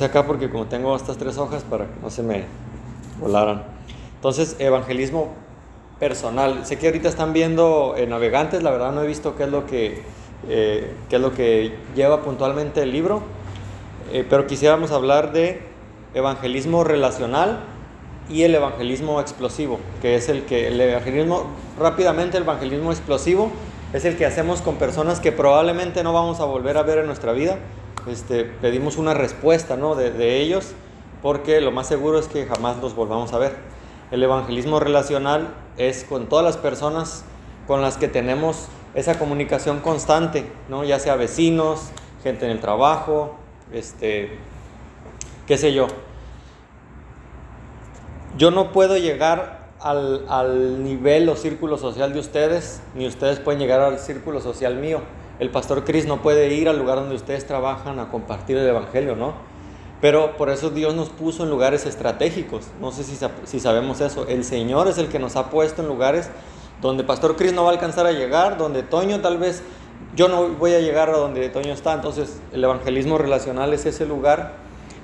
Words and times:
acá 0.00 0.26
porque 0.26 0.48
como 0.48 0.64
tengo 0.66 0.96
estas 0.96 1.18
tres 1.18 1.36
hojas 1.36 1.64
para 1.64 1.84
que 1.84 2.00
no 2.00 2.08
se 2.08 2.22
me 2.22 2.44
volaran. 3.20 3.62
Entonces, 4.14 4.56
evangelismo 4.58 5.28
personal. 6.00 6.64
Sé 6.64 6.78
que 6.78 6.86
ahorita 6.86 7.10
están 7.10 7.34
viendo 7.34 7.94
eh, 7.96 8.06
navegantes, 8.06 8.62
la 8.62 8.70
verdad 8.70 8.92
no 8.92 9.02
he 9.02 9.06
visto 9.06 9.36
qué 9.36 9.44
es 9.44 9.50
lo 9.50 9.66
que, 9.66 10.02
eh, 10.48 10.94
qué 11.10 11.16
es 11.16 11.22
lo 11.22 11.34
que 11.34 11.76
lleva 11.94 12.22
puntualmente 12.22 12.82
el 12.82 12.90
libro, 12.90 13.22
eh, 14.12 14.26
pero 14.28 14.46
quisiéramos 14.46 14.92
hablar 14.92 15.32
de 15.32 15.60
evangelismo 16.14 16.84
relacional 16.84 17.60
y 18.30 18.44
el 18.44 18.54
evangelismo 18.54 19.20
explosivo, 19.20 19.78
que 20.00 20.16
es 20.16 20.30
el 20.30 20.44
que 20.44 20.68
el 20.68 20.80
evangelismo 20.80 21.44
rápidamente 21.78 22.38
el 22.38 22.44
evangelismo 22.44 22.92
explosivo 22.92 23.50
es 23.92 24.06
el 24.06 24.16
que 24.16 24.24
hacemos 24.24 24.62
con 24.62 24.76
personas 24.76 25.20
que 25.20 25.32
probablemente 25.32 26.02
no 26.02 26.14
vamos 26.14 26.40
a 26.40 26.44
volver 26.44 26.78
a 26.78 26.82
ver 26.82 26.98
en 26.98 27.06
nuestra 27.06 27.32
vida. 27.32 27.58
Este, 28.06 28.44
pedimos 28.44 28.96
una 28.96 29.14
respuesta 29.14 29.76
¿no? 29.76 29.94
de, 29.94 30.40
ellos 30.40 30.72
porque 31.22 31.60
lo 31.60 31.70
más 31.70 31.86
seguro 31.86 32.18
es 32.18 32.26
que 32.26 32.46
jamás 32.46 32.78
los 32.78 32.96
volvamos 32.96 33.32
a 33.32 33.38
ver. 33.38 33.56
El 34.10 34.22
evangelismo 34.22 34.80
relacional 34.80 35.54
es 35.78 36.04
con 36.04 36.28
todas 36.28 36.44
las 36.44 36.56
personas 36.56 37.24
con 37.68 37.80
las 37.80 37.96
que 37.96 38.08
tenemos 38.08 38.66
esa 38.94 39.18
comunicación 39.18 39.78
constante, 39.80 40.50
¿no? 40.68 40.82
ya 40.82 40.98
sea 40.98 41.14
vecinos, 41.14 41.90
gente 42.24 42.44
en 42.44 42.50
el 42.50 42.60
trabajo, 42.60 43.36
este, 43.72 44.36
qué 45.46 45.56
sé 45.56 45.72
yo. 45.72 45.86
Yo 48.36 48.50
no 48.50 48.72
puedo 48.72 48.96
llegar 48.96 49.68
al, 49.78 50.26
al, 50.28 50.82
nivel 50.82 51.28
o 51.28 51.36
círculo 51.36 51.78
social 51.78 52.12
de 52.12 52.18
ustedes, 52.18 52.82
ni 52.94 53.06
ustedes 53.06 53.38
pueden 53.38 53.60
llegar 53.60 53.80
al 53.80 54.00
círculo 54.00 54.40
social 54.40 54.74
mío. 54.74 55.02
El 55.42 55.50
pastor 55.50 55.82
Cris 55.82 56.06
no 56.06 56.22
puede 56.22 56.54
ir 56.54 56.68
al 56.68 56.78
lugar 56.78 56.98
donde 57.00 57.16
ustedes 57.16 57.44
trabajan 57.48 57.98
a 57.98 58.10
compartir 58.10 58.56
el 58.56 58.68
Evangelio, 58.68 59.16
¿no? 59.16 59.34
Pero 60.00 60.36
por 60.36 60.50
eso 60.50 60.70
Dios 60.70 60.94
nos 60.94 61.08
puso 61.08 61.42
en 61.42 61.50
lugares 61.50 61.84
estratégicos. 61.84 62.68
No 62.80 62.92
sé 62.92 63.02
si, 63.02 63.18
si 63.42 63.58
sabemos 63.58 64.00
eso. 64.00 64.24
El 64.28 64.44
Señor 64.44 64.86
es 64.86 64.98
el 64.98 65.08
que 65.08 65.18
nos 65.18 65.34
ha 65.34 65.50
puesto 65.50 65.82
en 65.82 65.88
lugares 65.88 66.30
donde 66.80 67.02
Pastor 67.02 67.34
Cris 67.34 67.52
no 67.52 67.64
va 67.64 67.70
a 67.70 67.72
alcanzar 67.72 68.06
a 68.06 68.12
llegar, 68.12 68.56
donde 68.56 68.84
Toño 68.84 69.20
tal 69.20 69.38
vez 69.38 69.64
yo 70.14 70.28
no 70.28 70.46
voy 70.46 70.74
a 70.74 70.78
llegar 70.78 71.10
a 71.10 71.16
donde 71.16 71.48
Toño 71.48 71.72
está. 71.72 71.92
Entonces 71.92 72.40
el 72.52 72.62
evangelismo 72.62 73.18
relacional 73.18 73.74
es 73.74 73.84
ese 73.84 74.06
lugar 74.06 74.52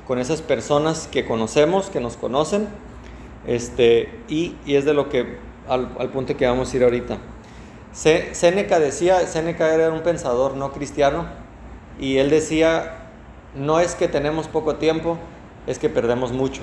con 0.07 0.21
esas 0.21 0.41
personas 0.41 1.09
que 1.11 1.27
conocemos, 1.27 1.91
que 1.91 1.99
nos 1.99 2.17
conocen, 2.17 2.69
este, 3.45 4.09
y, 4.29 4.55
y 4.65 4.77
es 4.77 4.85
de 4.85 4.95
lo 4.95 5.09
que, 5.09 5.37
al, 5.69 5.89
al, 5.99 6.11
punto 6.11 6.37
que 6.37 6.47
vamos 6.47 6.73
a 6.73 6.77
ir 6.77 6.85
ahorita. 6.85 7.19
Séneca 7.93 8.79
decía, 8.79 9.27
Séneca 9.27 9.75
era 9.75 9.91
un 9.91 10.03
pensador 10.03 10.57
no 10.57 10.73
cristiano, 10.73 11.27
y 11.99 12.19
él 12.19 12.31
decía, 12.31 13.11
no 13.55 13.81
es 13.81 13.95
que 13.95 14.09
tenemos 14.09 14.49
poco 14.49 14.77
tiempo, 14.77 15.19
es 15.67 15.79
que 15.79 15.89
perdemos 15.89 16.33
mucho. 16.33 16.63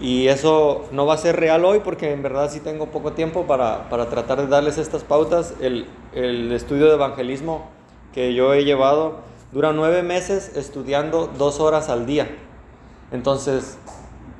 Y 0.00 0.26
eso 0.26 0.86
no 0.90 1.06
va 1.06 1.14
a 1.14 1.18
ser 1.18 1.38
real 1.38 1.64
hoy 1.64 1.80
porque 1.84 2.12
en 2.12 2.22
verdad 2.22 2.50
sí 2.50 2.58
tengo 2.58 2.86
poco 2.86 3.12
tiempo 3.12 3.46
para, 3.46 3.88
para 3.88 4.08
tratar 4.08 4.40
de 4.40 4.48
darles 4.48 4.76
estas 4.78 5.04
pautas. 5.04 5.54
El, 5.60 5.86
el, 6.12 6.50
estudio 6.50 6.86
de 6.86 6.94
evangelismo 6.94 7.70
que 8.12 8.34
yo 8.34 8.52
he 8.52 8.64
llevado 8.64 9.20
dura 9.52 9.72
nueve 9.72 10.02
meses 10.02 10.56
estudiando 10.56 11.28
dos 11.38 11.60
horas 11.60 11.88
al 11.88 12.04
día. 12.04 12.28
Entonces, 13.12 13.78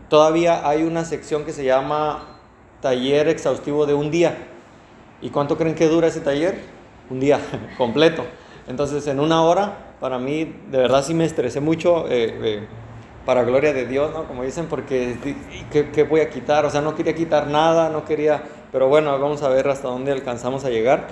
todavía 0.08 0.66
hay 0.68 0.82
una 0.82 1.04
sección 1.04 1.44
que 1.44 1.52
se 1.52 1.64
llama 1.64 2.40
taller 2.80 3.28
exhaustivo 3.28 3.86
de 3.86 3.94
un 3.94 4.10
día. 4.10 4.48
¿Y 5.22 5.30
cuánto 5.30 5.56
creen 5.56 5.74
que 5.74 5.88
dura 5.88 6.08
ese 6.08 6.20
taller? 6.20 6.58
Un 7.08 7.20
día 7.20 7.40
completo. 7.78 8.24
Entonces, 8.68 9.06
en 9.06 9.20
una 9.20 9.42
hora, 9.42 9.94
para 10.00 10.18
mí, 10.18 10.44
de 10.70 10.78
verdad 10.78 11.02
sí 11.02 11.14
me 11.14 11.24
estresé 11.24 11.60
mucho. 11.60 12.06
Eh, 12.08 12.38
eh, 12.42 12.68
para 13.24 13.44
gloria 13.44 13.72
de 13.72 13.86
Dios, 13.86 14.12
¿no? 14.12 14.24
Como 14.24 14.42
dicen, 14.42 14.66
porque 14.66 15.16
¿qué, 15.70 15.90
¿qué, 15.90 16.02
voy 16.02 16.20
a 16.20 16.30
quitar? 16.30 16.64
O 16.64 16.70
sea, 16.70 16.80
no 16.80 16.94
quería 16.94 17.14
quitar 17.14 17.46
nada, 17.46 17.88
no 17.88 18.04
quería, 18.04 18.42
pero 18.72 18.88
bueno, 18.88 19.16
vamos 19.18 19.42
a 19.42 19.48
ver 19.48 19.68
hasta 19.68 19.88
dónde 19.88 20.10
alcanzamos 20.12 20.64
a 20.64 20.70
llegar. 20.70 21.06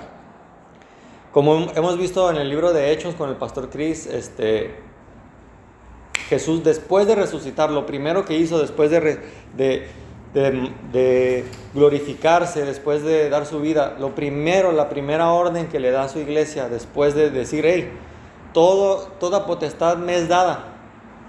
Como 1.31 1.71
hemos 1.75 1.97
visto 1.97 2.29
en 2.29 2.35
el 2.35 2.49
libro 2.49 2.73
de 2.73 2.91
Hechos 2.91 3.15
con 3.15 3.29
el 3.29 3.37
pastor 3.37 3.69
Chris, 3.69 4.05
este, 4.07 4.75
Jesús 6.27 6.63
después 6.63 7.07
de 7.07 7.15
resucitar, 7.15 7.71
lo 7.71 7.85
primero 7.85 8.25
que 8.25 8.35
hizo 8.35 8.59
después 8.59 8.91
de, 8.91 9.19
de, 9.55 9.87
de, 10.33 11.45
glorificarse, 11.73 12.65
después 12.65 13.03
de 13.03 13.29
dar 13.29 13.45
su 13.45 13.59
vida, 13.59 13.95
lo 13.99 14.15
primero, 14.15 14.71
la 14.71 14.89
primera 14.89 15.31
orden 15.31 15.67
que 15.67 15.79
le 15.79 15.91
da 15.91 16.03
a 16.03 16.09
su 16.09 16.19
iglesia, 16.19 16.69
después 16.69 17.15
de 17.15 17.29
decir, 17.29 17.65
hey, 17.65 17.91
todo, 18.53 19.09
toda 19.19 19.45
potestad 19.45 19.97
me 19.97 20.15
es 20.15 20.27
dada, 20.27 20.75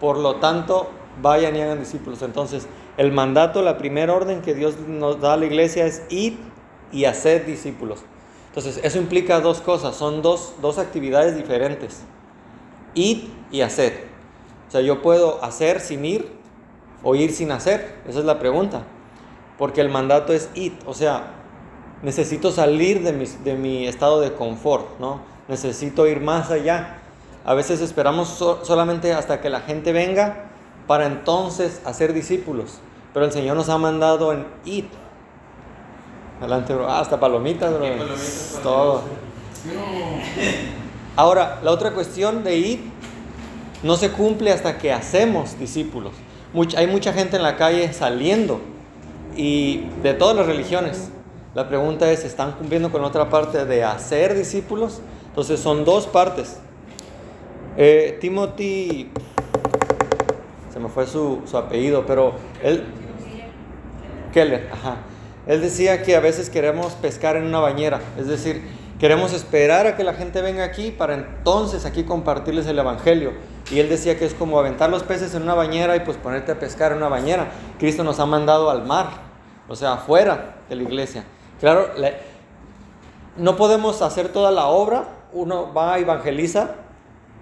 por 0.01 0.19
lo 0.19 0.37
tanto, 0.37 0.91
vayan 1.21 1.57
y 1.57 1.61
hagan 1.61 1.79
discípulos. 1.79 2.23
Entonces, 2.23 2.69
el 2.97 3.13
mandato, 3.13 3.63
la 3.63 3.79
primera 3.79 4.13
orden 4.13 4.43
que 4.43 4.55
Dios 4.55 4.79
nos 4.87 5.21
da 5.21 5.35
a 5.35 5.37
la 5.37 5.47
iglesia 5.47 5.87
es 5.87 6.03
ir 6.11 6.39
y 6.93 7.05
hacer 7.05 7.47
discípulos. 7.47 8.01
Entonces, 8.49 8.81
eso 8.83 8.99
implica 8.99 9.41
dos 9.41 9.61
cosas, 9.61 9.97
son 9.97 10.21
dos, 10.23 10.55
dos 10.61 10.79
actividades 10.79 11.37
diferentes. 11.37 12.03
Ir 12.95 13.31
y 13.51 13.63
hacer. 13.63 14.09
O 14.69 14.71
sea, 14.71 14.83
yo 14.83 15.01
puedo 15.01 15.43
hacer 15.43 15.81
sin 15.81 16.05
ir 16.05 16.29
o 17.03 17.15
ir 17.15 17.33
sin 17.33 17.51
hacer. 17.51 17.97
Esa 18.07 18.19
es 18.19 18.25
la 18.25 18.39
pregunta. 18.39 18.85
Porque 19.63 19.81
el 19.81 19.91
mandato 19.91 20.33
es 20.33 20.51
ir. 20.57 20.77
O 20.87 20.93
sea, 20.93 21.35
necesito 22.03 22.51
salir 22.51 23.05
de 23.05 23.13
mi, 23.13 23.27
de 23.27 23.55
mi 23.55 23.87
estado 23.87 24.21
de 24.21 24.33
confort, 24.33 24.99
¿no? 24.99 25.21
Necesito 25.47 26.09
ir 26.09 26.21
más 26.21 26.51
allá. 26.51 26.99
A 27.45 27.55
veces 27.55 27.81
esperamos 27.81 28.27
so 28.27 28.65
solamente 28.65 29.13
hasta 29.13 29.41
que 29.41 29.49
la 29.51 29.61
gente 29.61 29.93
venga 29.93 30.47
para 30.89 31.07
entonces 31.07 31.81
hacer 31.85 32.13
discípulos. 32.13 32.81
Pero 33.15 33.25
el 33.25 33.31
Señor 33.31 33.57
nos 33.57 33.69
ha 33.69 33.79
mandado 33.79 34.33
en 34.33 34.47
ir. 34.65 34.89
Adelante, 36.41 36.75
bro. 36.75 36.91
Ah, 36.91 36.99
hasta 36.99 37.21
palomitas, 37.21 37.71
bro. 37.71 37.83
Palomitas, 37.83 38.59
Todo. 38.65 39.03
Ahora, 41.15 41.61
la 41.63 41.71
otra 41.71 41.93
cuestión 41.93 42.43
de 42.43 42.57
ir 42.57 42.81
no 43.85 43.95
se 43.95 44.11
cumple 44.11 44.51
hasta 44.51 44.77
que 44.79 44.93
hacemos 44.93 45.57
discípulos. 45.57 46.15
Much 46.53 46.75
hay 46.75 46.89
mucha 46.89 47.13
gente 47.13 47.37
en 47.37 47.45
la 47.45 47.57
calle 47.57 47.93
saliendo 47.93 48.72
y 49.37 49.89
de 50.03 50.15
todas 50.15 50.37
las 50.37 50.47
religiones. 50.47 51.11
La 51.55 51.69
pregunta 51.69 52.11
es, 52.11 52.25
¿están 52.25 52.53
cumpliendo 52.53 52.91
con 52.91 53.05
otra 53.05 53.29
parte 53.29 53.65
de 53.65 53.85
hacer 53.85 54.35
discípulos? 54.35 55.01
Entonces 55.29 55.61
son 55.61 55.85
dos 55.85 56.07
partes. 56.07 56.59
Eh, 57.77 58.19
Timothy, 58.21 59.11
se 60.73 60.79
me 60.79 60.89
fue 60.89 61.07
su, 61.07 61.43
su, 61.47 61.57
apellido, 61.57 62.05
pero 62.07 62.35
él, 62.63 62.85
Keller, 64.33 64.69
ajá. 64.73 64.97
Él 65.47 65.61
decía 65.61 66.03
que 66.03 66.17
a 66.17 66.21
veces 66.21 66.51
queremos 66.51 66.93
pescar 66.95 67.37
en 67.37 67.45
una 67.45 67.61
bañera, 67.61 68.01
es 68.19 68.29
decir, 68.29 68.63
queremos 69.01 69.33
esperar 69.33 69.87
a 69.87 69.97
que 69.97 70.05
la 70.05 70.15
gente 70.15 70.41
venga 70.41 70.65
aquí 70.65 70.91
para 70.91 71.15
entonces 71.15 71.85
aquí 71.85 72.05
compartirles 72.05 72.67
el 72.67 72.79
Evangelio. 72.79 73.33
Y 73.73 73.81
él 73.81 73.89
decía 73.89 74.19
que 74.19 74.27
es 74.27 74.35
como 74.35 74.59
aventar 74.59 74.91
los 74.91 75.03
peces 75.03 75.35
en 75.35 75.43
una 75.43 75.55
bañera 75.55 75.97
y 75.97 76.01
pues 76.01 76.19
ponerte 76.19 76.53
a 76.53 76.59
pescar 76.59 76.93
en 76.93 76.99
una 76.99 77.09
bañera. 77.09 77.51
Cristo 77.79 78.05
nos 78.05 78.21
ha 78.21 78.27
mandado 78.27 78.69
al 78.71 78.85
mar, 78.85 79.09
o 79.67 79.75
sea, 79.75 79.95
afuera 79.95 80.57
de 80.69 80.77
la 80.77 80.83
iglesia. 80.83 81.25
Claro, 81.59 81.89
la, 81.97 82.13
no 83.37 83.57
podemos 83.57 84.03
hacer 84.03 84.29
toda 84.29 84.51
la 84.51 84.67
obra, 84.67 85.09
uno 85.33 85.73
va 85.73 85.95
a 85.95 85.99
evangelizar, 85.99 86.77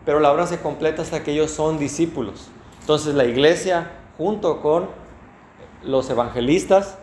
pero 0.05 0.21
la 0.21 0.31
obra 0.31 0.47
se 0.47 0.61
completa 0.61 1.03
hasta 1.03 1.25
que 1.25 1.33
ellos 1.33 1.51
son 1.51 1.79
discípulos. 1.79 2.47
Entonces 2.81 3.15
la 3.15 3.25
iglesia, 3.25 3.91
junto 4.17 4.61
con 4.61 4.89
los 5.83 6.09
evangelistas, 6.11 6.97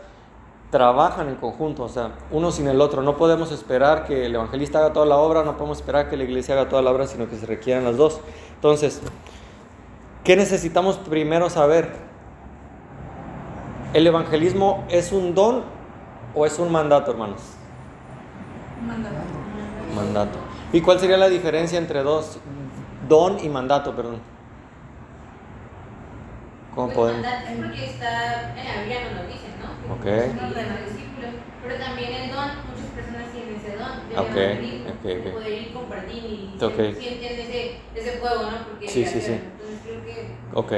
trabajan 0.69 1.29
en 1.29 1.35
conjunto, 1.35 1.83
o 1.83 1.89
sea, 1.89 2.11
uno 2.31 2.51
sin 2.51 2.67
el 2.67 2.81
otro. 2.81 3.01
No 3.01 3.17
podemos 3.17 3.51
esperar 3.51 4.05
que 4.05 4.25
el 4.25 4.35
evangelista 4.35 4.79
haga 4.79 4.93
toda 4.93 5.05
la 5.05 5.17
obra, 5.17 5.43
no 5.43 5.55
podemos 5.55 5.79
esperar 5.79 6.09
que 6.09 6.17
la 6.17 6.23
iglesia 6.23 6.55
haga 6.55 6.69
toda 6.69 6.81
la 6.81 6.91
obra, 6.91 7.07
sino 7.07 7.29
que 7.29 7.37
se 7.37 7.45
requieran 7.45 7.85
las 7.85 7.97
dos. 7.97 8.19
Entonces, 8.55 9.01
¿qué 10.23 10.35
necesitamos 10.35 10.97
primero 10.97 11.49
saber? 11.49 11.91
¿El 13.93 14.05
evangelismo 14.05 14.85
es 14.89 15.11
un 15.11 15.33
don 15.33 15.63
o 16.35 16.45
es 16.45 16.59
un 16.59 16.71
mandato, 16.71 17.11
hermanos? 17.11 17.41
Mandato. 18.85 19.15
Mandato. 19.95 20.37
¿Y 20.73 20.81
cuál 20.81 20.99
sería 20.99 21.17
la 21.17 21.29
diferencia 21.29 21.77
entre 21.79 22.03
dos? 22.03 22.39
Don 23.07 23.39
y 23.39 23.47
mandato, 23.47 23.95
perdón. 23.95 24.19
¿Cómo 26.77 26.93
Pues 26.93 27.07
podemos? 27.07 27.25
es 27.25 27.33
porque 27.57 27.85
está 27.89 28.53
en 28.61 28.67
la 28.69 28.81
Biblia 28.81 28.99
nos 29.01 29.13
lo 29.17 29.33
dicen, 29.33 29.51
¿no? 29.57 29.93
Ok. 29.95 30.05
Pero 31.63 31.75
también 31.79 32.13
el 32.13 32.29
don, 32.29 32.49
muchas 32.69 32.89
personas 32.93 33.31
tienen 33.33 33.55
ese 33.57 33.71
don 33.77 33.97
de 34.13 34.13
Ok, 34.21 34.35
evangelismo, 34.37 34.93
ok, 34.93 35.03
de 35.03 35.15
ok. 35.17 35.33
poder 35.33 35.53
ir 35.57 35.73
compartir 35.73 36.23
y 36.23 36.63
Ok. 36.63 36.75
se- 36.77 36.93
sienten 37.01 37.39
ese, 37.39 37.71
ese 37.97 38.11
fuego, 38.19 38.43
¿no? 38.45 38.57
Porque 38.69 38.91
Sí, 38.91 39.05
sí, 39.07 39.21
sí. 39.21 39.33
Entonces 39.33 39.79
creo 39.83 40.01
que 40.05 40.57
Ok. 40.59 40.73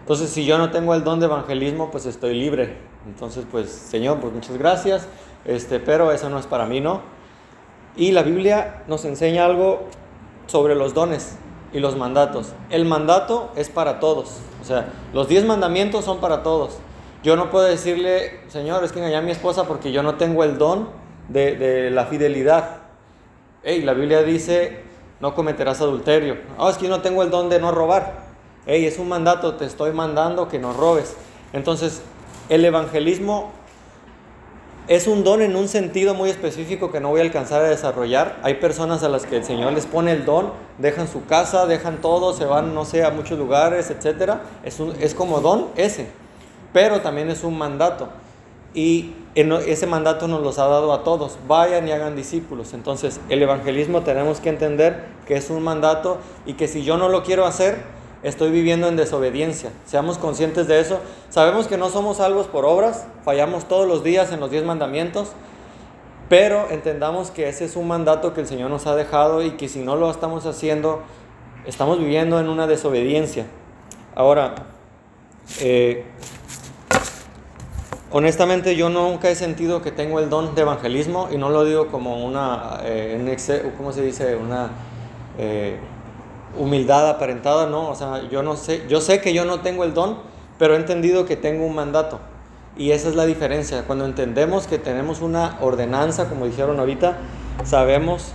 Entonces, 0.00 0.30
si 0.30 0.44
yo 0.44 0.58
no 0.58 0.70
tengo 0.72 0.92
el 0.94 1.04
don 1.04 1.20
de 1.20 1.26
evangelismo, 1.26 1.90
pues 1.92 2.04
estoy 2.06 2.34
libre. 2.34 2.76
Entonces, 3.06 3.46
pues, 3.48 3.70
Señor, 3.70 4.18
pues 4.18 4.32
muchas 4.32 4.58
gracias. 4.58 5.06
Este, 5.44 5.78
pero 5.78 6.10
eso 6.10 6.28
no 6.30 6.40
es 6.40 6.46
para 6.46 6.66
mí, 6.66 6.80
¿no? 6.80 7.02
Y 7.96 8.10
la 8.10 8.24
Biblia 8.24 8.82
nos 8.88 9.04
enseña 9.04 9.44
algo 9.44 9.86
sobre 10.48 10.74
los 10.74 10.94
dones. 10.94 11.36
Y 11.72 11.80
los 11.80 11.96
mandatos. 11.96 12.52
El 12.70 12.84
mandato 12.84 13.50
es 13.56 13.68
para 13.68 14.00
todos. 14.00 14.38
O 14.60 14.64
sea, 14.64 14.92
los 15.12 15.28
diez 15.28 15.44
mandamientos 15.44 16.04
son 16.04 16.18
para 16.18 16.42
todos. 16.42 16.78
Yo 17.22 17.36
no 17.36 17.50
puedo 17.50 17.64
decirle, 17.64 18.40
Señor, 18.48 18.84
es 18.84 18.92
que 18.92 19.00
engañé 19.00 19.16
a 19.16 19.22
mi 19.22 19.30
esposa 19.30 19.64
porque 19.64 19.92
yo 19.92 20.02
no 20.02 20.14
tengo 20.14 20.44
el 20.44 20.58
don 20.58 20.88
de, 21.28 21.56
de 21.56 21.90
la 21.90 22.06
fidelidad. 22.06 22.82
Hey, 23.62 23.82
la 23.82 23.92
Biblia 23.92 24.22
dice, 24.22 24.82
no 25.20 25.34
cometerás 25.34 25.80
adulterio. 25.80 26.36
Ah, 26.58 26.68
es 26.70 26.78
que 26.78 26.84
yo 26.84 26.90
no 26.90 27.02
tengo 27.02 27.22
el 27.22 27.30
don 27.30 27.48
de 27.48 27.60
no 27.60 27.72
robar. 27.72 28.28
Hey, 28.66 28.86
es 28.86 28.98
un 28.98 29.08
mandato, 29.08 29.54
te 29.54 29.64
estoy 29.64 29.92
mandando 29.92 30.48
que 30.48 30.58
no 30.58 30.72
robes. 30.72 31.16
Entonces, 31.52 32.02
el 32.48 32.64
evangelismo 32.64 33.50
es 34.88 35.06
un 35.06 35.22
don 35.22 35.42
en 35.42 35.54
un 35.54 35.68
sentido 35.68 36.14
muy 36.14 36.30
específico 36.30 36.90
que 36.90 36.98
no 36.98 37.10
voy 37.10 37.20
a 37.20 37.22
alcanzar 37.22 37.62
a 37.62 37.68
desarrollar. 37.68 38.38
Hay 38.42 38.54
personas 38.54 39.02
a 39.02 39.10
las 39.10 39.26
que 39.26 39.36
el 39.36 39.44
Señor 39.44 39.74
les 39.74 39.84
pone 39.84 40.12
el 40.12 40.24
don, 40.24 40.50
dejan 40.78 41.08
su 41.08 41.26
casa, 41.26 41.66
dejan 41.66 42.00
todo, 42.00 42.32
se 42.32 42.46
van, 42.46 42.74
no 42.74 42.86
sé, 42.86 43.04
a 43.04 43.10
muchos 43.10 43.38
lugares, 43.38 43.90
etc. 43.90 44.38
Es, 44.64 44.80
es 45.00 45.14
como 45.14 45.40
don 45.40 45.68
ese, 45.76 46.08
pero 46.72 47.02
también 47.02 47.28
es 47.30 47.44
un 47.44 47.58
mandato. 47.58 48.08
Y 48.72 49.12
ese 49.34 49.86
mandato 49.86 50.26
nos 50.26 50.42
los 50.42 50.58
ha 50.58 50.66
dado 50.66 50.92
a 50.92 51.04
todos. 51.04 51.38
Vayan 51.46 51.86
y 51.86 51.92
hagan 51.92 52.16
discípulos. 52.16 52.72
Entonces, 52.72 53.20
el 53.28 53.42
evangelismo 53.42 54.02
tenemos 54.02 54.40
que 54.40 54.48
entender 54.48 55.04
que 55.26 55.36
es 55.36 55.50
un 55.50 55.62
mandato 55.62 56.18
y 56.46 56.54
que 56.54 56.66
si 56.66 56.82
yo 56.82 56.96
no 56.96 57.08
lo 57.08 57.22
quiero 57.22 57.44
hacer, 57.44 57.82
estoy 58.22 58.50
viviendo 58.50 58.88
en 58.88 58.96
desobediencia. 58.96 59.70
Seamos 59.86 60.18
conscientes 60.18 60.66
de 60.66 60.80
eso. 60.80 61.00
Sabemos 61.30 61.66
que 61.68 61.76
no 61.76 61.88
somos 61.90 62.18
salvos 62.18 62.46
por 62.46 62.64
obras, 62.64 63.06
fallamos 63.24 63.66
todos 63.66 63.86
los 63.86 64.02
días 64.02 64.32
en 64.32 64.40
los 64.40 64.50
diez 64.50 64.64
mandamientos, 64.64 65.32
pero 66.28 66.68
entendamos 66.70 67.30
que 67.30 67.48
ese 67.48 67.64
es 67.64 67.76
un 67.76 67.88
mandato 67.88 68.34
que 68.34 68.40
el 68.42 68.46
Señor 68.46 68.70
nos 68.70 68.86
ha 68.86 68.94
dejado 68.94 69.42
y 69.42 69.52
que 69.52 69.68
si 69.68 69.80
no 69.80 69.96
lo 69.96 70.10
estamos 70.10 70.44
haciendo, 70.46 71.02
estamos 71.66 71.98
viviendo 71.98 72.38
en 72.40 72.48
una 72.48 72.66
desobediencia. 72.66 73.46
Ahora, 74.14 74.54
eh, 75.60 76.04
honestamente 78.10 78.74
yo 78.76 78.90
nunca 78.90 79.30
he 79.30 79.34
sentido 79.34 79.80
que 79.80 79.92
tengo 79.92 80.18
el 80.18 80.28
don 80.28 80.54
de 80.54 80.62
evangelismo 80.62 81.28
y 81.30 81.38
no 81.38 81.50
lo 81.50 81.64
digo 81.64 81.86
como 81.86 82.26
una, 82.26 82.80
eh, 82.82 83.36
¿cómo 83.76 83.92
se 83.92 84.02
dice? 84.02 84.36
Una... 84.36 84.70
Eh, 85.38 85.78
humildad 86.56 87.08
aparentada, 87.08 87.66
no, 87.66 87.88
o 87.88 87.94
sea, 87.94 88.28
yo 88.30 88.42
no 88.42 88.56
sé, 88.56 88.84
yo 88.88 89.00
sé 89.00 89.20
que 89.20 89.34
yo 89.34 89.44
no 89.44 89.60
tengo 89.60 89.84
el 89.84 89.94
don, 89.94 90.18
pero 90.58 90.74
he 90.74 90.76
entendido 90.76 91.24
que 91.26 91.36
tengo 91.36 91.66
un 91.66 91.74
mandato. 91.74 92.20
Y 92.76 92.92
esa 92.92 93.08
es 93.08 93.16
la 93.16 93.26
diferencia. 93.26 93.84
Cuando 93.86 94.04
entendemos 94.04 94.66
que 94.66 94.78
tenemos 94.78 95.20
una 95.20 95.58
ordenanza, 95.60 96.28
como 96.28 96.46
dijeron 96.46 96.78
ahorita, 96.78 97.18
sabemos 97.64 98.32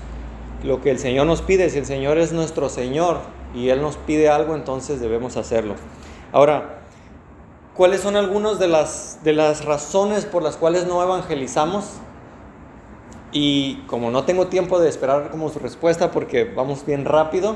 lo 0.64 0.82
que 0.82 0.92
el 0.92 1.00
Señor 1.00 1.28
nos 1.28 1.42
pide. 1.42 1.70
Si 1.70 1.78
el 1.78 1.86
Señor 1.86 2.18
es 2.18 2.34
nuestro 2.34 2.70
Señor 2.70 3.20
y 3.56 3.70
Él 3.70 3.82
nos 3.82 3.96
pide 3.96 4.30
algo, 4.30 4.56
entonces 4.56 5.00
debemos 5.00 5.38
hacerlo. 5.38 5.76
Ahora, 6.34 6.82
¿cuáles 7.74 8.02
son 8.02 8.18
algunas 8.18 8.60
de 8.60 8.68
las, 8.68 9.20
de 9.24 9.34
las 9.34 9.64
razones 9.64 10.26
por 10.26 10.44
las 10.44 10.58
cuales 10.58 10.88
no 10.88 11.02
evangelizamos? 11.02 11.86
Y 13.34 13.78
como 13.88 14.12
no 14.12 14.26
tengo 14.26 14.46
tiempo 14.46 14.80
de 14.80 14.88
esperar 14.88 15.32
como 15.32 15.50
su 15.50 15.58
respuesta 15.58 16.12
porque 16.12 16.44
vamos 16.44 16.86
bien 16.86 17.04
rápido, 17.04 17.56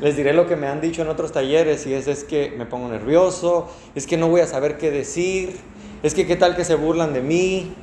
les 0.00 0.16
diré 0.16 0.32
lo 0.32 0.46
que 0.46 0.56
me 0.56 0.66
han 0.68 0.80
dicho 0.80 1.02
en 1.02 1.08
otros 1.08 1.32
talleres 1.32 1.86
y 1.86 1.92
es, 1.92 2.08
es 2.08 2.24
que 2.24 2.54
me 2.56 2.64
pongo 2.64 2.88
nervioso, 2.88 3.68
es 3.94 4.06
que 4.06 4.16
no 4.16 4.28
voy 4.28 4.40
a 4.40 4.46
saber 4.46 4.78
qué 4.78 4.90
decir, 4.90 5.60
es 6.02 6.14
que 6.14 6.26
qué 6.26 6.36
tal 6.36 6.56
que 6.56 6.64
se 6.64 6.76
burlan 6.76 7.12
de 7.12 7.20
mí. 7.20 7.74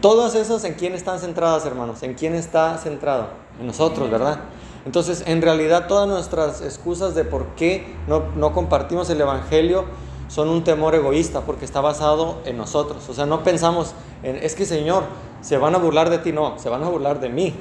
Todas 0.00 0.34
esas 0.34 0.64
en 0.64 0.74
quién 0.74 0.94
están 0.94 1.18
centradas, 1.18 1.66
hermanos, 1.66 2.02
en 2.02 2.14
quién 2.14 2.34
está 2.34 2.78
centrado, 2.78 3.28
en 3.60 3.66
nosotros, 3.66 4.10
¿verdad? 4.10 4.40
Entonces, 4.86 5.24
en 5.26 5.42
realidad 5.42 5.86
todas 5.86 6.08
nuestras 6.08 6.62
excusas 6.62 7.14
de 7.14 7.24
por 7.24 7.46
qué 7.56 7.94
no, 8.06 8.22
no 8.36 8.52
compartimos 8.52 9.10
el 9.10 9.20
Evangelio 9.20 9.84
son 10.28 10.48
un 10.48 10.64
temor 10.64 10.94
egoísta 10.94 11.42
porque 11.42 11.64
está 11.64 11.80
basado 11.80 12.40
en 12.44 12.56
nosotros. 12.56 13.08
O 13.08 13.14
sea, 13.14 13.26
no 13.26 13.42
pensamos 13.42 13.94
en, 14.22 14.36
es 14.36 14.54
que 14.54 14.64
Señor, 14.64 15.04
se 15.40 15.56
van 15.56 15.74
a 15.74 15.78
burlar 15.78 16.10
de 16.10 16.18
ti, 16.18 16.32
no, 16.32 16.58
se 16.58 16.68
van 16.68 16.82
a 16.82 16.88
burlar 16.88 17.20
de 17.20 17.28
mí. 17.28 17.54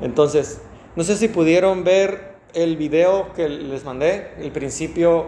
Entonces, 0.00 0.60
no 0.96 1.04
sé 1.04 1.16
si 1.16 1.28
pudieron 1.28 1.84
ver 1.84 2.36
el 2.54 2.76
video 2.76 3.32
que 3.34 3.48
les 3.48 3.84
mandé, 3.84 4.32
el 4.38 4.52
principio 4.52 5.26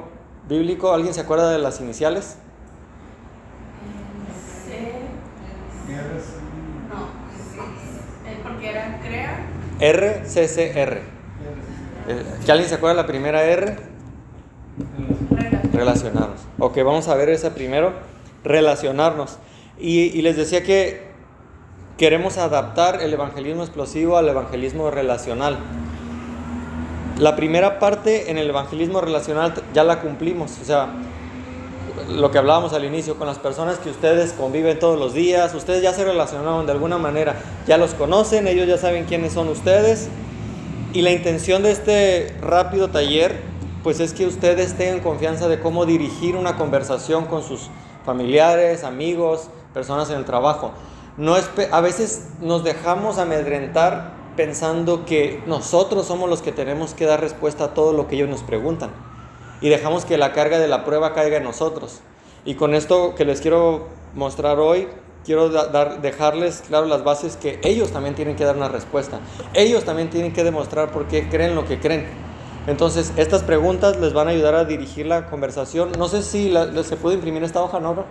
bíblico. 0.49 0.93
¿Alguien 0.93 1.15
se 1.15 1.21
acuerda 1.21 1.51
de 1.51 1.59
las 1.59 1.81
iniciales? 1.81 2.37
No, 6.89 7.09
porque 8.43 8.71
era 8.71 9.01
crea. 9.01 9.47
RCCR. 9.81 11.01
¿Que 12.45 12.53
alguien 12.53 12.69
se 12.69 12.75
acuerda 12.75 12.97
de 12.97 13.03
la 13.03 13.07
primera 13.07 13.43
R? 13.45 13.77
Relacionarnos. 15.73 16.41
Ok, 16.59 16.77
vamos 16.79 17.09
a 17.09 17.15
ver 17.15 17.29
esa 17.29 17.55
primero. 17.55 17.93
Relacionarnos. 18.45 19.39
Y, 19.79 20.21
les 20.23 20.37
decía 20.37 20.63
que 20.63 21.09
queremos 21.97 22.37
adaptar 22.37 23.03
el 23.03 23.13
evangelismo 23.13 23.63
explosivo 23.63 24.17
al 24.17 24.29
evangelismo 24.29 24.91
relacional. 24.91 25.59
La 27.19 27.37
primera 27.37 27.79
parte 27.79 28.31
en 28.31 28.39
el 28.39 28.49
evangelismo 28.49 29.01
relacional 29.01 29.55
ya 29.75 29.85
la 29.85 30.01
cumplimos, 30.01 30.59
o 30.61 30.65
sea, 30.65 30.89
lo 32.09 32.31
que 32.31 32.39
hablábamos 32.39 32.73
al 32.73 32.85
inicio, 32.85 33.17
con 33.17 33.27
las 33.27 33.39
personas 33.39 33.79
que 33.79 33.91
ustedes 33.91 34.33
conviven 34.33 34.79
todos 34.79 34.99
los 34.99 35.13
días, 35.13 35.55
ustedes 35.55 35.83
ya 35.83 35.93
se 35.93 36.05
relacionaron 36.05 36.67
de 36.67 36.73
alguna 36.73 36.99
manera, 36.99 37.37
ya 37.67 37.77
los 37.77 37.95
conocen, 37.95 38.49
ellos 38.49 38.67
ya 38.67 38.79
saben 38.79 39.05
quiénes 39.05 39.33
son 39.33 39.49
ustedes. 39.49 40.09
Y 40.93 41.03
la 41.03 41.11
intención 41.11 41.63
de 41.63 41.71
este 41.71 42.35
rápido 42.41 42.89
taller, 42.89 43.50
pues 43.83 44.01
es 44.01 44.13
que 44.13 44.27
ustedes 44.27 44.77
tengan 44.77 45.01
confianza 45.01 45.49
de 45.49 45.61
cómo 45.61 45.87
dirigir 45.87 46.37
una 46.37 46.57
conversación 46.57 47.27
con 47.27 47.43
sus 47.43 47.71
familiares, 48.05 48.85
amigos, 48.85 49.49
personas 49.73 50.11
en 50.11 50.17
el 50.17 50.25
trabajo. 50.25 50.73
No 51.17 51.35
a 51.35 51.81
veces 51.81 52.29
nos 52.41 52.65
dejamos 52.65 53.19
amedrentar 53.19 54.13
pensando 54.37 55.05
que 55.05 55.43
nosotros 55.47 56.07
somos 56.07 56.29
los 56.29 56.43
que 56.43 56.53
tenemos 56.53 56.95
que 56.95 57.05
dar 57.05 57.21
respuesta 57.21 57.65
a 57.65 57.75
todo 57.75 57.93
lo 57.93 58.09
que 58.09 58.17
ellos 58.17 58.29
nos 58.29 58.43
preguntan. 58.43 58.91
Y 59.61 59.69
dejamos 59.69 60.05
que 60.05 60.17
la 60.17 60.33
carga 60.33 60.59
de 60.59 60.69
la 60.69 60.85
prueba 60.85 61.13
caiga 61.13 61.37
en 61.37 61.45
nosotros. 61.45 62.01
Y 62.45 62.55
con 62.55 62.75
esto 62.75 63.15
que 63.15 63.25
les 63.25 63.41
quiero 63.41 63.89
mostrar 64.15 64.59
hoy, 64.59 64.89
quiero 65.25 65.51
dejarles 65.51 66.63
claro 66.67 66.87
las 66.87 67.05
bases 67.05 67.37
que 67.37 67.61
ellos 67.65 67.91
también 67.91 68.15
tienen 68.15 68.37
que 68.37 68.45
dar 68.45 68.57
una 68.57 68.69
respuesta. 68.69 69.21
Ellos 69.53 69.85
también 69.85 70.09
tienen 70.09 70.33
que 70.33 70.45
demostrar 70.45 70.91
por 70.91 71.07
qué 71.07 71.29
creen 71.29 71.55
lo 71.55 71.67
que 71.67 71.79
creen. 71.79 72.30
Entonces, 72.67 73.13
estas 73.17 73.43
preguntas 73.43 73.99
les 73.99 74.13
van 74.13 74.29
a 74.29 74.31
ayudar 74.33 74.55
a 74.55 74.65
dirigir 74.65 75.07
la 75.07 75.27
conversación. 75.27 75.93
No 75.99 76.09
sé 76.09 76.23
si 76.23 76.53
se 76.85 76.97
puede 76.97 77.15
imprimir 77.15 77.43
esta 77.43 77.63
hoja, 77.63 77.81
¿no? 77.81 78.05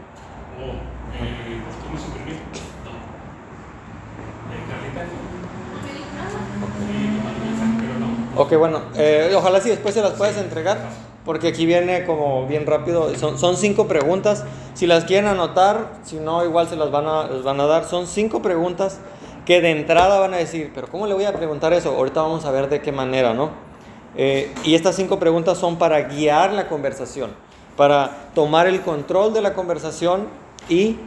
Ok, 8.36 8.56
bueno, 8.56 8.82
eh, 8.96 9.34
ojalá 9.36 9.60
si 9.60 9.70
después 9.70 9.94
se 9.94 10.02
las 10.02 10.14
puedas 10.14 10.38
entregar, 10.38 10.78
porque 11.26 11.50
aquí 11.50 11.66
viene 11.66 12.06
como 12.06 12.48
bien 12.48 12.66
rápido. 12.66 13.14
Son, 13.16 13.38
son 13.38 13.58
cinco 13.58 13.88
preguntas. 13.88 14.46
Si 14.74 14.88
las 14.88 15.04
quieren 15.04 15.28
anotar, 15.28 15.92
si 16.04 16.16
no, 16.16 16.44
igual 16.44 16.68
se 16.68 16.76
las 16.76 16.90
van, 16.90 17.06
a, 17.06 17.24
van 17.44 17.60
a 17.60 17.66
dar. 17.66 17.84
Son 17.86 18.08
cinco 18.08 18.42
preguntas 18.42 19.00
que 19.46 19.62
de 19.62 19.72
entrada 19.72 20.20
van 20.20 20.34
a 20.34 20.38
decir, 20.38 20.72
pero 20.74 20.88
¿cómo 20.88 21.06
le 21.06 21.14
voy 21.14 21.26
a 21.26 21.34
preguntar 21.34 21.74
eso? 21.74 21.96
Ahorita 21.96 22.22
vamos 22.22 22.46
a 22.46 22.52
ver 22.52 22.70
de 22.70 22.82
qué 22.82 22.92
manera, 22.92 23.34
¿no? 23.34 23.69
Eh, 24.16 24.54
y 24.64 24.76
estas 24.76 24.96
cinco 24.96 25.20
preguntas 25.20 25.58
son 25.58 25.78
para 25.78 26.02
guiar 26.02 26.54
la 26.54 26.68
conversación, 26.68 27.32
para 27.78 28.30
tomar 28.34 28.68
el 28.68 28.82
control 28.82 29.34
de 29.34 29.42
la 29.42 29.54
conversación 29.54 30.28
y 30.68 30.98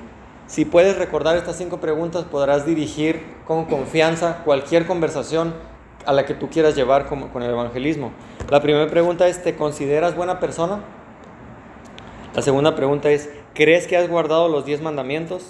si 0.46 0.64
puedes 0.64 0.96
recordar 0.96 1.36
estas 1.36 1.56
cinco 1.56 1.78
preguntas 1.78 2.24
podrás 2.24 2.64
dirigir 2.64 3.22
con 3.46 3.64
confianza 3.64 4.42
cualquier 4.44 4.86
conversación 4.86 5.54
a 6.06 6.12
la 6.12 6.26
que 6.26 6.34
tú 6.34 6.48
quieras 6.48 6.74
llevar 6.74 7.06
con, 7.06 7.28
con 7.28 7.42
el 7.42 7.50
evangelismo. 7.50 8.12
La 8.50 8.60
primera 8.60 8.88
pregunta 8.88 9.26
es, 9.28 9.42
¿te 9.42 9.56
consideras 9.56 10.16
buena 10.16 10.40
persona? 10.40 10.80
La 12.34 12.42
segunda 12.42 12.74
pregunta 12.74 13.10
es, 13.10 13.30
¿crees 13.54 13.86
que 13.86 13.96
has 13.96 14.08
guardado 14.08 14.48
los 14.48 14.64
diez 14.64 14.80
mandamientos? 14.80 15.44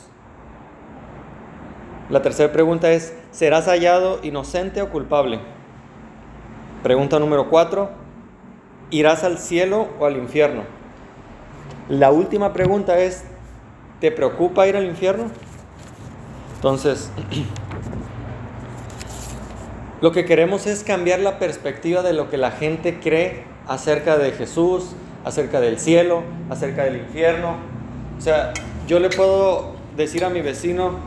La 2.10 2.22
tercera 2.22 2.52
pregunta 2.52 2.90
es, 2.92 3.14
¿serás 3.30 3.66
hallado 3.66 4.18
inocente 4.22 4.82
o 4.82 4.90
culpable? 4.90 5.40
Pregunta 6.82 7.18
número 7.18 7.48
cuatro, 7.48 7.90
¿irás 8.90 9.24
al 9.24 9.38
cielo 9.38 9.88
o 9.98 10.06
al 10.06 10.16
infierno? 10.16 10.64
La 11.88 12.10
última 12.10 12.52
pregunta 12.52 12.98
es, 12.98 13.24
¿te 14.00 14.10
preocupa 14.10 14.66
ir 14.66 14.76
al 14.76 14.86
infierno? 14.86 15.26
Entonces, 16.56 17.10
Lo 20.02 20.10
que 20.10 20.24
queremos 20.24 20.66
es 20.66 20.82
cambiar 20.82 21.20
la 21.20 21.38
perspectiva 21.38 22.02
de 22.02 22.12
lo 22.12 22.28
que 22.28 22.36
la 22.36 22.50
gente 22.50 22.98
cree 22.98 23.44
acerca 23.68 24.18
de 24.18 24.32
Jesús, 24.32 24.96
acerca 25.24 25.60
del 25.60 25.78
cielo, 25.78 26.24
acerca 26.50 26.82
del 26.82 26.96
infierno. 26.96 27.54
O 28.18 28.20
sea, 28.20 28.52
yo 28.88 28.98
le 28.98 29.10
puedo 29.10 29.76
decir 29.96 30.24
a 30.24 30.28
mi 30.28 30.40
vecino, 30.40 30.98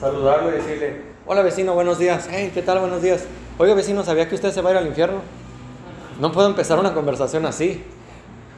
saludarlo 0.00 0.48
y 0.48 0.54
decirle, 0.54 1.02
hola 1.30 1.42
vecino, 1.42 1.74
buenos 1.74 1.98
días, 1.98 2.26
hey, 2.30 2.50
¿qué 2.54 2.62
tal? 2.62 2.78
Buenos 2.78 3.02
días. 3.02 3.26
oiga 3.58 3.74
vecino, 3.74 4.02
¿sabía 4.02 4.26
que 4.30 4.34
usted 4.34 4.50
se 4.50 4.62
va 4.62 4.70
a 4.70 4.72
ir 4.72 4.78
al 4.78 4.86
infierno? 4.86 5.20
No 6.18 6.32
puedo 6.32 6.48
empezar 6.48 6.78
una 6.78 6.94
conversación 6.94 7.44
así. 7.44 7.84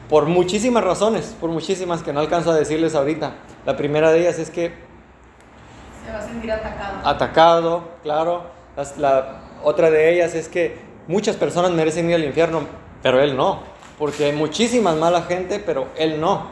Por 0.07 0.25
muchísimas 0.27 0.81
razones, 0.81 1.35
por 1.41 1.49
muchísimas 1.49 2.01
que 2.01 2.13
no 2.13 2.21
alcanzo 2.21 2.49
a 2.51 2.55
decirles 2.55 2.95
ahorita. 2.95 3.33
La 3.65 3.75
primera 3.75 4.13
de 4.13 4.21
ellas 4.21 4.39
es 4.39 4.49
que... 4.49 4.71
Se 6.05 6.13
va 6.13 6.19
a 6.19 6.21
sentir 6.21 6.49
atacado. 6.49 7.07
Atacado, 7.09 7.83
claro. 8.03 8.43
La, 8.97 9.41
otra 9.63 9.91
de 9.91 10.13
ellas 10.13 10.33
es 10.33 10.47
que 10.47 10.77
muchas 11.07 11.35
personas 11.35 11.71
merecen 11.71 12.09
ir 12.09 12.15
al 12.15 12.23
infierno, 12.23 12.61
pero 13.03 13.21
él 13.21 13.35
no. 13.35 13.63
Porque 13.99 14.25
hay 14.25 14.31
muchísimas 14.31 14.95
mala 14.95 15.23
gente, 15.23 15.59
pero 15.59 15.87
él 15.97 16.21
no. 16.21 16.47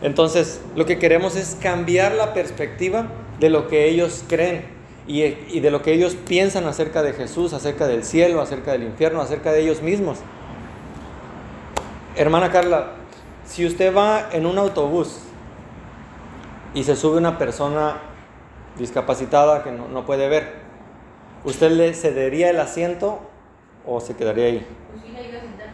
Entonces, 0.00 0.62
lo 0.74 0.86
que 0.86 0.98
queremos 0.98 1.36
es 1.36 1.58
cambiar 1.60 2.12
la 2.12 2.32
perspectiva 2.32 3.04
de 3.38 3.50
lo 3.50 3.68
que 3.68 3.86
ellos 3.90 4.24
creen 4.26 4.71
y, 5.06 5.22
y, 5.22 5.60
de 5.60 5.70
lo 5.70 5.82
que 5.82 5.92
ellos 5.92 6.14
piensan 6.14 6.66
acerca 6.66 7.02
de 7.02 7.12
Jesús, 7.12 7.52
acerca 7.52 7.86
del 7.88 8.04
cielo, 8.04 8.40
acerca 8.40 8.72
del 8.72 8.84
infierno, 8.84 9.20
acerca 9.20 9.50
de 9.52 9.60
ellos 9.62 9.82
mismos. 9.82 10.18
Hermana 12.14 12.52
Carla, 12.52 12.92
si 13.44 13.66
usted 13.66 13.94
va 13.94 14.28
en 14.32 14.46
un 14.46 14.58
autobús 14.58 15.18
y 16.74 16.84
se 16.84 16.94
sube 16.94 17.16
una 17.18 17.38
persona 17.38 17.96
discapacitada 18.78 19.62
que 19.64 19.72
no, 19.72 20.06
puede 20.06 20.28
ver, 20.28 20.52
¿usted 21.44 21.72
le 21.72 21.94
cedería 21.94 22.50
el 22.50 22.60
asiento 22.60 23.20
o 23.86 24.00
se 24.00 24.14
quedaría 24.14 24.46
ahí? 24.46 24.66
Pues 24.90 25.02
sí, 25.02 25.10
iba 25.10 25.38
a 25.38 25.40
sentar. 25.40 25.68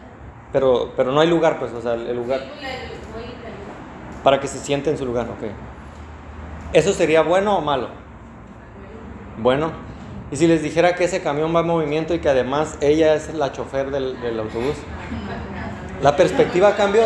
Pero, 0.51 0.93
pero 0.97 1.11
no 1.11 1.19
hay 1.19 1.29
lugar, 1.29 1.59
pues, 1.59 1.71
o 1.73 1.81
sea, 1.81 1.93
el 1.93 2.15
lugar. 2.15 2.39
Sí, 2.39 2.65
la- 2.65 4.23
Para 4.23 4.39
que 4.39 4.47
se 4.47 4.57
siente 4.57 4.89
en 4.89 4.97
su 4.97 5.05
lugar, 5.05 5.27
ok. 5.27 5.51
¿Eso 6.73 6.93
sería 6.93 7.21
bueno 7.21 7.57
o 7.57 7.61
malo? 7.61 7.89
Bueno. 9.41 9.71
¿Y 10.31 10.35
si 10.35 10.45
les 10.45 10.61
dijera 10.61 10.93
que 10.93 11.05
ese 11.05 11.21
camión 11.21 11.55
va 11.55 11.61
en 11.61 11.67
movimiento 11.67 12.13
y 12.13 12.19
que 12.19 12.29
además 12.29 12.77
ella 12.81 13.15
es 13.15 13.33
la 13.33 13.51
chofer 13.51 13.89
del, 13.89 14.39
autobús? 14.39 14.75
La 16.03 16.15
perspectiva 16.15 16.75
cambió. 16.75 17.01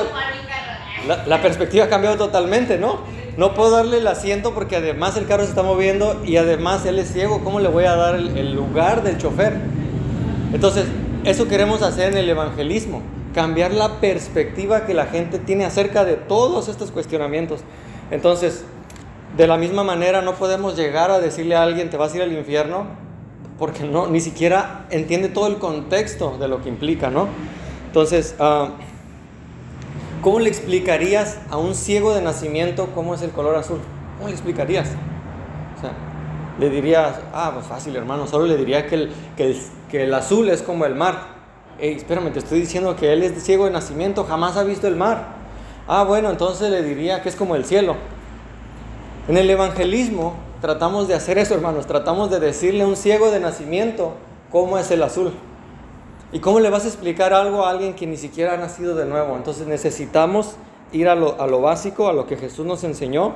La, 1.08 1.26
la 1.26 1.42
perspectiva 1.42 1.86
ha 1.86 1.90
cambiado 1.90 2.18
totalmente, 2.18 2.78
¿no? 2.78 3.00
No 3.38 3.54
puedo 3.54 3.72
darle 3.72 3.98
el 3.98 4.08
asiento 4.08 4.54
porque 4.54 4.76
además 4.76 5.16
el 5.16 5.26
carro 5.26 5.44
se 5.44 5.50
está 5.50 5.64
moviendo 5.64 6.22
y 6.26 6.36
además 6.36 6.86
él 6.86 7.00
es 7.00 7.14
ciego. 7.14 7.44
¿Cómo 7.44 7.62
le 7.62 7.70
voy 7.70 7.86
a 7.86 7.96
dar 7.96 8.16
el, 8.16 8.38
el 8.38 8.54
lugar 8.54 9.04
del 9.04 9.18
chofer? 9.18 9.54
Entonces, 10.54 10.86
eso 11.24 11.48
queremos 11.48 11.82
hacer 11.82 12.12
en 12.12 12.18
el 12.18 12.30
evangelismo. 12.30 13.02
Cambiar 13.34 13.72
la 13.72 14.02
perspectiva 14.02 14.86
que 14.86 14.94
la 14.94 15.06
gente 15.06 15.40
tiene 15.40 15.66
acerca 15.66 16.04
de 16.04 16.16
todos 16.16 16.68
estos 16.68 16.92
cuestionamientos. 16.92 17.62
Entonces, 18.12 18.66
de 19.36 19.48
la 19.48 19.58
misma 19.58 19.84
manera 19.84 20.22
no 20.22 20.36
podemos 20.36 20.76
llegar 20.76 21.10
a 21.10 21.20
decirle 21.20 21.56
a 21.56 21.64
alguien 21.64 21.90
te 21.90 21.98
vas 21.98 22.14
a 22.14 22.18
ir 22.18 22.22
al 22.22 22.34
infierno 22.34 22.86
porque 23.58 23.84
no, 23.84 24.08
ni 24.08 24.20
siquiera 24.20 24.86
entiende 24.90 25.30
todo 25.30 25.48
el 25.48 25.58
contexto 25.58 26.38
de 26.38 26.48
lo 26.48 26.62
que 26.62 26.70
implica, 26.70 27.10
¿no? 27.10 27.28
Entonces, 27.88 28.36
ah, 28.40 28.70
¿cómo 30.22 30.40
le 30.40 30.50
explicarías 30.50 31.40
a 31.50 31.58
un 31.58 31.76
ciego 31.76 32.14
de 32.14 32.22
nacimiento 32.22 32.90
cómo 32.94 33.14
es 33.14 33.22
el 33.22 33.32
color 33.32 33.56
azul? 33.56 33.80
¿Cómo 34.18 34.28
le 34.28 34.34
explicarías? 34.34 34.90
O 35.78 35.82
sea, 35.82 35.94
le 36.60 36.70
dirías, 36.70 37.20
ah, 37.34 37.52
pues 37.54 37.66
fácil 37.66 37.96
hermano, 37.96 38.28
solo 38.28 38.46
le 38.46 38.58
diría 38.58 38.88
que 38.88 38.96
el, 38.96 39.12
que 39.90 40.04
el, 40.04 40.14
azul 40.14 40.50
es 40.50 40.62
como 40.62 40.86
el 40.86 40.96
mar. 40.96 41.34
Ey, 41.80 41.96
espérame, 41.96 42.32
te 42.32 42.40
estoy 42.40 42.60
diciendo 42.60 42.96
que 42.96 43.14
él 43.14 43.24
es 43.24 43.44
ciego 43.44 43.66
de 43.66 43.72
nacimiento, 43.72 44.26
jamás 44.26 44.58
ha 44.58 44.64
visto 44.64 44.88
el 44.88 44.96
mar. 44.96 45.28
Ah, 45.88 46.04
bueno, 46.04 46.30
entonces 46.30 46.70
le 46.70 46.84
diría 46.84 47.22
que 47.22 47.30
es 47.30 47.36
como 47.36 47.56
el 47.56 47.66
cielo. 47.66 47.96
En 49.26 49.38
el 49.38 49.50
evangelismo 49.50 50.34
tratamos 50.60 51.08
de 51.08 51.14
hacer 51.14 51.38
eso, 51.38 51.54
hermanos, 51.54 51.88
tratamos 51.88 52.30
de 52.30 52.42
decirle 52.42 52.84
a 52.84 52.88
un 52.88 52.98
ciego 52.98 53.32
de 53.32 53.40
nacimiento 53.40 54.16
cómo 54.52 54.78
es 54.78 54.92
el 54.92 55.02
azul. 55.02 55.32
¿Y 56.34 56.40
cómo 56.40 56.60
le 56.60 56.70
vas 56.70 56.84
a 56.84 56.88
explicar 56.88 57.34
algo 57.34 57.66
a 57.66 57.70
alguien 57.70 57.94
que 57.94 58.06
ni 58.06 58.18
siquiera 58.18 58.54
ha 58.54 58.58
nacido 58.58 58.96
de 58.96 59.06
nuevo? 59.06 59.38
Entonces 59.38 59.66
necesitamos 59.66 60.56
ir 60.92 61.08
a 61.08 61.16
lo, 61.16 61.62
básico, 61.62 62.10
a 62.10 62.14
lo 62.14 62.28
que 62.28 62.36
Jesús 62.36 62.66
nos 62.66 62.84
enseñó. 62.84 63.32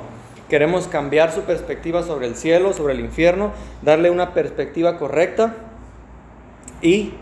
Queremos 0.49 0.87
cambiar 0.87 1.31
su 1.31 1.41
perspectiva 1.41 2.03
sobre 2.03 2.27
el 2.27 2.35
cielo, 2.35 2.73
sobre 2.73 2.93
el 2.93 2.99
infierno, 2.99 3.51
darle 3.81 4.09
una 4.09 4.33
perspectiva 4.33 4.97
correcta 4.97 5.55
y 6.81 7.13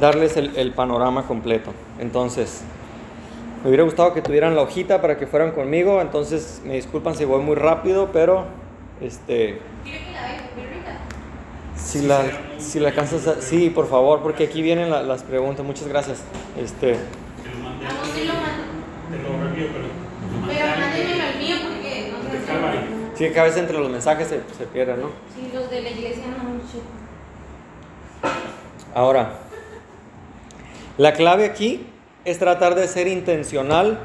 darles 0.00 0.36
el 0.36 0.72
panorama 0.72 1.26
completo. 1.26 1.72
Entonces, 2.00 2.62
me 3.62 3.68
hubiera 3.68 3.82
gustado 3.84 4.14
que 4.14 4.22
tuvieran 4.22 4.54
la 4.54 4.62
hojita 4.62 5.00
para 5.00 5.16
que 5.16 5.26
fueran 5.26 5.52
conmigo, 5.52 6.00
entonces 6.00 6.60
me 6.64 6.74
disculpan 6.74 7.14
si 7.14 7.24
voy 7.24 7.42
muy 7.42 7.56
rápido, 7.56 8.10
pero 8.12 8.44
este, 9.00 9.60
si 11.76 12.02
la, 12.02 12.22
si 12.58 12.78
la 12.80 12.88
alcanzas 12.88 13.26
a- 13.26 13.40
sí, 13.40 13.70
por 13.70 13.88
favor, 13.88 14.22
porque 14.22 14.44
aquí 14.44 14.62
vienen 14.62 14.90
la- 14.90 15.02
las 15.02 15.22
preguntas, 15.22 15.64
muchas 15.64 15.88
gracias. 15.88 16.22
Este, 16.60 16.96
sí, 23.16 23.28
que 23.30 23.40
a 23.40 23.44
veces 23.44 23.58
entre 23.60 23.78
los 23.78 23.90
mensajes 23.90 24.28
se, 24.28 24.40
se 24.56 24.64
pierden, 24.66 25.00
¿no? 25.00 25.08
Sí, 25.34 25.50
los 25.52 25.68
de 25.70 25.82
la 25.82 25.90
iglesia 25.90 26.24
no 26.36 26.44
mucho. 26.50 26.82
Ahora, 28.94 29.38
la 30.96 31.12
clave 31.12 31.44
aquí 31.44 31.86
es 32.30 32.38
tratar 32.38 32.74
de 32.74 32.86
ser 32.88 33.08
intencional 33.08 33.98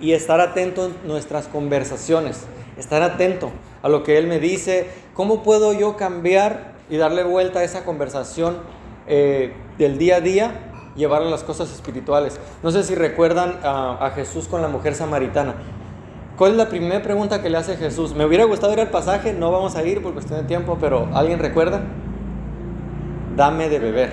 y 0.00 0.12
estar 0.12 0.40
atento 0.40 0.86
en 0.86 0.94
nuestras 1.06 1.46
conversaciones, 1.46 2.46
estar 2.76 3.02
atento 3.02 3.50
a 3.82 3.88
lo 3.88 4.02
que 4.02 4.18
él 4.18 4.26
me 4.26 4.38
dice, 4.38 4.88
cómo 5.14 5.42
puedo 5.42 5.72
yo 5.72 5.96
cambiar 5.96 6.72
y 6.88 6.96
darle 6.96 7.24
vuelta 7.24 7.60
a 7.60 7.64
esa 7.64 7.84
conversación 7.84 8.58
eh, 9.06 9.54
del 9.78 9.98
día 9.98 10.16
a 10.16 10.20
día, 10.20 10.52
llevar 10.96 11.22
a 11.22 11.26
las 11.26 11.44
cosas 11.44 11.72
espirituales. 11.72 12.38
No 12.62 12.70
sé 12.70 12.82
si 12.82 12.94
recuerdan 12.94 13.60
a, 13.62 14.12
Jesús 14.14 14.48
con 14.48 14.60
la 14.60 14.68
mujer 14.68 14.94
samaritana. 14.94 15.54
¿Cuál 16.36 16.52
es 16.52 16.56
la 16.56 16.68
primera 16.68 17.02
pregunta 17.02 17.42
que 17.42 17.50
le 17.50 17.58
hace 17.58 17.76
Jesús? 17.76 18.14
Me 18.14 18.24
hubiera 18.24 18.44
gustado 18.44 18.72
ir 18.72 18.80
al 18.80 18.88
pasaje, 18.88 19.32
no 19.32 19.50
vamos 19.50 19.76
a 19.76 19.82
ir 19.84 20.02
por 20.02 20.14
cuestión 20.14 20.40
de 20.40 20.46
tiempo, 20.46 20.78
pero 20.80 21.08
¿alguien 21.12 21.38
recuerda? 21.38 21.80
Dame 23.36 23.68
de 23.68 23.78
beber. 23.78 24.12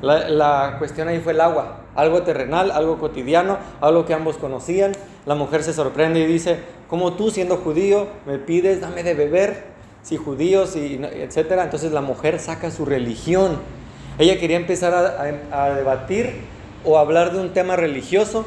La, 0.00 0.28
la 0.28 0.76
cuestión 0.78 1.08
ahí 1.08 1.20
fue 1.20 1.32
el 1.32 1.40
agua, 1.40 1.83
algo 1.94 2.22
terrenal, 2.22 2.70
algo 2.70 2.98
cotidiano, 2.98 3.58
algo 3.80 4.04
que 4.04 4.14
ambos 4.14 4.36
conocían. 4.36 4.92
La 5.26 5.34
mujer 5.34 5.62
se 5.62 5.72
sorprende 5.72 6.20
y 6.20 6.26
dice, 6.26 6.58
¿cómo 6.88 7.14
tú 7.14 7.30
siendo 7.30 7.56
judío 7.56 8.08
me 8.26 8.38
pides 8.38 8.80
dame 8.80 9.02
de 9.02 9.14
beber? 9.14 9.74
Si 10.02 10.16
judíos 10.16 10.76
y 10.76 11.00
etcétera. 11.02 11.64
Entonces 11.64 11.92
la 11.92 12.02
mujer 12.02 12.38
saca 12.38 12.70
su 12.70 12.84
religión. 12.84 13.58
Ella 14.18 14.38
quería 14.38 14.56
empezar 14.56 14.94
a, 14.94 15.74
debatir 15.74 16.42
o 16.84 16.98
hablar 16.98 17.32
de 17.32 17.40
un 17.40 17.52
tema 17.52 17.74
religioso 17.74 18.44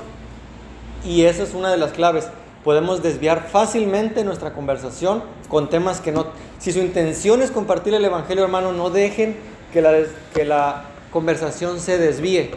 y 1.03 1.23
esa 1.23 1.43
es 1.43 1.53
una 1.53 1.71
de 1.71 1.77
las 1.77 1.91
claves. 1.91 2.29
Podemos 2.63 3.01
desviar 3.01 3.47
fácilmente 3.49 4.23
nuestra 4.23 4.53
conversación 4.53 5.23
con 5.49 5.69
temas 5.69 5.99
que 5.99 6.11
no... 6.11 6.27
Si 6.59 6.71
su 6.71 6.79
intención 6.79 7.41
es 7.41 7.51
compartir 7.51 7.93
el 7.93 8.03
Evangelio, 8.03 8.43
hermano, 8.43 8.71
no 8.73 8.89
dejen 8.89 9.35
que 9.73 9.81
la, 9.81 9.93
que 10.33 10.45
la 10.45 10.85
conversación 11.11 11.79
se 11.79 11.97
desvíe. 11.97 12.51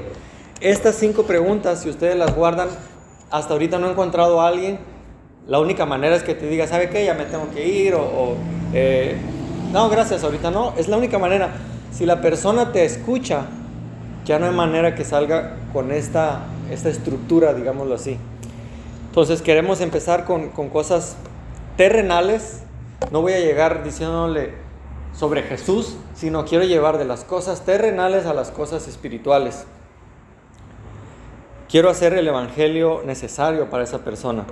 Estas 0.61 0.97
cinco 0.97 1.23
preguntas, 1.23 1.81
si 1.81 1.89
ustedes 1.89 2.17
las 2.17 2.35
guardan, 2.35 2.69
hasta 3.31 3.55
ahorita 3.55 3.79
no 3.79 3.87
he 3.89 3.93
encontrado 3.93 4.43
a 4.43 4.49
alguien. 4.49 4.79
La 5.47 5.59
única 5.59 5.87
manera 5.87 6.15
es 6.15 6.23
que 6.23 6.35
te 6.35 6.47
diga, 6.49 6.67
¿sabe 6.67 6.91
qué? 6.91 7.07
Ya 7.07 7.15
me 7.15 7.25
tengo 7.25 7.51
que 7.51 7.67
ir 7.67 7.95
o... 7.95 8.37
eh, 8.75 9.17
no, 9.73 9.89
gracias, 9.89 10.23
ahorita 10.23 10.51
no. 10.51 10.75
Es 10.77 10.87
la 10.89 10.99
única 10.99 11.19
manera. 11.19 11.49
Si 11.93 12.05
la 12.05 12.21
persona 12.21 12.73
te 12.73 12.85
escucha, 12.85 13.47
ya 14.27 14.39
no 14.39 14.47
hay 14.47 14.53
manera 14.53 14.95
que 14.95 15.03
salga 15.03 15.57
con 15.73 15.93
esta, 15.93 16.43
esta 16.71 16.91
estructura, 16.91 17.55
digámoslo 17.55 17.95
así. 17.95 18.19
Entonces 19.07 19.41
queremos 19.41 19.81
empezar 19.81 20.27
con 20.27 20.69
cosas 20.69 21.17
terrenales. 21.79 22.65
No 23.11 23.23
voy 23.23 23.33
a 23.33 23.41
llegar 23.41 23.83
diciéndole 23.83 24.53
sobre 25.15 25.43
Jesús, 25.43 25.97
sino 26.15 26.45
quiero 26.45 26.65
llevar 26.65 26.99
de 26.99 27.07
las 27.07 27.25
cosas 27.25 27.63
terrenales 27.65 28.27
a 28.27 28.35
las 28.35 28.51
cosas 28.51 28.89
espirituales. 28.89 29.65
Quiero 31.71 31.89
hacer 31.89 32.15
el 32.15 32.27
Evangelio 32.27 33.03
necesario 33.07 33.71
para 33.71 33.85
esa 33.85 34.03
persona. 34.03 34.45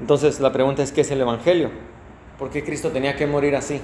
Entonces 0.00 0.40
la 0.40 0.52
pregunta 0.52 0.82
es, 0.82 0.90
¿qué 0.90 1.02
es 1.02 1.10
el 1.12 1.20
Evangelio? 1.20 1.70
¿Por 2.40 2.50
qué 2.50 2.64
Cristo 2.64 2.90
tenía 2.90 3.14
que 3.14 3.24
morir 3.24 3.54
así? 3.54 3.80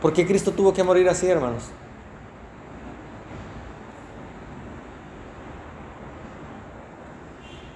¿Por 0.00 0.12
qué 0.12 0.26
Cristo 0.26 0.50
tuvo 0.50 0.72
que 0.74 0.82
morir 0.82 1.08
así, 1.08 1.28
hermanos? 1.28 1.70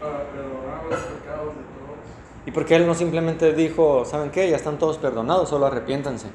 para 0.01 0.25
perdonar 0.25 0.85
los 0.91 1.01
pecados 1.01 1.55
de 1.55 1.63
todos. 1.63 2.47
¿Y 2.47 2.51
por 2.51 2.65
qué 2.65 2.77
Él 2.77 2.87
no 2.87 2.95
simplemente 2.95 3.53
dijo, 3.53 4.05
¿saben 4.05 4.31
qué? 4.31 4.51
Ya 4.51 4.57
están 4.57 4.79
todos 4.79 4.99
perdonados, 4.99 5.49
solo 5.49 5.67
arrepiéntanse? 5.67 6.29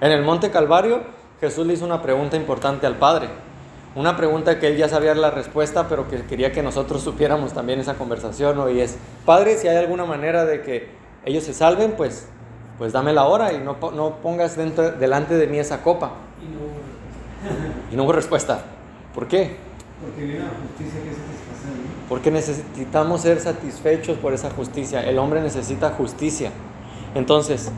En 0.00 0.10
el 0.10 0.22
Monte 0.22 0.50
Calvario, 0.50 1.02
Jesús 1.40 1.64
le 1.64 1.74
hizo 1.74 1.84
una 1.84 2.02
pregunta 2.02 2.36
importante 2.36 2.86
al 2.86 2.96
Padre. 2.96 3.28
Una 3.96 4.16
pregunta 4.16 4.58
que 4.58 4.66
Él 4.66 4.76
ya 4.76 4.88
sabía 4.88 5.14
la 5.14 5.30
respuesta, 5.30 5.86
pero 5.88 6.08
que 6.08 6.22
quería 6.24 6.50
que 6.50 6.62
nosotros 6.62 7.02
supiéramos 7.02 7.52
también 7.52 7.78
esa 7.78 7.94
conversación. 7.94 8.56
¿no? 8.56 8.68
Y 8.68 8.80
es, 8.80 8.96
Padre, 9.24 9.56
si 9.56 9.68
hay 9.68 9.76
alguna 9.76 10.04
manera 10.04 10.44
de 10.44 10.62
que 10.62 10.88
ellos 11.24 11.44
se 11.44 11.54
salven, 11.54 11.92
pues, 11.92 12.26
pues 12.76 12.92
dame 12.92 13.12
la 13.12 13.24
hora 13.26 13.52
y 13.52 13.58
no, 13.58 13.76
no 13.94 14.16
pongas 14.16 14.56
dentro, 14.56 14.90
delante 14.90 15.36
de 15.36 15.46
mí 15.46 15.58
esa 15.58 15.82
copa. 15.82 16.12
Y 17.92 17.96
no 17.96 18.04
hubo 18.04 18.12
respuesta. 18.12 18.62
¿Por 19.14 19.28
qué? 19.28 19.56
Porque 20.02 20.24
viene 20.24 20.40
la 20.40 20.50
justicia 20.50 21.00
que 21.02 21.10
satisface 21.10 21.68
a 21.68 21.70
mí. 21.70 21.88
Porque 22.08 22.30
necesitamos 22.32 23.20
ser 23.20 23.38
satisfechos 23.38 24.18
por 24.18 24.32
esa 24.32 24.50
justicia. 24.50 25.08
El 25.08 25.18
hombre 25.18 25.40
necesita 25.40 25.90
justicia. 25.90 26.50
Entonces, 27.14 27.70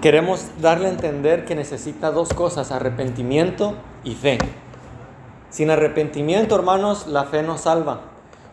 queremos 0.00 0.46
darle 0.60 0.88
a 0.88 0.90
entender 0.90 1.44
que 1.44 1.54
necesita 1.54 2.10
dos 2.10 2.30
cosas, 2.30 2.72
arrepentimiento 2.72 3.74
y 4.08 4.14
fe. 4.14 4.38
Sin 5.50 5.70
arrepentimiento, 5.70 6.54
hermanos, 6.54 7.06
la 7.06 7.24
fe 7.24 7.42
no 7.42 7.58
salva. 7.58 8.00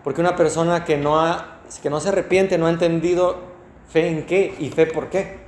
Porque 0.03 0.21
una 0.21 0.35
persona 0.35 0.85
que 0.85 0.97
no, 0.97 1.19
ha, 1.19 1.59
que 1.81 1.89
no 1.89 1.99
se 1.99 2.09
arrepiente 2.09 2.57
no 2.57 2.67
ha 2.67 2.69
entendido 2.69 3.37
fe 3.89 4.07
en 4.09 4.25
qué 4.25 4.55
y 4.59 4.69
fe 4.69 4.85
por 4.85 5.07
qué. 5.09 5.39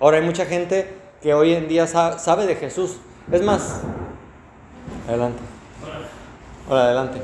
Ahora 0.00 0.18
hay 0.18 0.24
mucha 0.24 0.46
gente 0.46 0.94
que 1.22 1.34
hoy 1.34 1.54
en 1.54 1.68
día 1.68 1.86
sa- 1.86 2.18
sabe 2.18 2.46
de 2.46 2.56
Jesús. 2.56 2.96
Es 3.32 3.42
más, 3.42 3.80
adelante. 5.08 5.40
Adelante. 6.70 7.22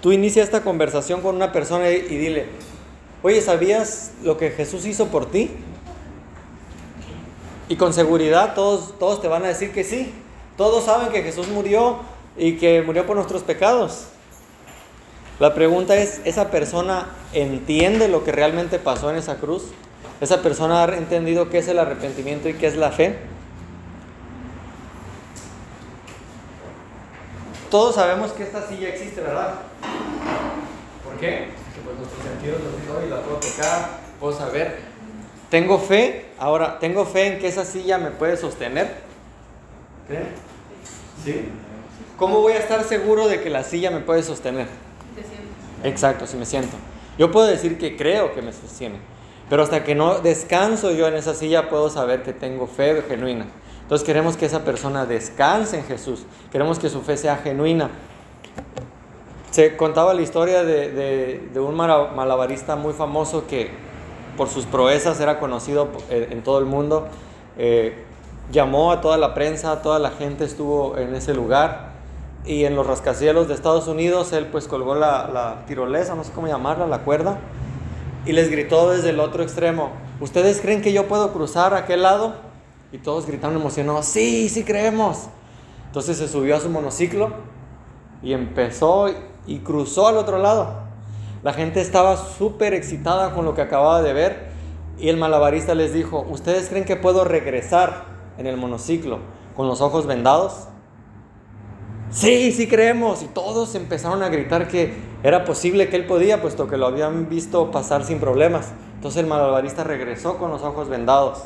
Tú 0.00 0.12
inicia 0.12 0.42
esta 0.42 0.60
conversación 0.62 1.20
con 1.20 1.34
una 1.34 1.52
persona 1.52 1.90
y, 1.90 1.96
y 1.96 2.16
dile, 2.16 2.46
oye, 3.22 3.40
¿sabías 3.40 4.12
lo 4.22 4.36
que 4.36 4.50
Jesús 4.50 4.86
hizo 4.86 5.08
por 5.08 5.30
ti? 5.30 5.50
Y 7.68 7.76
con 7.76 7.92
seguridad 7.92 8.54
todos, 8.54 8.96
todos 8.98 9.20
te 9.20 9.28
van 9.28 9.44
a 9.44 9.48
decir 9.48 9.72
que 9.72 9.82
sí. 9.82 10.14
Todos 10.56 10.84
saben 10.84 11.08
que 11.10 11.22
Jesús 11.22 11.48
murió 11.48 11.98
y 12.36 12.56
que 12.56 12.82
murió 12.82 13.06
por 13.06 13.16
nuestros 13.16 13.42
pecados. 13.42 14.06
La 15.38 15.54
pregunta 15.54 15.96
es, 15.96 16.20
¿esa 16.24 16.50
persona 16.50 17.10
entiende 17.34 18.08
lo 18.08 18.24
que 18.24 18.32
realmente 18.32 18.78
pasó 18.78 19.10
en 19.10 19.16
esa 19.16 19.36
cruz? 19.36 19.64
¿Esa 20.20 20.40
persona 20.40 20.82
ha 20.82 20.96
entendido 20.96 21.50
qué 21.50 21.58
es 21.58 21.68
el 21.68 21.78
arrepentimiento 21.78 22.48
y 22.48 22.54
qué 22.54 22.66
es 22.66 22.76
la 22.76 22.90
fe? 22.90 23.18
Todos 27.70 27.96
sabemos 27.96 28.32
que 28.32 28.44
esta 28.44 28.66
silla 28.66 28.88
existe, 28.88 29.20
¿verdad? 29.20 29.56
¿Por 31.04 31.16
qué? 31.18 31.48
Porque 31.48 31.80
pues 31.84 31.98
nuestros 31.98 32.22
sentidos 32.22 32.60
los 32.62 32.80
digo, 32.80 33.02
y 33.06 33.10
la 33.10 33.20
puedo 33.20 33.36
tocar, 33.36 33.90
puedo 34.18 34.32
saber. 34.32 34.78
Tengo 35.50 35.78
fe, 35.78 36.30
ahora, 36.38 36.78
tengo 36.78 37.04
fe 37.04 37.26
en 37.26 37.38
que 37.38 37.48
esa 37.48 37.66
silla 37.66 37.98
me 37.98 38.10
puede 38.10 38.38
sostener. 38.38 39.04
¿Creen? 40.08 40.28
¿Sí? 41.24 41.48
¿Cómo 42.16 42.40
voy 42.40 42.52
a 42.54 42.58
estar 42.58 42.82
seguro 42.84 43.28
de 43.28 43.40
que 43.42 43.50
la 43.50 43.62
silla 43.62 43.90
me 43.90 44.00
puede 44.00 44.22
sostener? 44.22 44.66
Exacto, 45.88 46.26
si 46.26 46.36
me 46.36 46.46
siento. 46.46 46.76
Yo 47.18 47.30
puedo 47.30 47.46
decir 47.46 47.78
que 47.78 47.96
creo 47.96 48.34
que 48.34 48.42
me 48.42 48.52
sostiene, 48.52 48.96
pero 49.48 49.62
hasta 49.62 49.84
que 49.84 49.94
no 49.94 50.18
descanso 50.20 50.90
yo 50.92 51.06
en 51.08 51.14
esa 51.14 51.34
silla 51.34 51.68
puedo 51.68 51.90
saber 51.90 52.22
que 52.22 52.32
tengo 52.32 52.66
fe 52.66 53.02
genuina. 53.08 53.46
Entonces 53.82 54.04
queremos 54.04 54.36
que 54.36 54.46
esa 54.46 54.64
persona 54.64 55.06
descanse 55.06 55.78
en 55.78 55.84
Jesús, 55.84 56.24
queremos 56.50 56.78
que 56.78 56.88
su 56.88 57.02
fe 57.02 57.16
sea 57.16 57.36
genuina. 57.36 57.90
Se 59.50 59.76
contaba 59.76 60.12
la 60.12 60.22
historia 60.22 60.64
de, 60.64 60.90
de- 60.90 61.48
de 61.52 61.60
un 61.60 61.74
malabarista 61.74 62.76
muy 62.76 62.92
famoso 62.92 63.46
que 63.46 63.70
por 64.36 64.48
sus 64.48 64.66
proezas 64.66 65.18
era 65.20 65.38
conocido 65.38 65.88
en, 66.10 66.32
en 66.32 66.42
todo 66.42 66.58
el 66.58 66.66
mundo. 66.66 67.08
Eh, 67.56 67.94
llamó 68.52 68.92
a 68.92 69.00
toda 69.00 69.16
la 69.16 69.34
prensa, 69.34 69.82
toda 69.82 69.98
la 69.98 70.10
gente 70.10 70.44
estuvo 70.44 70.96
en 70.96 71.14
ese 71.14 71.34
lugar 71.34 71.92
y 72.44 72.64
en 72.64 72.76
los 72.76 72.86
rascacielos 72.86 73.48
de 73.48 73.54
Estados 73.54 73.88
Unidos 73.88 74.32
él 74.32 74.46
pues 74.46 74.68
colgó 74.68 74.94
la, 74.94 75.28
la 75.28 75.64
tirolesa, 75.66 76.14
no 76.14 76.24
sé 76.24 76.32
cómo 76.32 76.46
llamarla, 76.46 76.86
la 76.86 77.00
cuerda, 77.00 77.38
y 78.24 78.32
les 78.32 78.50
gritó 78.50 78.90
desde 78.90 79.10
el 79.10 79.20
otro 79.20 79.42
extremo, 79.42 79.90
¿ustedes 80.20 80.60
creen 80.60 80.82
que 80.82 80.92
yo 80.92 81.08
puedo 81.08 81.32
cruzar 81.32 81.74
a 81.74 81.78
aquel 81.78 82.02
lado? 82.02 82.34
Y 82.92 82.98
todos 82.98 83.26
gritaron 83.26 83.56
emocionados, 83.56 84.06
sí, 84.06 84.48
sí 84.48 84.64
creemos. 84.64 85.26
Entonces 85.86 86.18
se 86.18 86.28
subió 86.28 86.56
a 86.56 86.60
su 86.60 86.70
monociclo 86.70 87.30
y 88.22 88.32
empezó 88.32 89.08
y 89.46 89.58
cruzó 89.58 90.08
al 90.08 90.16
otro 90.16 90.38
lado. 90.38 90.86
La 91.42 91.52
gente 91.52 91.80
estaba 91.80 92.16
súper 92.16 92.74
excitada 92.74 93.32
con 93.32 93.44
lo 93.44 93.54
que 93.54 93.62
acababa 93.62 94.02
de 94.02 94.12
ver 94.12 94.48
y 94.98 95.08
el 95.08 95.16
malabarista 95.16 95.74
les 95.74 95.92
dijo, 95.92 96.26
¿ustedes 96.28 96.68
creen 96.68 96.84
que 96.84 96.96
puedo 96.96 97.24
regresar 97.24 98.15
en 98.38 98.46
el 98.46 98.56
monociclo 98.56 99.18
con 99.56 99.66
los 99.68 99.80
ojos 99.80 100.06
vendados? 100.06 100.68
Sí, 102.10 102.52
sí 102.52 102.68
creemos. 102.68 103.22
Y 103.22 103.26
todos 103.26 103.74
empezaron 103.74 104.22
a 104.22 104.28
gritar 104.28 104.68
que 104.68 104.94
era 105.22 105.44
posible 105.44 105.88
que 105.88 105.96
él 105.96 106.06
podía, 106.06 106.40
puesto 106.40 106.68
que 106.68 106.76
lo 106.76 106.86
habían 106.86 107.28
visto 107.28 107.70
pasar 107.70 108.04
sin 108.04 108.20
problemas. 108.20 108.72
Entonces 108.94 109.22
el 109.22 109.26
malabarista 109.26 109.84
regresó 109.84 110.38
con 110.38 110.50
los 110.50 110.62
ojos 110.62 110.88
vendados. 110.88 111.44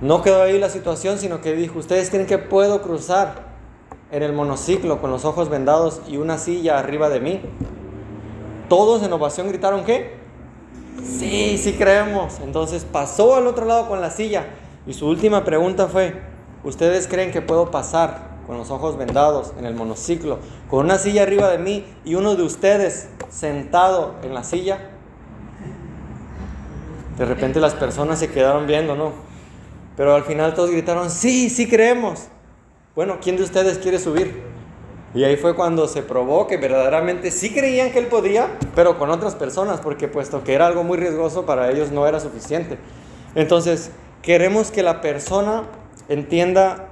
No 0.00 0.22
quedó 0.22 0.42
ahí 0.42 0.58
la 0.58 0.70
situación, 0.70 1.18
sino 1.18 1.40
que 1.40 1.54
dijo, 1.54 1.78
¿ustedes 1.78 2.10
creen 2.10 2.26
que 2.26 2.38
puedo 2.38 2.80
cruzar 2.82 3.50
en 4.10 4.22
el 4.22 4.32
monociclo 4.32 5.00
con 5.00 5.10
los 5.10 5.24
ojos 5.24 5.48
vendados 5.48 6.00
y 6.08 6.16
una 6.16 6.38
silla 6.38 6.78
arriba 6.78 7.08
de 7.08 7.20
mí? 7.20 7.40
Todos 8.68 9.02
en 9.02 9.12
ovación 9.12 9.48
gritaron, 9.48 9.84
¿qué? 9.84 10.18
Sí, 11.02 11.58
sí 11.58 11.74
creemos. 11.74 12.40
Entonces 12.40 12.84
pasó 12.84 13.36
al 13.36 13.46
otro 13.46 13.66
lado 13.66 13.88
con 13.88 14.00
la 14.00 14.10
silla 14.10 14.46
y 14.90 14.92
su 14.92 15.06
última 15.06 15.44
pregunta 15.44 15.86
fue, 15.86 16.14
¿ustedes 16.64 17.06
creen 17.06 17.30
que 17.30 17.40
puedo 17.40 17.70
pasar 17.70 18.40
con 18.44 18.58
los 18.58 18.72
ojos 18.72 18.98
vendados 18.98 19.52
en 19.56 19.64
el 19.64 19.76
monociclo, 19.76 20.40
con 20.68 20.86
una 20.86 20.98
silla 20.98 21.22
arriba 21.22 21.48
de 21.48 21.58
mí 21.58 21.84
y 22.04 22.16
uno 22.16 22.34
de 22.34 22.42
ustedes 22.42 23.08
sentado 23.28 24.16
en 24.24 24.34
la 24.34 24.42
silla? 24.42 24.90
De 27.16 27.24
repente 27.24 27.60
las 27.60 27.74
personas 27.74 28.18
se 28.18 28.32
quedaron 28.32 28.66
viendo, 28.66 28.96
¿no? 28.96 29.12
Pero 29.96 30.12
al 30.12 30.24
final 30.24 30.54
todos 30.54 30.72
gritaron, 30.72 31.08
sí, 31.08 31.50
sí 31.50 31.68
creemos. 31.68 32.24
Bueno, 32.96 33.18
¿quién 33.22 33.36
de 33.36 33.44
ustedes 33.44 33.78
quiere 33.78 34.00
subir? 34.00 34.42
Y 35.14 35.22
ahí 35.22 35.36
fue 35.36 35.54
cuando 35.54 35.86
se 35.86 36.02
probó 36.02 36.48
que 36.48 36.56
verdaderamente 36.56 37.30
sí 37.30 37.54
creían 37.54 37.92
que 37.92 38.00
él 38.00 38.06
podía, 38.06 38.58
pero 38.74 38.98
con 38.98 39.10
otras 39.10 39.36
personas, 39.36 39.78
porque 39.78 40.08
puesto 40.08 40.42
que 40.42 40.52
era 40.52 40.66
algo 40.66 40.82
muy 40.82 40.98
riesgoso 40.98 41.46
para 41.46 41.70
ellos 41.70 41.92
no 41.92 42.08
era 42.08 42.18
suficiente. 42.18 42.76
Entonces, 43.36 43.92
queremos 44.22 44.70
que 44.70 44.82
la 44.82 45.00
persona 45.00 45.64
entienda 46.08 46.88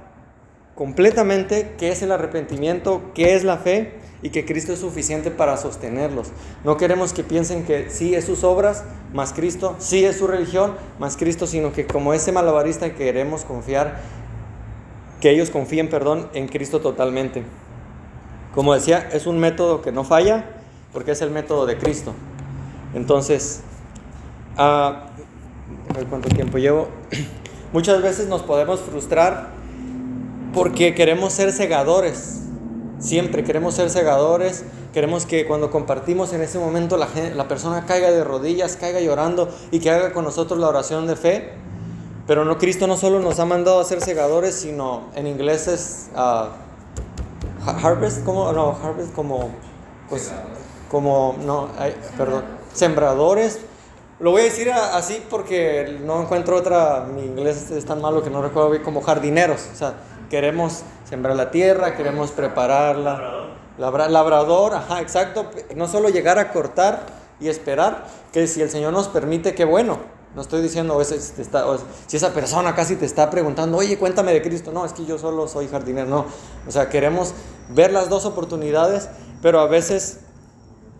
completamente 0.75 1.75
qué 1.77 1.91
es 1.91 2.01
el 2.01 2.11
arrepentimiento, 2.11 3.01
qué 3.13 3.35
es 3.35 3.43
la 3.43 3.57
fe 3.57 3.99
y 4.21 4.29
que 4.29 4.45
Cristo 4.45 4.73
es 4.73 4.79
suficiente 4.79 5.31
para 5.31 5.57
sostenerlos. 5.57 6.31
No 6.63 6.77
queremos 6.77 7.13
que 7.13 7.23
piensen 7.23 7.65
que 7.65 7.89
sí 7.89 8.15
es 8.15 8.25
sus 8.25 8.43
obras 8.43 8.83
más 9.13 9.33
Cristo, 9.33 9.75
sí 9.79 10.05
es 10.05 10.17
su 10.17 10.27
religión 10.27 10.75
más 10.99 11.17
Cristo, 11.17 11.47
sino 11.47 11.71
que 11.71 11.85
como 11.85 12.13
ese 12.13 12.31
malabarista 12.31 12.93
queremos 12.95 13.43
confiar, 13.43 13.99
que 15.19 15.31
ellos 15.31 15.49
confíen, 15.49 15.89
perdón, 15.89 16.29
en 16.33 16.47
Cristo 16.47 16.79
totalmente. 16.79 17.43
Como 18.53 18.73
decía, 18.73 19.09
es 19.11 19.27
un 19.27 19.37
método 19.37 19.81
que 19.81 19.91
no 19.91 20.03
falla 20.03 20.45
porque 20.93 21.11
es 21.11 21.21
el 21.21 21.29
método 21.29 21.65
de 21.65 21.77
Cristo. 21.77 22.13
Entonces, 22.93 23.61
ah, 24.57 25.08
a 25.89 25.93
ver 25.93 26.07
cuánto 26.07 26.29
tiempo 26.29 26.57
llevo. 26.57 26.87
Muchas 27.73 28.01
veces 28.01 28.27
nos 28.27 28.41
podemos 28.43 28.79
frustrar 28.79 29.49
porque 30.53 30.95
queremos 30.95 31.33
ser 31.33 31.51
segadores. 31.51 32.41
Siempre 32.99 33.43
queremos 33.43 33.75
ser 33.75 33.89
segadores. 33.89 34.63
Queremos 34.93 35.25
que 35.25 35.45
cuando 35.45 35.69
compartimos 35.69 36.33
en 36.33 36.41
ese 36.41 36.57
momento 36.57 36.97
la, 36.97 37.07
la 37.35 37.47
persona 37.47 37.85
caiga 37.85 38.11
de 38.11 38.23
rodillas, 38.23 38.75
caiga 38.75 38.99
llorando 38.99 39.49
y 39.71 39.79
que 39.79 39.91
haga 39.91 40.13
con 40.13 40.25
nosotros 40.25 40.59
la 40.59 40.67
oración 40.67 41.07
de 41.07 41.15
fe. 41.15 41.53
Pero 42.27 42.45
no, 42.45 42.57
Cristo 42.57 42.87
no 42.87 42.97
solo 42.97 43.19
nos 43.19 43.39
ha 43.39 43.45
mandado 43.45 43.79
a 43.79 43.83
ser 43.83 44.01
segadores, 44.01 44.55
sino 44.55 45.03
en 45.15 45.27
inglés 45.27 45.67
es 45.67 46.09
ah, 46.15 46.49
ha- 47.65 47.87
harvest, 47.87 48.23
como 48.23 48.51
no, 48.51 48.77
harvest 48.83 49.13
como 49.13 49.49
pues, 50.09 50.31
como 50.89 51.35
no, 51.45 51.69
ay, 51.77 51.95
perdón, 52.17 52.43
sembradores. 52.73 53.59
Lo 54.19 54.31
voy 54.31 54.41
a 54.41 54.45
decir 54.45 54.69
así 54.71 55.23
porque 55.29 55.97
no 56.03 56.21
encuentro 56.21 56.57
otra, 56.57 57.05
mi 57.13 57.21
inglés 57.23 57.71
es 57.71 57.85
tan 57.85 58.01
malo 58.01 58.21
que 58.21 58.29
no 58.29 58.41
recuerdo 58.41 58.71
bien, 58.71 58.83
como 58.83 59.01
jardineros. 59.01 59.67
O 59.71 59.75
sea, 59.77 59.93
queremos 60.29 60.81
sembrar 61.09 61.37
la 61.37 61.51
tierra, 61.51 61.95
queremos 61.95 62.31
prepararla. 62.31 63.45
Labra- 63.77 64.09
labrador, 64.09 64.73
ajá, 64.75 64.99
exacto. 64.99 65.45
No 65.75 65.87
solo 65.87 66.09
llegar 66.09 66.37
a 66.37 66.51
cortar 66.51 67.05
y 67.39 67.47
esperar, 67.47 68.03
que 68.33 68.45
si 68.47 68.61
el 68.61 68.69
Señor 68.69 68.91
nos 68.91 69.07
permite, 69.07 69.55
qué 69.55 69.63
bueno. 69.63 69.99
No 70.35 70.41
estoy 70.41 70.61
diciendo, 70.61 70.97
o 70.97 71.03
te 71.03 71.15
está- 71.15 71.65
o 71.65 71.77
si 72.07 72.17
esa 72.17 72.33
persona 72.33 72.75
casi 72.75 72.97
te 72.97 73.05
está 73.05 73.29
preguntando, 73.29 73.77
oye, 73.77 73.97
cuéntame 73.97 74.33
de 74.33 74.41
Cristo. 74.41 74.71
No, 74.73 74.85
es 74.85 74.91
que 74.91 75.05
yo 75.05 75.17
solo 75.17 75.47
soy 75.47 75.69
jardinero. 75.69 76.07
No, 76.07 76.25
o 76.67 76.71
sea, 76.71 76.89
queremos 76.89 77.33
ver 77.69 77.93
las 77.93 78.09
dos 78.09 78.25
oportunidades, 78.25 79.07
pero 79.41 79.61
a 79.61 79.67
veces 79.67 80.19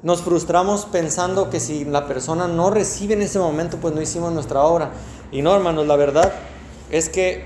nos 0.02 0.22
frustramos 0.22 0.86
pensando 0.86 1.50
que 1.50 1.60
si 1.60 1.84
la 1.84 2.08
persona 2.08 2.48
no 2.48 2.70
recibe 2.70 3.16
en 3.16 3.22
ese 3.22 3.40
momento, 3.40 3.78
pues 3.78 3.94
no 3.94 4.02
hicimos 4.02 4.32
nuestra 4.32 4.64
obra. 4.64 4.92
Y 5.32 5.42
no, 5.42 5.54
hermanos, 5.54 5.88
la 5.88 5.96
verdad 5.96 6.32
es 6.90 7.10
que 7.10 7.44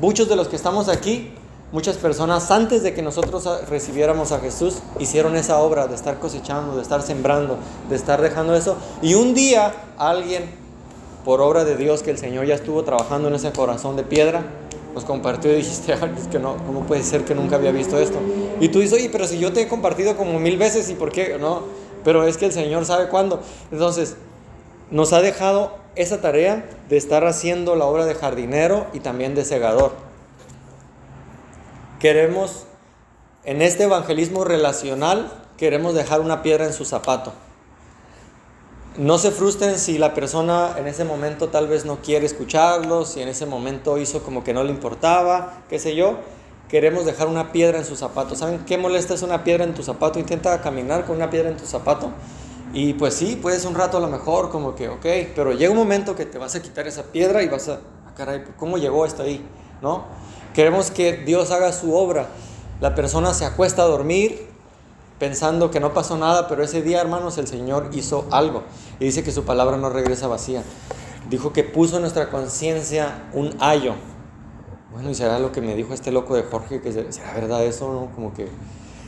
muchos 0.00 0.28
de 0.28 0.36
los 0.36 0.48
que 0.48 0.56
estamos 0.56 0.88
aquí, 0.88 1.32
muchas 1.72 1.96
personas 1.96 2.50
antes 2.50 2.82
de 2.82 2.94
que 2.94 3.02
nosotros 3.02 3.48
recibiéramos 3.68 4.32
a 4.32 4.38
Jesús, 4.38 4.78
hicieron 4.98 5.34
esa 5.34 5.58
obra 5.58 5.86
de 5.86 5.94
estar 5.94 6.18
cosechando, 6.18 6.76
de 6.76 6.82
estar 6.82 7.02
sembrando, 7.02 7.56
de 7.88 7.96
estar 7.96 8.20
dejando 8.20 8.54
eso. 8.54 8.76
Y 9.00 9.14
un 9.14 9.34
día 9.34 9.74
alguien, 9.96 10.44
por 11.24 11.40
obra 11.40 11.64
de 11.64 11.76
Dios, 11.76 12.02
que 12.02 12.10
el 12.10 12.18
Señor 12.18 12.44
ya 12.44 12.54
estuvo 12.54 12.84
trabajando 12.84 13.28
en 13.28 13.34
ese 13.34 13.50
corazón 13.50 13.96
de 13.96 14.02
piedra, 14.02 14.44
nos 14.94 15.04
compartió 15.04 15.50
y 15.52 15.56
dijiste, 15.56 15.94
"Ay, 15.94 16.14
es 16.20 16.28
que 16.28 16.38
no, 16.38 16.56
¿cómo 16.66 16.82
puede 16.82 17.02
ser 17.02 17.24
que 17.24 17.34
nunca 17.34 17.56
había 17.56 17.72
visto 17.72 17.98
esto? 17.98 18.18
Y 18.60 18.68
tú 18.68 18.78
dices, 18.78 18.98
oye, 18.98 19.08
pero 19.10 19.26
si 19.26 19.38
yo 19.38 19.52
te 19.52 19.62
he 19.62 19.68
compartido 19.68 20.16
como 20.16 20.38
mil 20.38 20.56
veces, 20.56 20.88
¿y 20.90 20.94
por 20.94 21.10
qué? 21.10 21.36
No, 21.40 21.62
pero 22.04 22.24
es 22.24 22.36
que 22.36 22.46
el 22.46 22.52
Señor 22.52 22.84
sabe 22.84 23.08
cuándo. 23.08 23.40
Entonces, 23.72 24.16
nos 24.90 25.12
ha 25.12 25.20
dejado 25.20 25.76
esa 25.96 26.20
tarea 26.20 26.68
de 26.88 26.96
estar 26.96 27.24
haciendo 27.24 27.76
la 27.76 27.86
obra 27.86 28.04
de 28.04 28.14
jardinero 28.14 28.86
y 28.92 29.00
también 29.00 29.34
de 29.34 29.44
segador. 29.44 29.92
Queremos, 31.98 32.64
en 33.44 33.62
este 33.62 33.84
evangelismo 33.84 34.44
relacional, 34.44 35.32
queremos 35.56 35.94
dejar 35.94 36.20
una 36.20 36.42
piedra 36.42 36.66
en 36.66 36.72
su 36.72 36.84
zapato. 36.84 37.32
No 38.96 39.18
se 39.18 39.32
frustren 39.32 39.78
si 39.78 39.98
la 39.98 40.14
persona 40.14 40.74
en 40.76 40.86
ese 40.86 41.04
momento 41.04 41.48
tal 41.48 41.66
vez 41.66 41.84
no 41.84 41.96
quiere 41.96 42.26
escucharlo, 42.26 43.04
si 43.04 43.20
en 43.20 43.28
ese 43.28 43.46
momento 43.46 43.98
hizo 43.98 44.22
como 44.22 44.44
que 44.44 44.52
no 44.52 44.62
le 44.62 44.70
importaba, 44.70 45.62
qué 45.68 45.78
sé 45.78 45.96
yo. 45.96 46.18
Queremos 46.68 47.04
dejar 47.04 47.28
una 47.28 47.52
piedra 47.52 47.78
en 47.78 47.84
su 47.84 47.94
zapato. 47.94 48.34
¿Saben 48.34 48.64
qué 48.64 48.78
molesta 48.78 49.14
es 49.14 49.22
una 49.22 49.44
piedra 49.44 49.64
en 49.64 49.74
tu 49.74 49.82
zapato? 49.82 50.18
Intenta 50.18 50.60
caminar 50.60 51.04
con 51.04 51.16
una 51.16 51.30
piedra 51.30 51.50
en 51.50 51.56
tu 51.56 51.66
zapato. 51.66 52.10
Y 52.72 52.94
pues 52.94 53.14
sí, 53.14 53.38
puedes 53.40 53.64
un 53.64 53.74
rato 53.74 53.98
a 53.98 54.00
lo 54.00 54.08
mejor 54.08 54.50
como 54.50 54.74
que, 54.74 54.88
ok, 54.88 55.06
pero 55.36 55.52
llega 55.52 55.70
un 55.70 55.78
momento 55.78 56.16
que 56.16 56.26
te 56.26 56.38
vas 56.38 56.56
a 56.56 56.62
quitar 56.62 56.88
esa 56.88 57.04
piedra 57.04 57.42
y 57.42 57.48
vas 57.48 57.68
a, 57.68 57.74
ah, 57.74 58.14
caray, 58.16 58.44
¿cómo 58.56 58.78
llegó 58.78 59.04
hasta 59.04 59.22
ahí? 59.22 59.46
¿No? 59.80 60.04
Queremos 60.54 60.90
que 60.90 61.18
Dios 61.18 61.52
haga 61.52 61.72
su 61.72 61.94
obra. 61.94 62.26
La 62.80 62.96
persona 62.96 63.32
se 63.32 63.44
acuesta 63.44 63.82
a 63.82 63.86
dormir 63.86 64.48
pensando 65.18 65.70
que 65.70 65.80
no 65.80 65.94
pasó 65.94 66.16
nada, 66.16 66.48
pero 66.48 66.64
ese 66.64 66.82
día, 66.82 67.00
hermanos, 67.00 67.38
el 67.38 67.46
Señor 67.46 67.90
hizo 67.92 68.26
algo. 68.30 68.64
Y 68.98 69.04
dice 69.04 69.22
que 69.22 69.30
su 69.30 69.44
palabra 69.44 69.76
no 69.76 69.90
regresa 69.90 70.26
vacía. 70.26 70.62
Dijo 71.30 71.52
que 71.52 71.62
puso 71.62 71.96
en 71.96 72.02
nuestra 72.02 72.30
conciencia 72.30 73.28
un 73.32 73.56
ayo. 73.60 73.94
Bueno, 74.94 75.10
y 75.10 75.14
será 75.16 75.40
lo 75.40 75.50
que 75.50 75.60
me 75.60 75.74
dijo 75.74 75.92
este 75.92 76.12
loco 76.12 76.36
de 76.36 76.44
Jorge, 76.44 76.80
que 76.80 76.92
será 76.92 77.34
verdad 77.34 77.64
eso, 77.64 77.92
¿no? 77.92 78.14
Como 78.14 78.32
que... 78.32 78.46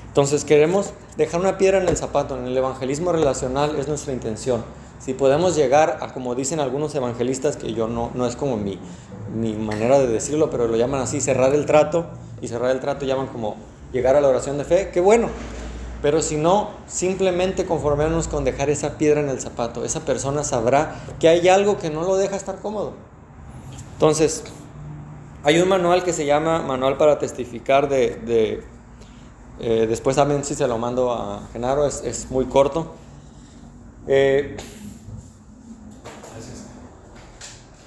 Entonces 0.08 0.44
queremos 0.44 0.90
dejar 1.16 1.38
una 1.38 1.58
piedra 1.58 1.80
en 1.80 1.88
el 1.88 1.96
zapato, 1.96 2.36
en 2.36 2.44
el 2.44 2.56
evangelismo 2.56 3.12
relacional 3.12 3.76
es 3.76 3.86
nuestra 3.86 4.12
intención. 4.12 4.64
Si 4.98 5.14
podemos 5.14 5.54
llegar 5.54 5.98
a, 6.00 6.12
como 6.12 6.34
dicen 6.34 6.58
algunos 6.58 6.92
evangelistas, 6.96 7.56
que 7.56 7.72
yo 7.72 7.86
no, 7.86 8.10
no 8.14 8.26
es 8.26 8.34
como 8.34 8.56
mi, 8.56 8.80
mi 9.32 9.52
manera 9.52 10.00
de 10.00 10.08
decirlo, 10.08 10.50
pero 10.50 10.66
lo 10.66 10.76
llaman 10.76 11.02
así, 11.02 11.20
cerrar 11.20 11.54
el 11.54 11.66
trato, 11.66 12.06
y 12.40 12.48
cerrar 12.48 12.72
el 12.72 12.80
trato 12.80 13.04
llaman 13.04 13.28
como 13.28 13.54
llegar 13.92 14.16
a 14.16 14.20
la 14.20 14.26
oración 14.26 14.58
de 14.58 14.64
fe, 14.64 14.90
qué 14.92 14.98
bueno. 15.00 15.28
Pero 16.02 16.20
si 16.20 16.36
no, 16.36 16.70
simplemente 16.88 17.64
conformarnos 17.64 18.26
con 18.26 18.42
dejar 18.42 18.70
esa 18.70 18.98
piedra 18.98 19.20
en 19.20 19.28
el 19.28 19.40
zapato, 19.40 19.84
esa 19.84 20.00
persona 20.00 20.42
sabrá 20.42 20.96
que 21.20 21.28
hay 21.28 21.46
algo 21.46 21.78
que 21.78 21.90
no 21.90 22.02
lo 22.02 22.16
deja 22.16 22.34
estar 22.34 22.58
cómodo. 22.58 22.94
Entonces, 23.92 24.42
hay 25.46 25.60
un 25.60 25.68
manual 25.68 26.02
que 26.02 26.12
se 26.12 26.26
llama 26.26 26.58
Manual 26.58 26.96
para 26.96 27.20
Testificar 27.20 27.88
de... 27.88 28.64
eh, 29.60 29.86
después 29.88 30.16
también 30.16 30.42
si 30.42 30.56
se 30.56 30.66
lo 30.66 30.76
mando 30.76 31.12
a 31.12 31.46
Genaro, 31.52 31.86
es, 31.86 32.02
es 32.02 32.32
muy 32.32 32.46
corto. 32.46 32.96
Eh, 34.08 34.56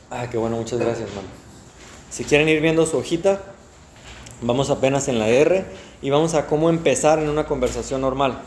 ah, 0.09 0.27
qué 0.31 0.37
bueno, 0.37 0.55
muchas 0.55 0.79
gracias, 0.79 1.09
hermano. 1.09 1.27
Si 2.09 2.23
quieren 2.23 2.47
ir 2.47 2.61
viendo 2.61 2.85
su 2.85 2.97
hojita, 2.97 3.41
vamos 4.41 4.69
apenas 4.69 5.09
en 5.09 5.19
la 5.19 5.27
R 5.27 5.65
y 6.01 6.09
vamos 6.11 6.35
a 6.35 6.47
cómo 6.47 6.69
empezar 6.69 7.19
en 7.19 7.27
una 7.27 7.45
conversación 7.45 7.99
normal. 7.99 8.39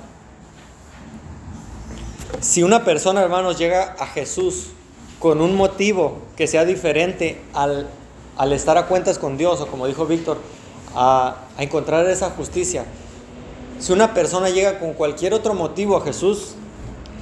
Si 2.40 2.62
una 2.62 2.82
persona, 2.82 3.20
hermanos, 3.20 3.58
llega 3.58 3.94
a 3.98 4.06
Jesús 4.06 4.68
con 5.18 5.42
un 5.42 5.54
motivo 5.54 6.22
que 6.34 6.46
sea 6.46 6.64
diferente 6.64 7.42
al, 7.52 7.90
al 8.36 8.52
estar 8.52 8.78
a 8.78 8.86
cuentas 8.86 9.18
con 9.18 9.36
Dios, 9.36 9.60
o 9.60 9.66
como 9.66 9.86
dijo 9.86 10.06
Víctor, 10.06 10.38
a, 10.94 11.36
a 11.56 11.62
encontrar 11.62 12.06
esa 12.06 12.30
justicia, 12.30 12.84
si 13.78 13.92
una 13.92 14.14
persona 14.14 14.48
llega 14.50 14.78
con 14.78 14.92
cualquier 14.94 15.34
otro 15.34 15.54
motivo 15.54 15.96
a 15.96 16.02
Jesús, 16.02 16.54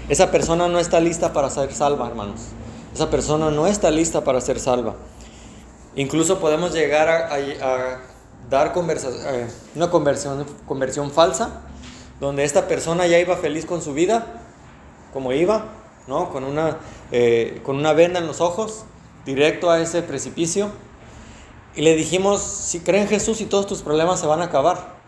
esa 0.09 0.31
persona 0.31 0.69
no 0.69 0.79
está 0.79 1.01
lista 1.01 1.33
para 1.33 1.49
ser 1.51 1.73
salva, 1.73 2.07
hermanos. 2.09 2.41
Esa 2.95 3.09
persona 3.11 3.51
no 3.51 3.67
está 3.67 3.91
lista 3.91 4.25
para 4.25 4.41
ser 4.41 4.59
salva. 4.59 4.97
Incluso 5.97 6.39
podemos 6.39 6.73
llegar 6.73 7.09
a, 7.09 7.35
a- 7.35 7.99
dar 8.51 8.73
conversa- 8.73 9.11
eh, 9.35 9.49
una 9.77 9.91
conversión, 9.91 10.45
conversión 10.67 11.11
falsa, 11.13 11.61
donde 12.21 12.45
esta 12.45 12.67
persona 12.69 13.07
ya 13.07 13.19
iba 13.19 13.37
feliz 13.37 13.65
con 13.65 13.81
su 13.81 13.95
vida, 13.95 14.27
como 15.13 15.33
iba, 15.33 15.67
¿no? 16.09 16.31
con, 16.31 16.43
una, 16.45 16.79
eh, 17.13 17.61
con 17.65 17.77
una 17.77 17.93
venda 17.93 18.19
en 18.19 18.27
los 18.27 18.41
ojos, 18.41 18.85
directo 19.25 19.71
a 19.71 19.81
ese 19.81 20.03
precipicio. 20.03 20.71
Y 21.75 21.83
le 21.83 21.95
dijimos, 21.95 22.41
si 22.41 22.81
creen 22.81 23.05
en 23.05 23.09
Jesús 23.09 23.41
y 23.41 23.47
todos 23.47 23.67
tus 23.67 23.83
problemas 23.83 24.21
se 24.21 24.27
van 24.27 24.43
a 24.43 24.47
acabar. 24.47 25.01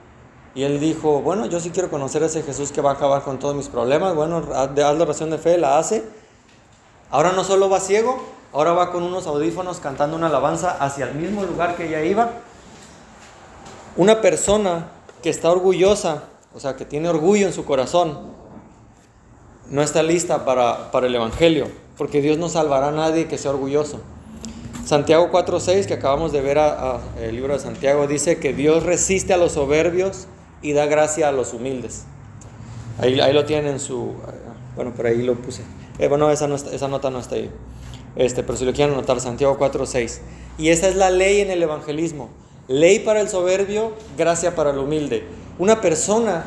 Y 0.54 0.64
él 0.64 0.78
dijo, 0.80 1.20
bueno, 1.22 1.46
yo 1.46 1.60
sí 1.60 1.70
quiero 1.70 1.90
conocer 1.90 2.22
a 2.22 2.26
ese 2.26 2.42
Jesús 2.42 2.72
que 2.72 2.80
va 2.80 2.90
a 2.90 2.94
acabar 2.94 3.22
con 3.22 3.38
todos 3.38 3.54
mis 3.56 3.68
problemas. 3.68 4.14
Bueno, 4.14 4.42
haz 4.54 4.70
la 4.76 5.02
oración 5.02 5.30
de 5.30 5.38
fe, 5.38 5.58
la 5.58 5.78
hace. 5.78 6.04
Ahora 7.10 7.32
no 7.32 7.42
solo 7.42 7.68
va 7.68 7.80
ciego, 7.80 8.22
ahora 8.52 8.72
va 8.72 8.92
con 8.92 9.02
unos 9.02 9.26
audífonos 9.26 9.80
cantando 9.80 10.16
una 10.16 10.28
alabanza 10.28 10.76
hacia 10.78 11.06
el 11.06 11.14
mismo 11.14 11.42
lugar 11.42 11.76
que 11.76 11.88
ella 11.88 12.04
iba. 12.04 12.30
Una 13.96 14.20
persona 14.20 14.88
que 15.22 15.30
está 15.30 15.50
orgullosa, 15.50 16.24
o 16.54 16.60
sea, 16.60 16.76
que 16.76 16.84
tiene 16.84 17.08
orgullo 17.08 17.46
en 17.46 17.52
su 17.52 17.64
corazón, 17.64 18.18
no 19.68 19.82
está 19.82 20.02
lista 20.02 20.44
para, 20.44 20.90
para 20.90 21.06
el 21.06 21.14
Evangelio, 21.14 21.70
porque 21.96 22.20
Dios 22.20 22.36
no 22.38 22.48
salvará 22.48 22.88
a 22.88 22.92
nadie 22.92 23.26
que 23.26 23.38
sea 23.38 23.52
orgulloso. 23.52 24.00
Santiago 24.84 25.30
4.6, 25.30 25.86
que 25.86 25.94
acabamos 25.94 26.32
de 26.32 26.40
ver 26.40 26.58
el 27.20 27.34
libro 27.36 27.52
de 27.54 27.60
Santiago, 27.60 28.06
dice 28.06 28.38
que 28.38 28.52
Dios 28.52 28.82
resiste 28.82 29.32
a 29.32 29.36
los 29.36 29.52
soberbios 29.52 30.26
y 30.60 30.72
da 30.72 30.86
gracia 30.86 31.28
a 31.28 31.32
los 31.32 31.52
humildes. 31.54 32.04
Ahí, 32.98 33.20
ahí 33.20 33.32
lo 33.32 33.44
tienen 33.44 33.72
en 33.74 33.80
su... 33.80 34.14
Bueno, 34.74 34.92
por 34.92 35.06
ahí 35.06 35.22
lo 35.22 35.34
puse. 35.36 35.62
Eh, 35.98 36.08
bueno, 36.08 36.30
esa, 36.30 36.48
no 36.48 36.56
está- 36.56 36.74
esa 36.74 36.88
nota 36.88 37.10
no 37.10 37.20
está 37.20 37.36
ahí. 37.36 37.50
Este, 38.16 38.42
pero 38.42 38.58
si 38.58 38.64
lo 38.64 38.72
quieren 38.72 38.94
anotar, 38.94 39.20
Santiago 39.20 39.56
4.6. 39.58 40.18
Y 40.58 40.68
esa 40.68 40.88
es 40.88 40.96
la 40.96 41.10
ley 41.10 41.40
en 41.40 41.50
el 41.50 41.62
evangelismo. 41.62 42.30
Ley 42.68 42.98
para 43.00 43.20
el 43.20 43.28
soberbio, 43.28 43.92
gracia 44.16 44.54
para 44.54 44.70
el 44.70 44.78
humilde. 44.78 45.24
Una 45.58 45.80
persona 45.80 46.44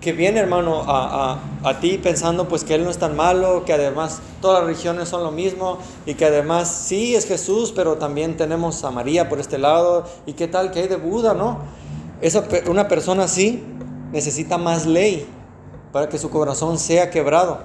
que 0.00 0.12
viene, 0.12 0.40
hermano, 0.40 0.82
a, 0.86 1.32
a- 1.32 1.68
a 1.68 1.80
ti 1.80 1.98
pensando 1.98 2.48
pues 2.48 2.64
que 2.64 2.74
Él 2.74 2.84
no 2.84 2.90
es 2.90 2.98
tan 2.98 3.14
malo, 3.16 3.64
que 3.66 3.72
además 3.74 4.20
todas 4.40 4.60
las 4.60 4.66
religiones 4.68 5.08
son 5.08 5.22
lo 5.22 5.30
mismo 5.30 5.78
y 6.06 6.14
que 6.14 6.24
además 6.24 6.68
sí 6.68 7.14
es 7.14 7.26
Jesús, 7.26 7.72
pero 7.76 7.96
también 7.96 8.36
tenemos 8.36 8.82
a 8.84 8.90
María 8.90 9.28
por 9.28 9.38
este 9.40 9.58
lado 9.58 10.04
y 10.26 10.32
qué 10.32 10.48
tal 10.48 10.70
que 10.70 10.80
hay 10.80 10.88
de 10.88 10.96
Buda, 10.96 11.34
¿no? 11.34 11.58
Esa, 12.22 12.44
una 12.68 12.88
persona 12.88 13.24
así 13.24 13.62
necesita 14.12 14.56
más 14.58 14.86
ley 14.86 15.26
para 15.92 16.08
que 16.08 16.18
su 16.18 16.30
corazón 16.30 16.78
sea 16.78 17.10
quebrado. 17.10 17.58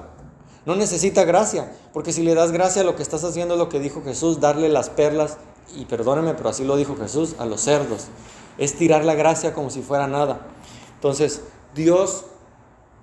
No 0.65 0.75
necesita 0.75 1.23
gracia, 1.25 1.71
porque 1.93 2.11
si 2.11 2.23
le 2.23 2.33
das 2.33 2.51
gracia 2.51 2.83
lo 2.83 2.95
que 2.95 3.03
estás 3.03 3.23
haciendo 3.23 3.53
es 3.53 3.59
lo 3.59 3.69
que 3.69 3.79
dijo 3.79 4.01
Jesús, 4.03 4.39
darle 4.41 4.67
las 4.67 4.89
perlas, 4.89 5.37
y 5.75 5.85
perdóneme, 5.85 6.33
pero 6.33 6.49
así 6.49 6.63
lo 6.63 6.75
dijo 6.75 6.95
Jesús, 6.97 7.35
a 7.39 7.45
los 7.45 7.61
cerdos. 7.61 8.07
Es 8.57 8.75
tirar 8.75 9.05
la 9.05 9.13
gracia 9.15 9.53
como 9.53 9.69
si 9.69 9.81
fuera 9.81 10.07
nada. 10.07 10.47
Entonces, 10.95 11.41
Dios 11.75 12.25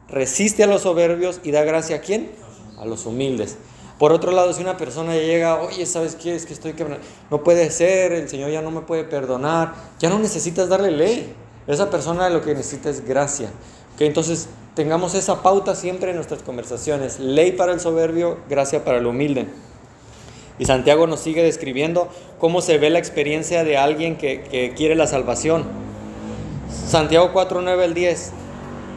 resiste 0.08 0.64
a 0.64 0.66
los 0.66 0.82
soberbios 0.82 1.40
y 1.44 1.50
da 1.50 1.62
gracia 1.62 1.96
a 1.96 2.00
quién? 2.00 2.30
A 2.78 2.86
los 2.86 3.06
humildes. 3.06 3.58
Por 3.98 4.12
otro 4.12 4.32
lado, 4.32 4.52
si 4.52 4.62
una 4.62 4.76
persona 4.76 5.14
llega, 5.14 5.60
oye, 5.60 5.86
¿sabes 5.86 6.16
qué? 6.16 6.34
Es 6.34 6.46
que 6.46 6.52
estoy 6.52 6.72
quebrando. 6.72 7.06
No 7.30 7.44
puede 7.44 7.70
ser, 7.70 8.12
el 8.12 8.28
Señor 8.28 8.50
ya 8.50 8.60
no 8.62 8.70
me 8.70 8.80
puede 8.80 9.04
perdonar. 9.04 9.74
Ya 10.00 10.08
no 10.08 10.18
necesitas 10.18 10.68
darle 10.68 10.90
ley. 10.90 11.34
Esa 11.68 11.88
persona 11.88 12.28
lo 12.28 12.42
que 12.42 12.54
necesita 12.54 12.90
es 12.90 13.06
gracia. 13.06 13.50
¿Ok? 13.94 14.00
Entonces, 14.00 14.48
tengamos 14.74 15.14
esa 15.14 15.42
pauta 15.42 15.76
siempre 15.76 16.10
en 16.10 16.16
nuestras 16.16 16.42
conversaciones. 16.42 17.20
Ley 17.20 17.52
para 17.52 17.72
el 17.72 17.78
soberbio, 17.78 18.38
gracia 18.48 18.84
para 18.84 18.98
el 18.98 19.06
humilde. 19.06 19.46
Y 20.58 20.64
Santiago 20.64 21.06
nos 21.06 21.20
sigue 21.20 21.42
describiendo 21.44 22.08
cómo 22.40 22.60
se 22.60 22.78
ve 22.78 22.90
la 22.90 22.98
experiencia 22.98 23.62
de 23.62 23.76
alguien 23.76 24.16
que, 24.16 24.42
que 24.42 24.74
quiere 24.74 24.96
la 24.96 25.06
salvación. 25.06 25.64
Santiago 26.88 27.30
4, 27.32 27.60
9 27.60 27.84
al 27.84 27.94
10. 27.94 28.32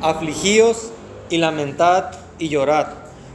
Afligíos 0.02 0.92
y 1.30 1.38
lamentad 1.38 2.12
y 2.38 2.50
llorad. 2.50 2.88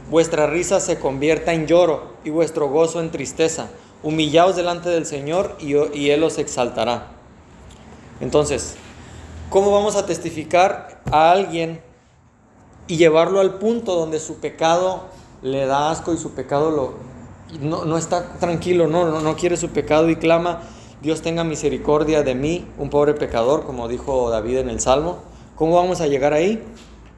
Vuestra 0.09 0.47
risa 0.47 0.79
se 0.79 0.99
convierta 0.99 1.53
en 1.53 1.67
lloro 1.67 2.11
y 2.23 2.29
vuestro 2.29 2.69
gozo 2.69 2.99
en 2.99 3.11
tristeza. 3.11 3.69
Humillaos 4.03 4.55
delante 4.55 4.89
del 4.89 5.05
Señor 5.05 5.55
y, 5.59 6.09
Él 6.09 6.23
os 6.23 6.37
exaltará. 6.37 7.07
Entonces, 8.19 8.75
¿cómo 9.49 9.71
vamos 9.71 9.95
a 9.95 10.05
testificar 10.05 11.01
a 11.11 11.31
alguien 11.31 11.81
y 12.87 12.97
llevarlo 12.97 13.39
al 13.39 13.55
punto 13.55 13.95
donde 13.95 14.19
su 14.19 14.39
pecado 14.39 15.03
le 15.41 15.65
da 15.65 15.91
asco 15.91 16.13
y 16.13 16.17
su 16.17 16.31
pecado 16.31 16.95
no, 17.59 17.85
no 17.85 17.97
está 17.97 18.37
tranquilo, 18.39 18.87
no, 18.87 19.05
no, 19.05 19.21
no 19.21 19.35
quiere 19.35 19.57
su 19.57 19.69
pecado 19.69 20.09
y 20.09 20.15
clama, 20.15 20.61
Dios 21.01 21.21
tenga 21.21 21.43
misericordia 21.43 22.21
de 22.21 22.35
mí, 22.35 22.67
un 22.77 22.89
pobre 22.89 23.13
pecador, 23.13 23.65
como 23.65 23.87
dijo 23.87 24.29
David 24.29 24.57
en 24.57 24.69
el 24.69 24.79
Salmo. 24.79 25.30
¿Cómo 25.61 25.75
vamos 25.75 26.01
a 26.01 26.07
llegar 26.07 26.33
ahí? 26.33 26.59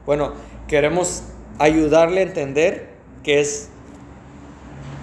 Bueno, 0.04 0.34
queremos 0.68 1.22
ayudarle 1.58 2.20
a 2.20 2.24
entender 2.24 2.90
que 3.22 3.40
es 3.40 3.70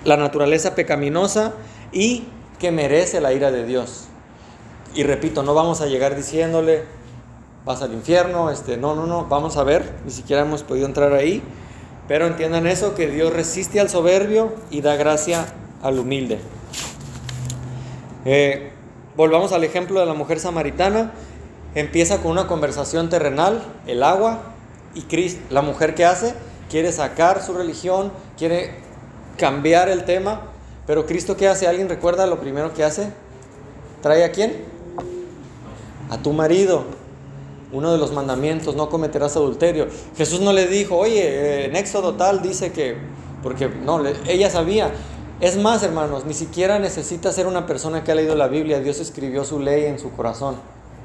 la 0.06 0.16
naturaleza 0.16 0.76
pecaminosa 0.76 1.54
y 1.92 2.26
que 2.60 2.72
merece 2.72 3.20
la 3.20 3.34
ira 3.34 3.50
de 3.50 3.66
Dios. 3.66 4.06
Y 4.94 5.02
repito, 5.02 5.42
no 5.42 5.56
vamos 5.56 5.82
a 5.82 5.88
llegar 5.88 6.16
diciéndole, 6.16 6.84
vas 7.66 7.82
al 7.82 7.94
infierno, 7.94 8.52
este, 8.52 8.78
no, 8.78 8.94
no, 8.94 9.08
no, 9.08 9.26
vamos 9.26 9.58
a 9.58 9.64
ver, 9.64 9.92
ni 10.06 10.12
siquiera 10.12 10.44
hemos 10.44 10.62
podido 10.62 10.86
entrar 10.86 11.12
ahí, 11.14 11.42
pero 12.08 12.28
entiendan 12.28 12.68
eso, 12.68 12.94
que 12.94 13.08
Dios 13.08 13.34
resiste 13.34 13.80
al 13.80 13.90
soberbio 13.90 14.54
y 14.70 14.82
da 14.82 14.96
gracia 14.98 15.48
al 15.82 15.98
humilde. 15.98 16.38
Eh, 18.24 18.72
volvamos 19.18 19.52
al 19.52 19.64
ejemplo 19.64 20.00
de 20.00 20.06
la 20.06 20.14
mujer 20.14 20.40
samaritana, 20.40 21.14
empieza 21.76 22.18
con 22.22 22.32
una 22.32 22.48
conversación 22.48 23.10
terrenal, 23.10 23.64
el 23.88 24.04
agua, 24.04 24.42
y 24.94 25.04
Cristo, 25.04 25.42
la 25.50 25.62
mujer 25.62 25.96
que 25.96 26.06
hace, 26.06 26.34
quiere 26.70 26.92
sacar 26.92 27.44
su 27.44 27.54
religión, 27.54 28.12
quiere 28.38 28.76
cambiar 29.38 29.90
el 29.90 30.06
tema, 30.06 30.42
pero 30.88 31.06
Cristo 31.06 31.38
¿qué 31.38 31.48
hace? 31.48 31.68
¿Alguien 31.68 31.90
recuerda 31.90 32.26
lo 32.28 32.40
primero 32.40 32.74
que 32.74 32.84
hace? 32.84 33.12
¿Trae 34.02 34.24
a 34.24 34.32
quién? 34.32 34.56
A 36.10 36.18
tu 36.18 36.34
marido. 36.34 36.84
Uno 37.72 37.92
de 37.94 37.98
los 37.98 38.12
mandamientos, 38.12 38.76
no 38.76 38.90
cometerás 38.90 39.38
adulterio. 39.38 39.88
Jesús 40.18 40.42
no 40.42 40.52
le 40.52 40.68
dijo, 40.68 40.98
oye, 40.98 41.24
eh, 41.24 41.66
en 41.66 41.76
Éxodo 41.78 42.16
tal 42.16 42.42
dice 42.42 42.74
que, 42.74 42.98
porque 43.42 43.70
no, 43.70 44.04
ella 44.28 44.50
sabía. 44.50 44.92
Es 45.40 45.58
más, 45.58 45.82
hermanos, 45.82 46.26
ni 46.26 46.34
siquiera 46.34 46.80
necesita 46.80 47.32
ser 47.32 47.48
una 47.48 47.66
persona 47.66 48.04
que 48.04 48.12
ha 48.12 48.16
leído 48.16 48.36
la 48.36 48.48
Biblia. 48.48 48.82
Dios 48.82 49.00
escribió 49.00 49.46
su 49.46 49.60
ley 49.60 49.86
en 49.86 50.00
su 50.00 50.12
corazón, 50.12 50.56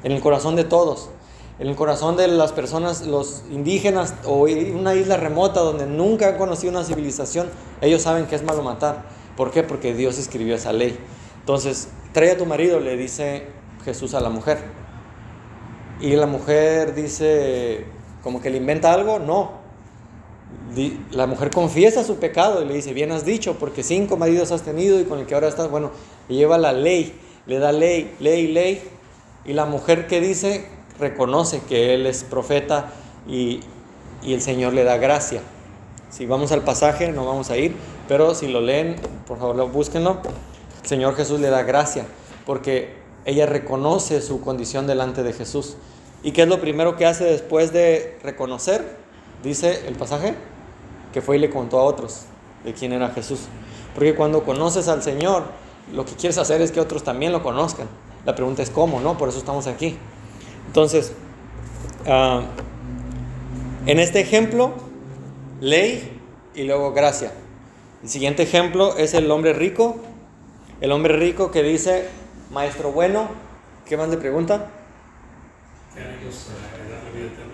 en 0.06 0.12
el 0.12 0.20
corazón 0.20 0.54
de 0.54 0.62
todos, 0.62 1.08
en 1.58 1.66
el 1.66 1.74
corazón 1.74 2.16
de 2.16 2.28
las 2.28 2.52
personas, 2.52 3.04
los 3.08 3.42
indígenas 3.50 4.14
o 4.24 4.42
una 4.44 4.94
isla 4.94 5.16
remota 5.16 5.62
donde 5.62 5.84
nunca 5.84 6.28
han 6.28 6.38
conocido 6.38 6.70
una 6.70 6.84
civilización. 6.84 7.48
Ellos 7.80 8.02
saben 8.02 8.26
que 8.26 8.36
es 8.36 8.44
malo 8.44 8.62
matar. 8.62 9.06
¿Por 9.36 9.50
qué? 9.50 9.64
Porque 9.64 9.94
Dios 9.94 10.16
escribió 10.16 10.54
esa 10.54 10.72
ley. 10.72 10.96
Entonces, 11.40 11.88
trae 12.12 12.30
a 12.30 12.38
tu 12.38 12.46
marido, 12.46 12.78
le 12.78 12.96
dice 12.96 13.48
Jesús 13.84 14.14
a 14.14 14.20
la 14.20 14.28
mujer. 14.28 14.58
Y 16.00 16.14
la 16.14 16.26
mujer 16.26 16.94
dice, 16.94 17.86
como 18.22 18.40
que 18.40 18.50
le 18.50 18.58
inventa 18.58 18.92
algo, 18.92 19.18
no. 19.18 19.54
La 21.10 21.26
mujer 21.26 21.50
confiesa 21.50 22.04
su 22.04 22.18
pecado 22.18 22.62
y 22.62 22.66
le 22.66 22.74
dice, 22.74 22.92
bien 22.92 23.10
has 23.10 23.24
dicho, 23.24 23.56
porque 23.58 23.82
cinco 23.82 24.16
maridos 24.16 24.52
has 24.52 24.62
tenido 24.62 25.00
y 25.00 25.04
con 25.04 25.18
el 25.18 25.26
que 25.26 25.34
ahora 25.34 25.48
estás, 25.48 25.68
bueno, 25.68 25.90
le 26.28 26.36
lleva 26.36 26.58
la 26.58 26.72
ley, 26.72 27.18
le 27.46 27.58
da 27.58 27.72
ley, 27.72 28.14
ley, 28.20 28.52
ley. 28.52 28.95
Y 29.46 29.52
la 29.52 29.64
mujer 29.64 30.06
que 30.06 30.20
dice, 30.20 30.66
reconoce 30.98 31.60
que 31.68 31.94
él 31.94 32.06
es 32.06 32.24
profeta 32.24 32.92
y, 33.28 33.60
el 34.24 34.40
Señor 34.42 34.72
le 34.72 34.82
da 34.82 34.96
gracia. 34.96 35.40
Si 36.10 36.26
vamos 36.26 36.50
al 36.50 36.62
pasaje, 36.62 37.12
no 37.12 37.24
vamos 37.26 37.50
a 37.50 37.56
ir, 37.56 37.76
pero 38.08 38.34
si 38.34 38.48
lo 38.48 38.60
leen, 38.60 38.96
por 39.26 39.38
favor, 39.38 39.54
lo- 39.54 39.68
búsquenlo. 39.68 40.18
El 40.82 40.88
Señor 40.88 41.14
Jesús 41.14 41.38
le 41.38 41.48
da 41.48 41.62
gracia, 41.62 42.06
porque 42.44 42.94
ella 43.24 43.46
reconoce 43.46 44.20
su 44.22 44.40
condición 44.40 44.86
delante 44.88 45.22
de 45.22 45.32
Jesús. 45.32 45.76
¿Y 46.24 46.32
qué 46.32 46.42
es 46.42 46.48
lo 46.48 46.60
primero 46.60 46.96
que 46.96 47.06
hace 47.06 47.22
después 47.24 47.72
de 47.72 48.18
reconocer? 48.24 48.96
Dice 49.44 49.86
el 49.86 49.94
pasaje, 49.94 50.34
que 51.12 51.20
fue 51.22 51.36
y 51.36 51.40
le 51.40 51.50
contó 51.50 51.78
a 51.78 51.84
otros 51.84 52.22
de 52.64 52.72
quién 52.72 52.92
era 52.92 53.10
Jesús. 53.10 53.40
Porque 53.94 54.14
cuando 54.16 54.42
conoces 54.42 54.88
al 54.88 55.02
Señor, 55.04 55.44
lo 55.92 56.04
que 56.04 56.12
quieres 56.14 56.38
hacer 56.38 56.60
es 56.62 56.72
que 56.72 56.80
otros 56.80 57.04
también 57.04 57.30
lo 57.32 57.42
conozcan. 57.44 57.86
La 58.26 58.34
pregunta 58.34 58.60
es 58.62 58.70
cómo, 58.70 59.00
¿no? 59.00 59.16
Por 59.16 59.28
eso 59.28 59.38
estamos 59.38 59.68
aquí. 59.68 59.96
Entonces, 60.66 61.12
ah, 62.06 62.42
en 63.86 64.00
este 64.00 64.20
ejemplo, 64.20 64.72
ley 65.60 66.20
y 66.56 66.64
luego 66.64 66.92
gracia. 66.92 67.32
El 68.02 68.08
siguiente 68.08 68.42
ejemplo 68.42 68.96
es 68.96 69.14
el 69.14 69.30
hombre 69.30 69.52
rico. 69.52 69.98
El 70.80 70.90
hombre 70.90 71.16
rico 71.16 71.52
que 71.52 71.62
dice, 71.62 72.08
maestro 72.50 72.90
bueno, 72.90 73.28
¿qué 73.86 73.96
más 73.96 74.08
le 74.08 74.16
pregunta? 74.16 74.70
¿Qué 75.94 76.00
haré 76.00 76.14
yo 76.14 76.28
para 76.28 76.82
heredar 76.82 77.04
la 77.04 77.10
vida 77.10 77.26
eterna? 77.26 77.52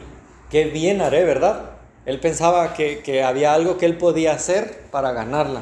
Qué 0.50 0.64
bien 0.64 1.02
haré, 1.02 1.24
¿verdad? 1.24 1.72
Él 2.06 2.18
pensaba 2.18 2.72
que, 2.72 3.00
que 3.02 3.22
había 3.22 3.52
algo 3.52 3.76
que 3.76 3.84
él 3.84 3.98
podía 3.98 4.32
hacer 4.32 4.86
para 4.90 5.12
ganarla. 5.12 5.60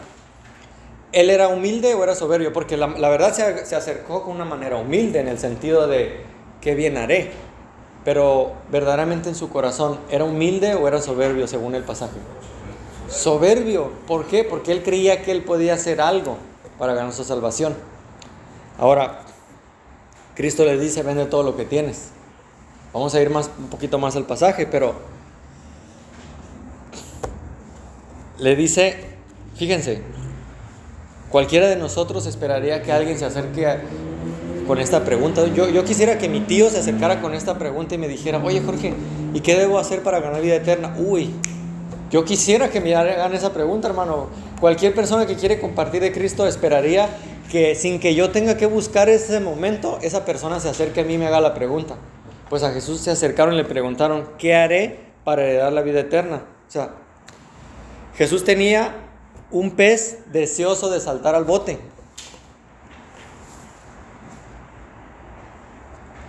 ¿Él 1.13 1.31
era 1.31 1.49
humilde 1.49 1.95
o 1.95 2.05
era 2.05 2.15
soberbio? 2.15 2.53
Porque 2.53 2.77
la, 2.77 2.87
verdad 2.87 3.33
se, 3.33 3.67
se 3.67 3.77
acercó 3.77 4.23
con 4.23 4.35
una 4.35 4.45
manera 4.45 4.77
humilde 4.77 5.21
en 5.21 5.29
el 5.29 5.39
sentido 5.39 5.87
de 5.87 6.21
qué 6.61 6.75
bien 6.75 6.97
haré. 6.97 7.33
Pero 8.05 8.53
verdaderamente 8.71 9.29
en 9.29 9.35
su 9.35 9.51
corazón, 9.51 9.99
¿era 10.11 10.25
humilde 10.25 10.75
o 10.75 10.89
era 10.89 11.03
soberbio 11.03 11.47
según 11.47 11.75
el 11.75 11.83
pasaje? 11.83 12.17
Soberbio. 13.09 13.91
¿Por 14.07 14.27
qué? 14.27 14.45
Porque 14.45 14.73
él 14.73 14.83
creía 14.83 15.23
que 15.23 15.33
él 15.33 15.43
podía 15.43 15.75
hacer 15.75 16.01
algo 16.01 16.39
para 16.79 16.95
ganar 16.95 17.13
su 17.13 17.25
salvación. 17.25 17.75
Ahora, 18.79 19.21
Cristo 20.35 20.65
le 20.65 20.79
dice, 20.79 21.03
vende 21.03 21.27
todo 21.27 21.43
lo 21.43 21.57
que 21.57 21.65
tienes. 21.65 22.11
Vamos 22.95 23.15
a 23.15 23.21
ir 23.21 23.31
más, 23.31 23.51
un 23.59 23.69
poquito 23.69 23.99
más 23.99 24.17
al 24.17 24.25
pasaje, 24.25 24.67
pero 24.67 24.95
le 28.39 28.57
dice, 28.57 29.05
fíjense, 29.55 30.03
cualquiera 31.31 31.69
de 31.69 31.77
nosotros 31.77 32.27
esperaría 32.27 32.83
que 32.83 32.93
alguien 32.93 33.19
se 33.19 33.25
acerque 33.25 33.67
con 34.67 34.79
esta 34.79 35.05
pregunta. 35.05 35.47
Yo, 35.55 35.69
yo 35.69 35.85
quisiera 35.85 36.19
que 36.19 36.29
mi 36.29 36.41
tío 36.41 36.71
se 36.71 36.79
acercara 36.79 37.21
con 37.21 37.35
esta 37.35 37.59
pregunta 37.59 37.95
y 37.95 37.99
me 37.99 38.09
dijera, 38.09 38.39
oye 38.43 38.61
Jorge, 38.61 38.95
¿y 39.35 39.41
qué 39.41 39.57
debo 39.57 39.79
hacer 39.79 40.03
para 40.03 40.21
ganar 40.21 40.43
vida 40.43 40.57
eterna? 40.57 40.95
Uy, 40.99 41.35
yo 42.11 42.25
quisiera 42.25 42.71
que 42.71 42.81
me 42.81 42.95
hagan 42.95 43.35
esa 43.35 43.53
pregunta, 43.53 43.89
hermano. 43.89 44.29
Cualquier 44.61 44.95
persona 44.95 45.27
que 45.27 45.37
quiere 45.37 45.61
compartir 45.61 46.03
de 46.03 46.13
Cristo 46.13 46.47
esperaría 46.47 47.09
que 47.51 47.75
sin 47.75 47.99
que 47.99 48.15
yo 48.15 48.31
tenga 48.31 48.57
que 48.57 48.67
buscar 48.67 49.09
ese 49.09 49.41
momento, 49.41 49.99
esa 50.03 50.25
persona 50.25 50.61
se 50.61 50.69
acerque 50.69 51.01
a 51.01 51.05
mí 51.05 51.15
y 51.15 51.19
me 51.19 51.27
haga 51.27 51.41
la 51.41 51.55
pregunta. 51.55 51.97
Pues 52.49 52.63
a 52.63 52.73
Jesús 52.73 53.01
se 53.01 53.11
acercaron 53.11 53.55
y 53.55 53.57
le 53.57 53.65
preguntaron, 53.65 54.29
¿qué 54.39 54.55
haré 54.55 55.01
para 55.25 55.43
heredar 55.43 55.73
la 55.73 55.83
vida 55.83 56.01
eterna? 56.01 56.43
O 56.69 56.71
sea, 56.71 56.91
Jesús 58.17 58.45
tenía 58.45 58.95
un 59.51 59.73
pez 59.73 60.19
deseoso 60.33 60.91
de 60.91 61.01
saltar 61.01 61.35
al 61.35 61.45
bote. 61.45 61.79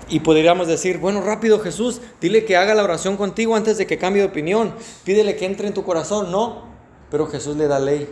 Y 0.09 0.19
podríamos 0.19 0.67
decir, 0.67 0.97
bueno, 0.97 1.21
rápido 1.21 1.59
Jesús, 1.61 2.01
dile 2.19 2.43
que 2.43 2.57
haga 2.57 2.75
la 2.75 2.83
oración 2.83 3.15
contigo 3.15 3.55
antes 3.55 3.77
de 3.77 3.87
que 3.87 3.97
cambie 3.97 4.21
de 4.21 4.27
opinión. 4.27 4.73
Pídele 5.05 5.37
que 5.37 5.45
entre 5.45 5.67
en 5.67 5.73
tu 5.73 5.85
corazón. 5.85 6.31
No, 6.31 6.63
pero 7.09 7.27
Jesús 7.27 7.55
le 7.55 7.67
da 7.67 7.79
ley. 7.79 8.09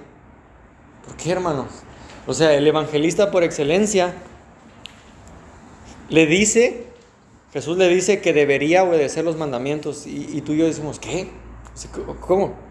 ¿Por 1.05 1.17
qué, 1.17 1.31
hermanos? 1.31 1.67
O 2.25 2.33
sea, 2.33 2.53
el 2.53 2.65
evangelista 2.65 3.31
por 3.31 3.43
excelencia 3.43 4.13
le 6.07 6.25
dice, 6.25 6.87
Jesús 7.51 7.77
le 7.77 7.89
dice 7.89 8.21
que 8.21 8.31
debería 8.31 8.83
obedecer 8.83 9.25
los 9.25 9.35
mandamientos. 9.35 10.07
Y, 10.07 10.37
y 10.37 10.41
tú 10.41 10.53
y 10.53 10.59
yo 10.59 10.67
decimos, 10.67 10.99
¿qué? 10.99 11.29
¿Cómo? 12.21 12.68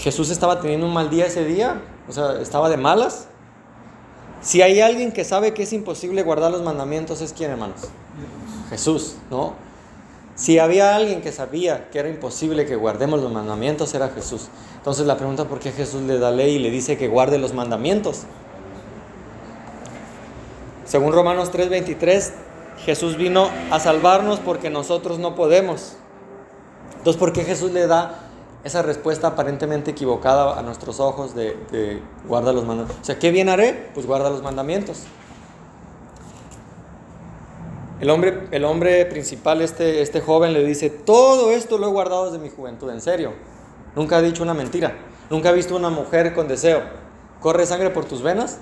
Jesús 0.00 0.30
estaba 0.30 0.60
teniendo 0.60 0.86
un 0.86 0.94
mal 0.94 1.10
día 1.10 1.26
ese 1.26 1.44
día, 1.44 1.82
o 2.08 2.12
sea, 2.12 2.40
estaba 2.40 2.70
de 2.70 2.78
malas. 2.78 3.28
Si 4.40 4.62
hay 4.62 4.80
alguien 4.80 5.12
que 5.12 5.24
sabe 5.24 5.52
que 5.52 5.64
es 5.64 5.74
imposible 5.74 6.22
guardar 6.22 6.50
los 6.50 6.62
mandamientos, 6.62 7.20
¿es 7.20 7.34
quién, 7.34 7.50
hermanos? 7.50 7.82
Jesús, 8.70 9.16
¿no? 9.30 9.52
Si 10.36 10.58
había 10.58 10.96
alguien 10.96 11.20
que 11.20 11.32
sabía 11.32 11.90
que 11.90 11.98
era 11.98 12.08
imposible 12.08 12.64
que 12.64 12.76
guardemos 12.76 13.20
los 13.20 13.30
mandamientos, 13.30 13.92
era 13.92 14.08
Jesús. 14.08 14.48
Entonces 14.78 15.06
la 15.06 15.18
pregunta, 15.18 15.44
¿por 15.44 15.58
qué 15.58 15.70
Jesús 15.70 16.00
le 16.02 16.18
da 16.18 16.30
ley 16.30 16.54
y 16.54 16.58
le 16.60 16.70
dice 16.70 16.96
que 16.96 17.06
guarde 17.06 17.36
los 17.36 17.52
mandamientos? 17.52 18.22
Según 20.86 21.12
Romanos 21.12 21.50
3:23, 21.52 22.32
Jesús 22.86 23.18
vino 23.18 23.50
a 23.70 23.78
salvarnos 23.80 24.40
porque 24.40 24.70
nosotros 24.70 25.18
no 25.18 25.34
podemos. 25.34 25.96
Entonces, 26.96 27.20
¿por 27.20 27.34
qué 27.34 27.44
Jesús 27.44 27.72
le 27.72 27.86
da 27.86 28.29
esa 28.64 28.82
respuesta 28.82 29.28
aparentemente 29.28 29.90
equivocada 29.92 30.58
a 30.58 30.62
nuestros 30.62 31.00
ojos 31.00 31.34
de, 31.34 32.02
guarda 32.26 32.52
los 32.52 32.64
mandamientos? 32.64 32.96
O 33.00 33.04
sea, 33.04 33.18
¿qué 33.18 33.30
bien 33.30 33.48
haré? 33.48 33.90
Pues 33.94 34.06
guarda 34.06 34.30
los 34.30 34.42
mandamientos. 34.42 35.04
El 38.00 38.08
hombre, 38.08 38.48
el 38.50 38.64
hombre 38.64 39.04
principal, 39.06 39.60
este, 39.60 40.00
este 40.00 40.20
joven, 40.22 40.54
le 40.54 40.64
dice, 40.64 40.88
todo 40.88 41.50
esto 41.50 41.76
lo 41.76 41.88
he 41.88 41.90
guardado 41.90 42.26
desde 42.30 42.38
mi 42.38 42.48
juventud, 42.48 42.90
en 42.90 43.00
serio. 43.02 43.32
Nunca 43.94 44.16
ha 44.16 44.22
dicho 44.22 44.42
una 44.42 44.54
mentira. 44.54 44.96
Nunca 45.28 45.50
ha 45.50 45.52
visto 45.52 45.76
una 45.76 45.90
mujer 45.90 46.32
con 46.34 46.48
deseo. 46.48 46.82
¿Corre 47.40 47.66
sangre 47.66 47.90
por 47.90 48.06
tus 48.06 48.22
venas? 48.22 48.58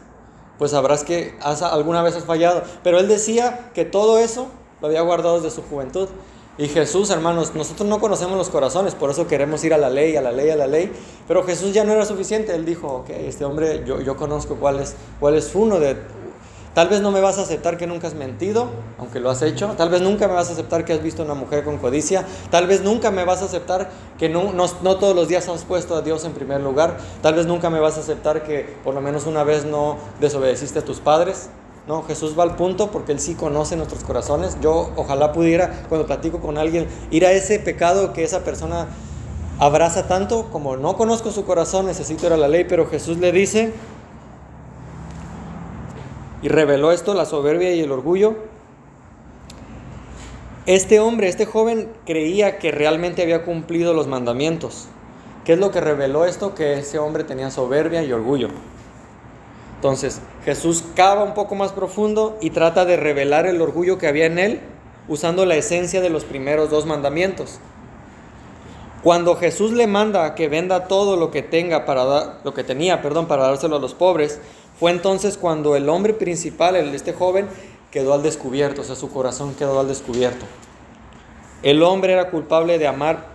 Pues 0.58 0.72
sabrás 0.72 1.04
que 1.04 1.36
has- 1.40 1.62
alguna 1.62 2.02
vez 2.02 2.16
has 2.16 2.24
fallado. 2.24 2.62
Pero 2.82 2.98
él 2.98 3.06
decía 3.06 3.70
que 3.74 3.84
todo 3.84 4.18
eso 4.18 4.48
lo 4.80 4.88
había 4.88 5.02
guardado 5.02 5.40
desde 5.40 5.54
su 5.54 5.62
juventud. 5.62 6.08
Y 6.58 6.66
Jesús, 6.66 7.10
hermanos, 7.10 7.54
nosotros 7.54 7.88
no 7.88 8.00
conocemos 8.00 8.36
los 8.36 8.48
corazones, 8.48 8.96
por 8.96 9.10
eso 9.10 9.28
queremos 9.28 9.62
ir 9.62 9.72
a 9.72 9.78
la 9.78 9.90
ley, 9.90 10.16
a 10.16 10.20
la 10.20 10.32
ley, 10.32 10.50
a 10.50 10.56
la 10.56 10.66
ley. 10.66 10.92
Pero 11.28 11.44
Jesús 11.44 11.72
ya 11.72 11.84
no 11.84 11.92
era 11.92 12.04
suficiente. 12.04 12.52
Él 12.52 12.64
dijo, 12.64 12.88
ok, 12.88 13.10
este 13.10 13.44
hombre, 13.44 13.84
yo, 13.86 14.00
yo 14.00 14.16
conozco 14.16 14.56
cuál 14.56 14.80
es, 14.80 14.96
cuál 15.20 15.40
uno 15.54 15.78
de... 15.78 15.96
Tal 16.74 16.88
vez 16.88 17.00
no 17.00 17.12
me 17.12 17.20
vas 17.20 17.38
a 17.38 17.42
aceptar 17.42 17.76
que 17.76 17.86
nunca 17.86 18.08
has 18.08 18.14
mentido, 18.14 18.68
aunque 18.98 19.20
lo 19.20 19.30
has 19.30 19.42
hecho. 19.42 19.74
Tal 19.76 19.88
vez 19.88 20.00
nunca 20.00 20.26
me 20.26 20.34
vas 20.34 20.48
a 20.48 20.52
aceptar 20.52 20.84
que 20.84 20.92
has 20.92 21.02
visto 21.02 21.22
a 21.22 21.24
una 21.24 21.34
mujer 21.34 21.64
con 21.64 21.78
codicia. 21.78 22.24
Tal 22.50 22.66
vez 22.66 22.82
nunca 22.82 23.10
me 23.12 23.24
vas 23.24 23.42
a 23.42 23.44
aceptar 23.46 23.90
que 24.18 24.28
no, 24.28 24.52
no, 24.52 24.66
no 24.82 24.96
todos 24.96 25.14
los 25.14 25.28
días 25.28 25.48
has 25.48 25.64
puesto 25.64 25.94
a 25.94 26.02
Dios 26.02 26.24
en 26.24 26.32
primer 26.32 26.60
lugar. 26.60 26.98
Tal 27.22 27.34
vez 27.34 27.46
nunca 27.46 27.70
me 27.70 27.78
vas 27.80 27.96
a 27.96 28.00
aceptar 28.00 28.42
que 28.42 28.76
por 28.82 28.94
lo 28.94 29.00
menos 29.00 29.26
una 29.26 29.44
vez 29.44 29.64
no 29.64 29.96
desobedeciste 30.20 30.80
a 30.80 30.84
tus 30.84 30.98
padres. 30.98 31.50
No, 31.88 32.02
Jesús 32.02 32.38
va 32.38 32.42
al 32.42 32.54
punto 32.54 32.90
porque 32.90 33.12
Él 33.12 33.18
sí 33.18 33.34
conoce 33.34 33.74
nuestros 33.74 34.04
corazones. 34.04 34.58
Yo 34.60 34.90
ojalá 34.96 35.32
pudiera, 35.32 35.84
cuando 35.88 36.06
platico 36.06 36.38
con 36.38 36.58
alguien, 36.58 36.86
ir 37.10 37.24
a 37.24 37.32
ese 37.32 37.58
pecado 37.58 38.12
que 38.12 38.24
esa 38.24 38.44
persona 38.44 38.88
abraza 39.58 40.06
tanto, 40.06 40.50
como 40.52 40.76
no 40.76 40.98
conozco 40.98 41.30
su 41.30 41.46
corazón, 41.46 41.86
necesito 41.86 42.26
ir 42.26 42.34
a 42.34 42.36
la 42.36 42.46
ley, 42.46 42.64
pero 42.68 42.86
Jesús 42.86 43.16
le 43.16 43.32
dice, 43.32 43.72
y 46.42 46.48
reveló 46.48 46.92
esto, 46.92 47.14
la 47.14 47.24
soberbia 47.24 47.74
y 47.74 47.80
el 47.80 47.90
orgullo. 47.90 48.36
Este 50.66 51.00
hombre, 51.00 51.28
este 51.28 51.46
joven, 51.46 51.90
creía 52.04 52.58
que 52.58 52.70
realmente 52.70 53.22
había 53.22 53.46
cumplido 53.46 53.94
los 53.94 54.06
mandamientos. 54.08 54.88
¿Qué 55.46 55.54
es 55.54 55.58
lo 55.58 55.70
que 55.70 55.80
reveló 55.80 56.26
esto? 56.26 56.54
Que 56.54 56.74
ese 56.74 56.98
hombre 56.98 57.24
tenía 57.24 57.50
soberbia 57.50 58.02
y 58.02 58.12
orgullo. 58.12 58.48
Entonces, 59.78 60.20
Jesús 60.44 60.82
cava 60.96 61.22
un 61.22 61.34
poco 61.34 61.54
más 61.54 61.70
profundo 61.70 62.36
y 62.40 62.50
trata 62.50 62.84
de 62.84 62.96
revelar 62.96 63.46
el 63.46 63.62
orgullo 63.62 63.96
que 63.96 64.08
había 64.08 64.26
en 64.26 64.40
él 64.40 64.60
usando 65.06 65.46
la 65.46 65.54
esencia 65.54 66.00
de 66.00 66.10
los 66.10 66.24
primeros 66.24 66.68
dos 66.68 66.84
mandamientos. 66.84 67.60
Cuando 69.04 69.36
Jesús 69.36 69.70
le 69.70 69.86
manda 69.86 70.34
que 70.34 70.48
venda 70.48 70.88
todo 70.88 71.16
lo 71.16 71.30
que 71.30 71.42
tenga 71.42 71.86
para 71.86 72.04
dar, 72.04 72.40
lo 72.42 72.54
que 72.54 72.64
tenía, 72.64 73.02
perdón, 73.02 73.26
para 73.28 73.44
dárselo 73.44 73.76
a 73.76 73.78
los 73.78 73.94
pobres, 73.94 74.40
fue 74.80 74.90
entonces 74.90 75.38
cuando 75.38 75.76
el 75.76 75.88
hombre 75.88 76.12
principal, 76.12 76.74
el, 76.74 76.92
este 76.92 77.12
joven, 77.12 77.46
quedó 77.92 78.14
al 78.14 78.24
descubierto, 78.24 78.80
o 78.80 78.84
sea, 78.84 78.96
su 78.96 79.12
corazón 79.12 79.54
quedó 79.54 79.78
al 79.78 79.86
descubierto. 79.86 80.44
El 81.62 81.84
hombre 81.84 82.14
era 82.14 82.30
culpable 82.30 82.78
de 82.78 82.88
amar 82.88 83.26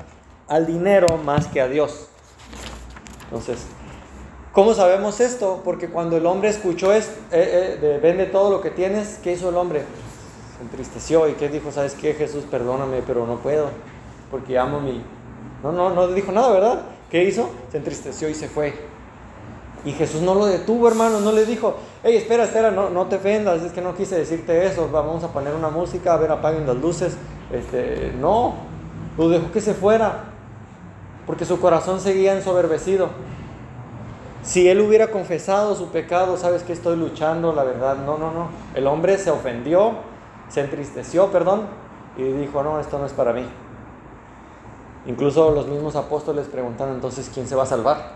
al 0.49 0.65
dinero 0.65 1.17
más 1.17 1.47
que 1.47 1.61
a 1.61 1.69
Dios. 1.69 2.07
Entonces, 3.23 3.59
¿cómo 4.53 4.73
sabemos 4.73 5.19
esto? 5.19 5.61
Porque 5.65 5.89
cuando 5.89 6.15
el 6.15 6.25
hombre 6.25 6.49
escuchó 6.49 6.93
esto, 6.93 7.13
eh, 7.31 7.77
eh, 7.81 7.85
de 7.85 7.97
vende 7.97 8.27
todo 8.27 8.49
lo 8.49 8.61
que 8.61 8.69
tienes, 8.69 9.19
¿qué 9.21 9.33
hizo 9.33 9.49
el 9.49 9.57
hombre? 9.57 9.81
Se 10.57 10.63
entristeció 10.63 11.27
y 11.27 11.33
¿qué 11.33 11.49
dijo? 11.49 11.71
¿Sabes 11.71 11.95
qué, 11.95 12.13
Jesús? 12.13 12.45
Perdóname, 12.49 13.01
pero 13.05 13.27
no 13.27 13.37
puedo, 13.39 13.67
porque 14.31 14.57
amo 14.57 14.79
mi... 14.79 15.03
No, 15.61 15.71
no, 15.71 15.89
no 15.89 16.07
dijo 16.07 16.31
nada, 16.31 16.51
¿verdad? 16.51 16.81
¿Qué 17.09 17.23
hizo? 17.25 17.49
Se 17.71 17.77
entristeció 17.77 18.29
y 18.29 18.33
se 18.33 18.47
fue. 18.47 18.73
Y 19.85 19.91
Jesús 19.91 20.21
no 20.21 20.33
lo 20.33 20.45
detuvo, 20.45 20.87
hermano, 20.87 21.19
no 21.19 21.33
le 21.33 21.45
dijo, 21.45 21.75
hey, 22.03 22.15
espera, 22.15 22.45
espera, 22.45 22.71
no, 22.71 22.89
no 22.89 23.07
te 23.07 23.17
ofendas, 23.17 23.61
es 23.63 23.73
que 23.73 23.81
no 23.81 23.95
quise 23.95 24.17
decirte 24.17 24.65
eso, 24.65 24.87
vamos 24.89 25.23
a 25.25 25.33
poner 25.33 25.53
una 25.53 25.69
música, 25.69 26.13
a 26.13 26.17
ver, 26.17 26.31
apaguen 26.31 26.65
las 26.65 26.77
luces. 26.77 27.17
Este, 27.51 28.13
no, 28.17 28.53
lo 29.17 29.27
dejó 29.27 29.51
que 29.51 29.59
se 29.59 29.73
fuera, 29.73 30.23
porque 31.25 31.43
su 31.43 31.59
corazón 31.59 31.99
seguía 31.99 32.33
ensoberbecido. 32.33 33.09
Si 34.43 34.67
él 34.67 34.81
hubiera 34.81 35.07
confesado 35.07 35.75
su 35.75 35.87
pecado, 35.87 36.37
sabes 36.37 36.63
que 36.63 36.73
estoy 36.73 36.97
luchando, 36.97 37.53
la 37.53 37.63
verdad, 37.63 37.97
no, 37.97 38.17
no, 38.17 38.31
no. 38.31 38.49
El 38.75 38.87
hombre 38.87 39.17
se 39.17 39.31
ofendió, 39.31 39.93
se 40.49 40.61
entristeció, 40.61 41.27
perdón, 41.31 41.67
y 42.17 42.23
dijo, 42.23 42.61
no, 42.61 42.79
esto 42.79 42.99
no 42.99 43.05
es 43.05 43.13
para 43.13 43.33
mí. 43.33 43.45
Incluso 45.05 45.51
los 45.51 45.67
mismos 45.67 45.95
apóstoles 45.95 46.47
preguntaron 46.47 46.95
entonces, 46.95 47.31
¿quién 47.33 47.47
se 47.47 47.55
va 47.55 47.63
a 47.63 47.67
salvar? 47.67 48.13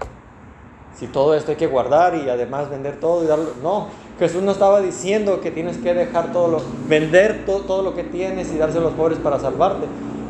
si 0.97 1.05
todo 1.05 1.35
esto 1.35 1.51
hay 1.51 1.57
que 1.57 1.67
guardar 1.67 2.15
y 2.15 2.27
además 2.27 2.69
vender 2.69 2.99
todo 2.99 3.23
y 3.23 3.27
darlo. 3.27 3.49
No, 3.61 3.87
Jesús 4.17 4.41
no 4.41 4.51
estaba 4.51 4.81
diciendo 4.81 5.41
que 5.41 5.51
tienes 5.51 5.77
que 5.77 5.93
dejar 5.93 6.33
todo 6.33 6.47
lo, 6.47 6.61
vender 6.87 7.45
todo, 7.45 7.59
todo 7.61 7.83
lo 7.83 7.93
que 7.93 8.03
tienes 8.03 8.51
y 8.51 8.57
dárselo 8.57 8.87
a 8.87 8.89
los 8.89 8.97
pobres 8.97 9.19
para 9.19 9.39
salvarte. 9.39 9.85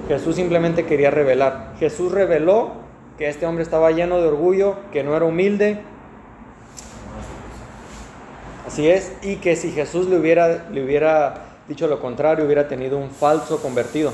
Jesús 0.10 0.36
simplemente 0.36 0.86
quería 0.86 1.10
revelar. 1.10 1.74
Jesús 1.80 2.12
reveló 2.12 2.72
que 3.18 3.30
este 3.30 3.46
hombre 3.46 3.64
estaba 3.64 3.92
lleno 3.92 4.22
de 4.22 4.28
orgullo, 4.28 4.76
que 4.92 5.04
no 5.04 5.16
era 5.16 5.26
humilde. 5.26 5.82
Así 8.66 8.90
es, 8.90 9.12
y 9.22 9.38
que 9.38 9.56
si 9.56 9.72
Jesús 9.72 10.08
le 10.08 10.18
hubiera, 10.18 10.68
le 10.70 10.84
hubiera 10.84 11.46
dicho 11.68 11.88
lo 11.88 12.00
contrario, 12.00 12.46
hubiera 12.46 12.68
tenido 12.68 12.98
un 12.98 13.10
falso 13.10 13.62
convertido. 13.62 14.12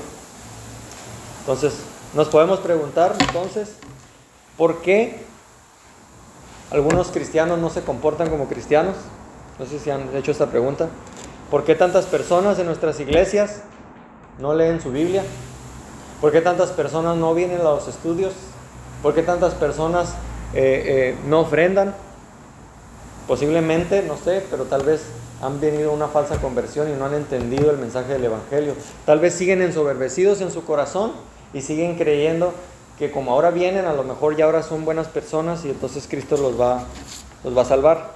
Entonces, 1.40 1.84
nos 2.14 2.28
podemos 2.28 2.60
preguntar 2.60 3.14
entonces, 3.20 3.76
¿por 4.56 4.80
qué 4.80 5.24
algunos 6.74 7.08
cristianos 7.08 7.58
no 7.60 7.70
se 7.70 7.82
comportan 7.82 8.30
como 8.30 8.48
cristianos. 8.48 8.96
No 9.60 9.66
sé 9.66 9.78
si 9.78 9.90
han 9.90 10.14
hecho 10.16 10.32
esta 10.32 10.46
pregunta. 10.46 10.88
¿Por 11.48 11.64
qué 11.64 11.76
tantas 11.76 12.06
personas 12.06 12.58
en 12.58 12.66
nuestras 12.66 12.98
iglesias 12.98 13.62
no 14.40 14.54
leen 14.54 14.80
su 14.80 14.90
Biblia? 14.90 15.22
¿Por 16.20 16.32
qué 16.32 16.40
tantas 16.40 16.70
personas 16.70 17.16
no 17.16 17.32
vienen 17.34 17.60
a 17.60 17.64
los 17.64 17.86
estudios? 17.86 18.32
¿Por 19.04 19.14
qué 19.14 19.22
tantas 19.22 19.52
personas 19.52 20.14
eh, 20.54 20.82
eh, 20.86 21.14
no 21.28 21.40
ofrendan? 21.40 21.94
Posiblemente, 23.28 24.02
no 24.02 24.16
sé, 24.16 24.42
pero 24.50 24.64
tal 24.64 24.82
vez 24.82 25.02
han 25.42 25.60
venido 25.60 25.90
a 25.90 25.92
una 25.92 26.08
falsa 26.08 26.38
conversión 26.38 26.88
y 26.88 26.94
no 26.94 27.04
han 27.04 27.12
entendido 27.12 27.70
el 27.70 27.76
mensaje 27.76 28.14
del 28.14 28.24
Evangelio. 28.24 28.72
Tal 29.04 29.20
vez 29.20 29.34
siguen 29.34 29.60
ensoberbecidos 29.60 30.40
en 30.40 30.50
su 30.50 30.64
corazón 30.64 31.12
y 31.52 31.60
siguen 31.60 31.96
creyendo 31.96 32.54
que 32.98 33.10
como 33.10 33.32
ahora 33.32 33.50
vienen, 33.50 33.84
a 33.84 33.92
lo 33.92 34.04
mejor 34.04 34.38
ya 34.38 34.46
ahora 34.46 34.62
son 34.62 34.86
buenas 34.86 35.08
personas 35.08 35.66
y 35.66 35.68
entonces 35.68 36.06
Cristo 36.08 36.38
los 36.38 36.58
va, 36.58 36.84
los 37.44 37.54
va 37.54 37.60
a 37.60 37.66
salvar. 37.66 38.10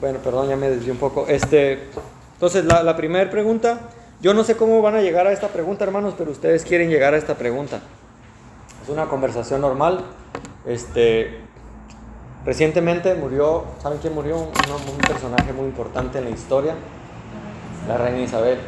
Bueno, 0.00 0.20
perdón, 0.20 0.48
ya 0.48 0.56
me 0.56 0.70
desvié 0.70 0.92
un 0.92 0.98
poco. 0.98 1.26
Este, 1.28 1.88
entonces, 2.32 2.64
la, 2.64 2.82
la 2.82 2.96
primera 2.96 3.30
pregunta, 3.30 3.78
yo 4.22 4.32
no 4.32 4.42
sé 4.42 4.56
cómo 4.56 4.80
van 4.80 4.94
a 4.94 5.02
llegar 5.02 5.26
a 5.26 5.32
esta 5.32 5.48
pregunta, 5.48 5.84
hermanos, 5.84 6.14
pero 6.16 6.30
ustedes 6.30 6.64
quieren 6.64 6.88
llegar 6.88 7.12
a 7.12 7.18
esta 7.18 7.34
pregunta. 7.34 7.82
Es 8.82 8.88
una 8.88 9.06
conversación 9.06 9.60
normal. 9.60 10.04
Este, 10.66 11.40
recientemente 12.44 13.14
murió, 13.14 13.64
¿saben 13.80 13.98
quién 13.98 14.14
murió? 14.14 14.38
Un, 14.38 14.98
personaje 15.06 15.52
muy 15.52 15.66
importante 15.66 16.18
en 16.18 16.24
la 16.24 16.30
historia, 16.30 16.74
la 17.86 17.96
reina 17.96 18.20
Isabel. 18.20 18.58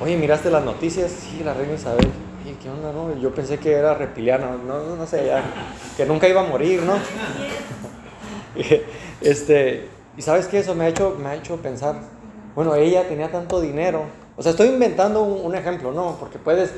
Oye, 0.00 0.16
¿miraste 0.16 0.50
las 0.50 0.64
noticias? 0.64 1.10
Sí, 1.10 1.42
la 1.44 1.54
reina 1.54 1.74
Isabel 1.74 2.08
¿qué 2.62 2.70
onda, 2.70 2.92
no? 2.92 3.16
Yo 3.18 3.34
pensé 3.34 3.58
que 3.58 3.72
era 3.72 3.94
reptiliano, 3.94 4.58
no, 4.58 4.96
no 4.96 5.06
sé, 5.06 5.30
que 5.96 6.06
nunca 6.06 6.28
iba 6.28 6.40
a 6.40 6.44
morir, 6.44 6.82
¿no? 6.82 6.94
este, 9.20 9.88
y 10.16 10.22
sabes 10.22 10.46
qué, 10.46 10.60
eso 10.60 10.74
me 10.74 10.84
ha, 10.84 10.88
hecho, 10.88 11.16
me 11.18 11.28
ha 11.28 11.34
hecho 11.34 11.56
pensar, 11.56 11.96
bueno, 12.54 12.74
ella 12.74 13.06
tenía 13.08 13.30
tanto 13.30 13.60
dinero, 13.60 14.04
o 14.36 14.42
sea, 14.42 14.52
estoy 14.52 14.68
inventando 14.68 15.22
un, 15.22 15.54
ejemplo, 15.54 15.92
¿no? 15.92 16.16
Porque 16.18 16.38
puedes, 16.38 16.72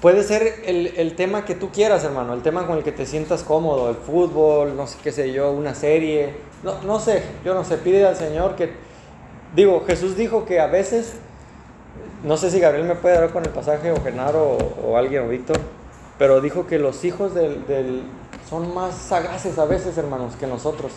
puede 0.00 0.22
ser 0.22 0.62
el, 0.66 0.88
el, 0.96 1.16
tema 1.16 1.44
que 1.44 1.54
tú 1.54 1.70
quieras, 1.70 2.04
hermano, 2.04 2.34
el 2.34 2.42
tema 2.42 2.66
con 2.66 2.78
el 2.78 2.84
que 2.84 2.92
te 2.92 3.06
sientas 3.06 3.42
cómodo, 3.42 3.90
el 3.90 3.96
fútbol, 3.96 4.76
no 4.76 4.86
sé 4.86 4.98
qué 5.02 5.12
sé 5.12 5.32
yo, 5.32 5.52
una 5.52 5.74
serie, 5.74 6.34
no, 6.62 6.82
no 6.82 7.00
sé, 7.00 7.22
yo 7.44 7.54
no 7.54 7.64
sé, 7.64 7.78
pide 7.78 8.06
al 8.06 8.16
Señor 8.16 8.56
que, 8.56 8.70
digo, 9.54 9.84
Jesús 9.86 10.16
dijo 10.16 10.44
que 10.44 10.60
a 10.60 10.66
veces 10.66 11.14
no 12.26 12.36
sé 12.36 12.50
si 12.50 12.58
Gabriel 12.58 12.86
me 12.86 12.96
puede 12.96 13.16
dar 13.16 13.30
con 13.30 13.44
el 13.44 13.50
pasaje 13.50 13.92
o 13.92 14.02
Genaro 14.02 14.58
o, 14.84 14.96
alguien 14.96 15.24
o 15.24 15.28
Víctor, 15.28 15.58
pero 16.18 16.40
dijo 16.40 16.66
que 16.66 16.78
los 16.78 17.04
hijos 17.04 17.34
del, 17.34 18.02
son 18.48 18.74
más 18.74 18.94
sagaces 18.94 19.58
a 19.58 19.64
veces, 19.64 19.96
hermanos, 19.98 20.34
que 20.36 20.46
nosotros. 20.46 20.92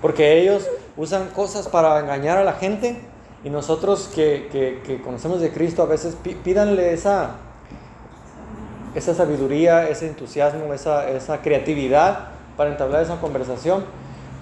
Porque 0.00 0.40
ellos 0.40 0.66
usan 0.96 1.28
cosas 1.30 1.68
para 1.68 2.00
engañar 2.00 2.38
a 2.38 2.44
la 2.44 2.54
gente 2.54 2.98
y 3.44 3.50
nosotros 3.50 4.10
que, 4.14 5.00
conocemos 5.04 5.40
de 5.40 5.52
Cristo 5.52 5.82
a 5.82 5.86
veces 5.86 6.16
pídanle 6.42 6.92
esa, 6.92 7.36
esa 8.96 9.14
sabiduría, 9.14 9.88
ese 9.88 10.08
entusiasmo, 10.08 10.72
esa, 10.72 11.08
esa 11.10 11.42
creatividad 11.42 12.30
para 12.56 12.70
entablar 12.70 13.02
esa 13.02 13.20
conversación. 13.20 13.84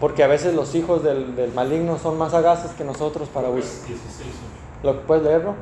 Porque 0.01 0.23
a 0.23 0.27
veces 0.27 0.55
los 0.55 0.75
hijos 0.75 1.03
del, 1.03 1.35
del 1.37 1.53
maligno 1.53 1.99
son 1.99 2.19
más 2.19 2.33
sagaces 2.33 2.73
que 2.73 2.85
nosotros 2.85 3.29
para 3.29 3.49
buscar. 3.49 3.97
¿Lo 4.83 5.01
puedes 5.03 5.25
leerlo? 5.25 5.55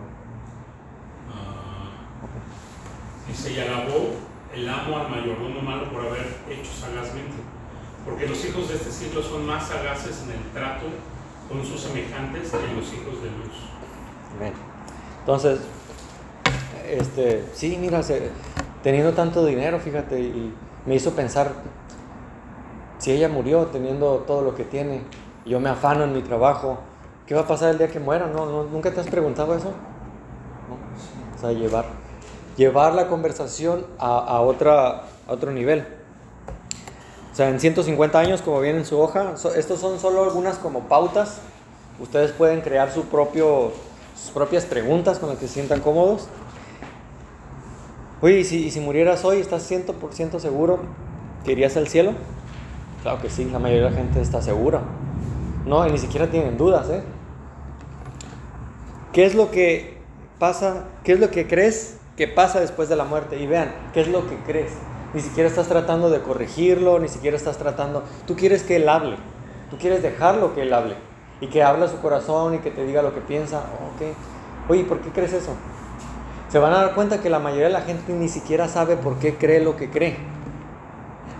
Dice, 3.28 3.52
y 3.52 3.60
alabó 3.60 4.10
el 4.54 4.68
amo 4.68 4.98
al 4.98 5.08
mayordomo 5.08 5.62
malo 5.62 5.90
por 5.90 6.00
haber 6.02 6.26
hecho 6.50 6.70
sagazmente, 6.78 7.36
porque 8.04 8.26
los 8.26 8.44
hijos 8.44 8.68
de 8.68 8.74
este 8.74 8.90
siglo 8.90 9.22
son 9.22 9.46
más 9.46 9.68
sagaces 9.68 10.24
en 10.24 10.32
el 10.32 10.50
trato 10.52 10.86
con 11.48 11.64
sus 11.64 11.80
semejantes 11.80 12.50
que 12.50 12.74
los 12.74 12.92
hijos 12.92 13.22
de 13.22 13.30
luz. 13.30 13.56
Bien. 14.38 14.52
Entonces, 15.20 15.60
este, 16.86 17.44
sí, 17.54 17.78
mira, 17.80 18.02
teniendo 18.82 19.12
tanto 19.12 19.44
dinero, 19.44 19.78
fíjate, 19.78 20.20
y 20.20 20.54
me 20.86 20.94
hizo 20.94 21.12
pensar, 21.12 21.52
si 22.98 23.12
ella 23.12 23.28
murió 23.28 23.66
teniendo 23.66 24.24
todo 24.26 24.42
lo 24.42 24.54
que 24.54 24.64
tiene, 24.64 25.02
yo 25.44 25.60
me 25.60 25.70
afano 25.70 26.04
en 26.04 26.12
mi 26.12 26.22
trabajo, 26.22 26.78
¿qué 27.26 27.34
va 27.34 27.42
a 27.42 27.46
pasar 27.46 27.70
el 27.70 27.78
día 27.78 27.88
que 27.88 28.00
muera? 28.00 28.26
¿No, 28.26 28.64
nunca 28.64 28.92
te 28.92 29.00
has 29.00 29.08
preguntado 29.08 29.54
eso? 29.54 29.72
¿No? 30.68 31.36
O 31.36 31.38
sea, 31.38 31.52
llevar 31.52 32.02
llevar 32.56 32.94
la 32.94 33.08
conversación 33.08 33.86
a, 33.98 34.40
otra, 34.40 35.02
otro 35.28 35.50
nivel. 35.52 35.86
O 37.32 37.34
sea, 37.34 37.48
en 37.48 37.60
150 37.60 38.18
años, 38.18 38.42
como 38.42 38.60
viene 38.60 38.80
en 38.80 38.84
su 38.84 39.00
hoja, 39.00 39.34
estos 39.56 39.80
son 39.80 39.98
solo 39.98 40.24
algunas 40.24 40.58
como 40.58 40.80
pautas. 40.80 41.38
Ustedes 41.98 42.32
pueden 42.32 42.60
crear 42.60 42.92
su 42.92 43.04
propio, 43.04 43.72
sus 44.20 44.32
propias 44.32 44.64
preguntas 44.64 45.18
con 45.18 45.30
las 45.30 45.38
que 45.38 45.46
se 45.46 45.54
sientan 45.54 45.80
cómodos. 45.80 46.28
Oye, 48.22 48.38
¿y 48.38 48.44
si, 48.44 48.70
si 48.70 48.78
murieras 48.78 49.24
hoy, 49.24 49.40
estás 49.40 49.68
100% 49.68 50.38
seguro 50.38 50.78
que 51.44 51.50
irías 51.50 51.76
al 51.76 51.88
cielo? 51.88 52.12
Claro 53.02 53.20
que 53.20 53.28
sí, 53.28 53.44
la 53.46 53.58
mayoría 53.58 53.86
de 53.86 53.90
la 53.90 53.96
gente 53.96 54.20
está 54.20 54.40
segura. 54.40 54.80
No, 55.66 55.84
y 55.88 55.90
ni 55.90 55.98
siquiera 55.98 56.30
tienen 56.30 56.56
dudas, 56.56 56.88
¿eh? 56.88 57.02
¿qué 59.12 59.24
es 59.24 59.34
lo 59.34 59.50
que 59.50 59.98
pasa? 60.38 60.84
¿Qué 61.02 61.14
es 61.14 61.20
lo 61.20 61.32
que 61.32 61.48
crees 61.48 61.98
que 62.16 62.28
pasa 62.28 62.60
después 62.60 62.88
de 62.88 62.94
la 62.94 63.04
muerte? 63.04 63.40
Y 63.40 63.48
vean, 63.48 63.74
¿qué 63.92 64.02
es 64.02 64.08
lo 64.08 64.28
que 64.28 64.36
crees? 64.46 64.72
Ni 65.14 65.20
siquiera 65.20 65.48
estás 65.48 65.66
tratando 65.66 66.08
de 66.08 66.20
corregirlo, 66.20 67.00
ni 67.00 67.08
siquiera 67.08 67.36
estás 67.36 67.58
tratando, 67.58 68.04
tú 68.28 68.36
quieres 68.36 68.62
que 68.62 68.76
él 68.76 68.88
hable, 68.88 69.16
tú 69.68 69.78
quieres 69.78 70.00
dejarlo 70.00 70.54
que 70.54 70.62
él 70.62 70.72
hable 70.72 70.94
y 71.40 71.48
que 71.48 71.64
hable 71.64 71.88
su 71.88 71.98
corazón 71.98 72.54
y 72.54 72.58
que 72.58 72.70
te 72.70 72.86
diga 72.86 73.02
lo 73.02 73.12
que 73.14 73.20
piensa. 73.20 73.58
Ok, 73.58 74.70
oye, 74.70 74.84
¿por 74.84 75.00
qué 75.00 75.10
crees 75.10 75.32
eso? 75.32 75.56
Se 76.52 76.58
van 76.58 76.74
a 76.74 76.82
dar 76.82 76.94
cuenta 76.94 77.22
que 77.22 77.30
la 77.30 77.38
mayoría 77.38 77.68
de 77.68 77.72
la 77.72 77.80
gente 77.80 78.12
ni 78.12 78.28
siquiera 78.28 78.68
sabe 78.68 78.96
por 78.96 79.16
qué 79.18 79.36
cree 79.36 79.60
lo 79.64 79.74
que 79.76 79.88
cree. 79.88 80.18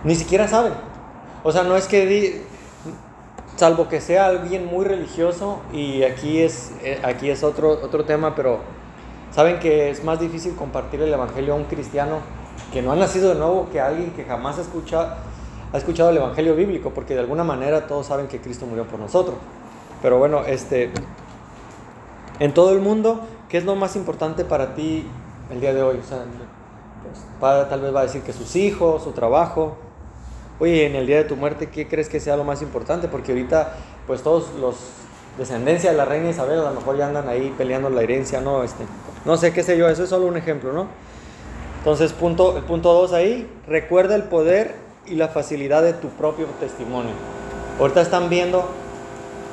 Ni 0.03 0.15
siquiera 0.15 0.47
saben. 0.47 0.73
O 1.43 1.51
sea, 1.51 1.61
no 1.61 1.75
es 1.75 1.87
que, 1.87 2.07
di- 2.07 2.41
salvo 3.55 3.87
que 3.87 4.01
sea 4.01 4.25
alguien 4.25 4.65
muy 4.65 4.85
religioso, 4.85 5.59
y 5.71 6.01
aquí 6.01 6.41
es, 6.41 6.71
eh, 6.81 6.99
aquí 7.03 7.29
es 7.29 7.43
otro, 7.43 7.69
otro 7.73 8.05
tema, 8.05 8.33
pero 8.33 8.57
saben 9.31 9.59
que 9.59 9.91
es 9.91 10.03
más 10.03 10.19
difícil 10.19 10.55
compartir 10.55 10.99
el 11.03 11.13
Evangelio 11.13 11.53
a 11.53 11.57
un 11.57 11.65
cristiano 11.65 12.17
que 12.71 12.81
no 12.81 12.91
ha 12.91 12.95
nacido 12.95 13.29
de 13.29 13.35
nuevo 13.35 13.69
que 13.71 13.79
a 13.79 13.87
alguien 13.87 14.11
que 14.13 14.25
jamás 14.25 14.57
ha 14.57 14.61
ha 15.73 15.77
escuchado 15.77 16.09
el 16.09 16.17
Evangelio 16.17 16.55
bíblico, 16.55 16.89
porque 16.89 17.13
de 17.13 17.19
alguna 17.19 17.43
manera 17.43 17.85
todos 17.85 18.07
saben 18.07 18.27
que 18.27 18.41
Cristo 18.41 18.65
murió 18.65 18.85
por 18.85 18.99
nosotros. 18.99 19.35
Pero 20.01 20.17
bueno, 20.17 20.41
este, 20.47 20.91
en 22.39 22.53
todo 22.53 22.73
el 22.73 22.79
mundo, 22.79 23.21
¿qué 23.53 23.59
es 23.59 23.65
lo 23.65 23.75
más 23.75 23.95
importante 23.95 24.45
para 24.45 24.73
ti 24.73 25.05
el 25.51 25.61
día 25.61 25.75
de 25.75 25.83
hoy? 25.83 25.99
O 26.03 26.03
sea, 26.03 26.23
pues, 27.03 27.69
tal 27.69 27.81
vez 27.81 27.93
va 27.93 27.99
a 27.99 28.03
decir 28.03 28.23
que 28.23 28.33
sus 28.33 28.55
hijos, 28.55 29.03
su 29.03 29.11
trabajo. 29.11 29.77
Oye, 30.59 30.87
en 30.87 30.95
el 30.95 31.05
día 31.05 31.17
de 31.17 31.25
tu 31.25 31.35
muerte, 31.35 31.69
¿qué 31.69 31.87
crees 31.87 32.09
que 32.09 32.19
sea 32.19 32.35
lo 32.35 32.43
más 32.43 32.63
importante? 32.63 33.07
Porque 33.07 33.31
ahorita, 33.31 33.75
pues 34.07 34.23
todos 34.23 34.55
los 34.59 34.77
descendencia 35.37 35.91
de 35.91 35.97
la 35.97 36.03
reina 36.03 36.31
Isabel 36.31 36.61
a 36.61 36.63
lo 36.63 36.71
mejor 36.71 36.97
ya 36.97 37.05
andan 37.05 37.29
ahí 37.29 37.53
peleando 37.55 37.91
la 37.91 38.01
herencia, 38.01 38.41
¿no? 38.41 38.63
Este, 38.63 38.85
no 39.23 39.37
sé, 39.37 39.53
qué 39.53 39.61
sé 39.61 39.77
yo, 39.77 39.87
eso 39.87 40.01
es 40.01 40.09
solo 40.09 40.25
un 40.25 40.35
ejemplo, 40.35 40.73
¿no? 40.73 40.87
Entonces, 41.77 42.11
punto, 42.11 42.57
el 42.57 42.63
punto 42.63 42.91
2 42.91 43.13
ahí, 43.13 43.47
recuerda 43.67 44.15
el 44.15 44.23
poder 44.23 44.73
y 45.05 45.13
la 45.13 45.27
facilidad 45.27 45.83
de 45.83 45.93
tu 45.93 46.07
propio 46.07 46.47
testimonio. 46.59 47.13
Ahorita 47.79 48.01
están 48.01 48.31
viendo 48.31 48.67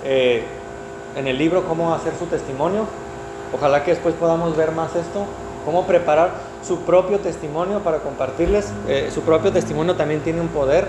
eh, 0.05 0.42
en 1.16 1.26
el 1.26 1.36
libro 1.36 1.64
cómo 1.68 1.92
hacer 1.92 2.14
su 2.18 2.24
testimonio. 2.24 2.86
Ojalá 3.53 3.84
que 3.84 3.92
después 3.92 4.14
podamos 4.14 4.57
ver 4.57 4.72
más 4.72 4.94
esto, 4.94 5.26
cómo 5.64 5.86
preparar 5.86 6.30
su 6.66 6.80
propio 6.80 7.18
testimonio 7.18 7.80
para 7.80 7.98
compartirles. 7.98 8.72
Eh, 8.88 9.11
su 9.12 9.22
propio 9.22 9.53
testimonio 9.53 9.96
también 9.96 10.20
tiene 10.20 10.40
un 10.40 10.48
poder. 10.48 10.88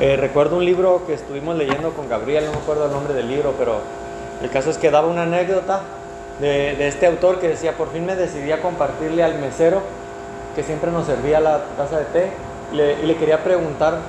Eh, 0.00 0.16
recuerdo 0.16 0.56
un 0.56 0.64
libro 0.64 1.02
que 1.06 1.14
estuvimos 1.14 1.56
leyendo 1.56 1.90
con 1.92 2.08
Gabriel, 2.08 2.44
no 2.46 2.52
me 2.52 2.58
acuerdo 2.58 2.86
el 2.86 2.92
nombre 2.92 3.14
del 3.14 3.28
libro, 3.28 3.54
pero 3.58 3.78
el 4.42 4.50
caso 4.50 4.70
es 4.70 4.78
que 4.78 4.90
daba 4.90 5.08
una 5.08 5.22
anécdota 5.22 5.80
de, 6.40 6.86
este 6.86 7.06
autor 7.06 7.38
que 7.38 7.48
decía, 7.48 7.76
por 7.76 7.90
fin 7.90 8.04
me 8.04 8.14
decidí 8.14 8.52
a 8.52 8.60
compartirle 8.60 9.22
al 9.22 9.38
mesero 9.38 9.80
que 10.54 10.62
siempre 10.62 10.90
nos 10.90 11.06
servía 11.06 11.40
la 11.40 11.64
taza 11.76 11.98
de 11.98 12.04
té 12.06 12.30
le, 12.72 13.02
y 13.02 13.06
le 13.06 13.16
quería 13.16 13.42
preguntar 13.42 14.00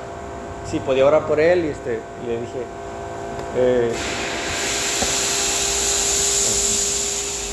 si 0.69 0.79
podía 0.79 1.05
orar 1.05 1.25
por 1.25 1.39
él 1.39 1.65
y, 1.65 1.69
este, 1.69 1.99
le 2.25 2.33
dije, 2.33 2.59
eh, 3.55 3.91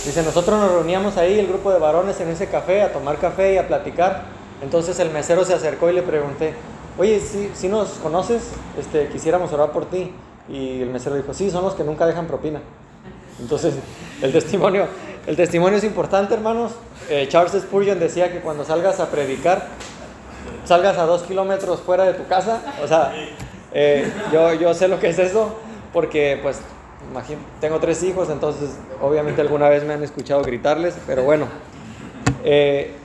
dice, 0.05 0.23
nosotros 0.23 0.59
nos 0.59 0.71
reuníamos 0.73 1.17
ahí, 1.17 1.39
el 1.39 1.47
grupo 1.47 1.73
de 1.73 1.79
varones 1.79 2.21
en 2.21 2.29
ese 2.29 2.49
café, 2.49 2.83
a 2.83 2.93
tomar 2.93 3.19
café 3.19 3.55
y 3.55 3.57
a 3.57 3.67
platicar. 3.67 4.23
Entonces 4.63 4.99
el 5.01 5.11
mesero 5.11 5.45
se 5.45 5.55
acercó 5.55 5.91
y 5.91 5.95
le 5.95 6.03
pregunté, 6.03 6.55
oye, 6.99 7.21
si, 7.21 7.51
si 7.55 7.69
nos 7.69 7.91
conoces, 7.95 8.43
este, 8.79 9.09
quisiéramos 9.09 9.53
orar 9.53 9.73
por 9.73 9.87
ti. 9.87 10.13
Y 10.49 10.83
el 10.83 10.91
mesero 10.91 11.17
dijo, 11.17 11.33
sí, 11.33 11.51
son 11.51 11.65
los 11.65 11.75
que 11.75 11.85
nunca 11.85 12.07
dejan 12.07 12.27
propina. 12.27 12.61
Entonces, 13.41 13.75
el 14.23 14.33
testimonio, 14.33 14.87
el 15.27 15.37
testimonio 15.37 15.79
es 15.79 15.85
importante, 15.85 16.35
hermanos. 16.35 16.73
Eh, 17.09 17.27
Charles 17.29 17.53
Spurgeon 17.63 17.99
decía 17.99 18.31
que 18.31 18.41
cuando 18.41 18.65
salgas 18.65 19.01
a 19.01 19.11
predicar, 19.11 19.69
salgas 20.65 20.99
a 20.99 21.07
dos 21.07 21.23
kilómetros 21.23 21.81
fuera 21.81 22.05
de 22.05 22.15
tu 22.15 22.27
casa. 22.27 22.61
O 22.83 22.87
sea, 22.87 23.13
eh, 23.73 24.11
yo, 24.33 24.55
yo 24.55 24.75
sé 24.75 24.89
lo 24.89 25.01
que 25.01 25.09
es 25.09 25.19
eso, 25.19 25.57
porque 25.93 26.39
pues, 26.43 26.61
imagín- 27.13 27.39
tengo 27.61 27.79
tres 27.81 28.03
hijos, 28.03 28.31
entonces 28.31 28.79
obviamente 29.01 29.41
alguna 29.41 29.69
vez 29.69 29.85
me 29.85 29.95
han 29.95 30.03
escuchado 30.03 30.43
gritarles, 30.43 30.97
pero 31.07 31.23
bueno. 31.25 31.47
Eh, 32.45 32.97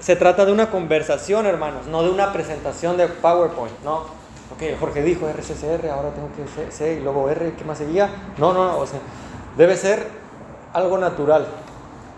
se 0.00 0.16
trata 0.16 0.44
de 0.44 0.52
una 0.52 0.70
conversación, 0.70 1.46
hermanos, 1.46 1.86
no 1.86 2.02
de 2.02 2.10
una 2.10 2.32
presentación 2.32 2.96
de 2.98 3.08
PowerPoint, 3.08 3.74
¿no? 3.84 4.18
Ok, 4.52 4.78
Jorge 4.78 5.02
dijo 5.02 5.26
RCCR, 5.28 5.88
ahora 5.90 6.10
tengo 6.10 6.28
que 6.34 6.70
C 6.70 6.94
y 6.94 7.00
luego 7.00 7.28
R, 7.30 7.52
¿qué 7.56 7.64
más 7.64 7.78
seguía? 7.78 8.10
No, 8.38 8.52
no, 8.52 8.66
no, 8.66 8.78
o 8.78 8.86
sea, 8.86 9.00
debe 9.56 9.76
ser 9.76 10.06
algo 10.72 10.98
natural. 10.98 11.46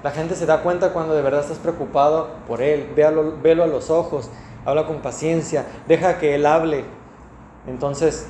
La 0.03 0.11
gente 0.11 0.35
se 0.35 0.47
da 0.47 0.63
cuenta 0.63 0.93
cuando 0.93 1.15
de 1.15 1.23
verdad 1.23 1.41
estás 1.41 1.59
preocupado 1.59 2.31
por 2.49 2.63
él, 2.63 2.91
véalo, 2.97 3.35
velo 3.43 3.63
a 3.63 3.67
los 3.67 3.91
ojos, 3.91 4.31
habla 4.65 4.87
con 4.87 5.01
paciencia, 5.01 5.67
deja 5.87 6.19
que 6.19 6.35
él 6.35 6.47
hable. 6.47 6.85
Entonces, 7.67 8.27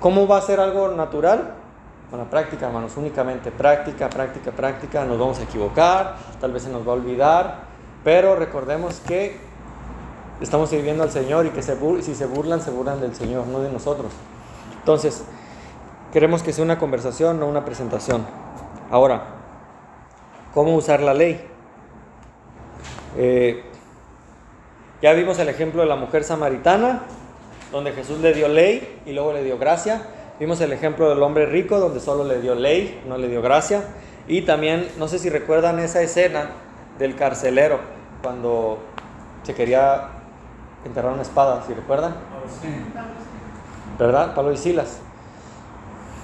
¿cómo 0.00 0.26
va 0.28 0.38
a 0.38 0.42
ser 0.42 0.60
algo 0.60 0.88
natural? 0.88 1.55
Con 2.10 2.20
la 2.20 2.24
práctica, 2.26 2.66
hermanos, 2.66 2.96
únicamente 2.96 3.50
práctica, 3.50 4.08
práctica, 4.08 4.52
práctica. 4.52 5.04
Nos 5.04 5.18
vamos 5.18 5.40
a 5.40 5.42
equivocar, 5.42 6.16
tal 6.40 6.52
vez 6.52 6.62
se 6.62 6.70
nos 6.70 6.86
va 6.86 6.92
a 6.92 6.94
olvidar, 6.94 7.64
pero 8.04 8.36
recordemos 8.36 9.00
que 9.00 9.38
estamos 10.40 10.70
sirviendo 10.70 11.02
al 11.02 11.10
Señor 11.10 11.46
y 11.46 11.50
que 11.50 11.62
si 11.62 12.14
se 12.14 12.26
burlan, 12.26 12.60
se 12.60 12.70
burlan 12.70 13.00
del 13.00 13.14
Señor, 13.14 13.46
no 13.48 13.60
de 13.60 13.72
nosotros. 13.72 14.12
Entonces, 14.78 15.24
queremos 16.12 16.42
que 16.42 16.52
sea 16.52 16.64
una 16.64 16.78
conversación, 16.78 17.40
no 17.40 17.46
una 17.46 17.64
presentación. 17.64 18.24
Ahora, 18.90 19.24
¿cómo 20.54 20.76
usar 20.76 21.00
la 21.00 21.12
ley? 21.12 21.44
Eh, 23.16 23.64
ya 25.02 25.12
vimos 25.12 25.38
el 25.40 25.48
ejemplo 25.48 25.82
de 25.82 25.88
la 25.88 25.96
mujer 25.96 26.22
samaritana, 26.22 27.02
donde 27.72 27.92
Jesús 27.92 28.20
le 28.20 28.32
dio 28.32 28.46
ley 28.46 29.02
y 29.06 29.12
luego 29.12 29.32
le 29.32 29.42
dio 29.42 29.58
gracia. 29.58 30.02
Vimos 30.38 30.60
el 30.60 30.72
ejemplo 30.72 31.08
del 31.08 31.22
hombre 31.22 31.46
rico, 31.46 31.78
donde 31.78 32.00
solo 32.00 32.24
le 32.24 32.40
dio 32.40 32.54
ley, 32.54 33.02
no 33.08 33.16
le 33.16 33.28
dio 33.28 33.40
gracia. 33.42 33.84
Y 34.28 34.42
también, 34.42 34.88
no 34.98 35.08
sé 35.08 35.18
si 35.18 35.30
recuerdan 35.30 35.78
esa 35.78 36.02
escena 36.02 36.48
del 36.98 37.14
carcelero, 37.16 37.78
cuando 38.22 38.78
se 39.44 39.54
quería 39.54 40.08
enterrar 40.84 41.12
una 41.12 41.22
espada, 41.22 41.62
si 41.66 41.72
recuerdan? 41.74 42.14
¿Verdad? 43.98 44.34
Pablo 44.34 44.52
y 44.52 44.56
Silas. 44.56 44.98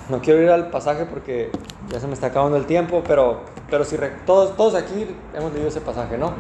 No 0.09 0.21
quiero 0.21 0.43
ir 0.43 0.51
al 0.51 0.69
pasaje 0.69 1.07
porque 1.07 1.51
ya 1.89 2.01
se 2.01 2.07
me 2.07 2.13
está 2.15 2.27
acabando 2.27 2.57
el 2.57 2.67
tiempo, 2.67 3.03
pero, 3.07 3.41
pero 3.71 3.85
si 3.85 3.97
re- 3.97 4.13
todos, 4.27 4.57
todos 4.57 4.75
aquí 4.75 5.07
hemos 5.35 5.53
leído 5.53 5.69
ese 5.69 5.81
pasaje, 5.81 6.19
¿no? 6.19 6.35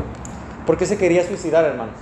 ¿Por 0.66 0.76
qué 0.76 0.84
se 0.84 0.98
quería 0.98 1.24
suicidar, 1.26 1.64
hermanos? 1.64 1.94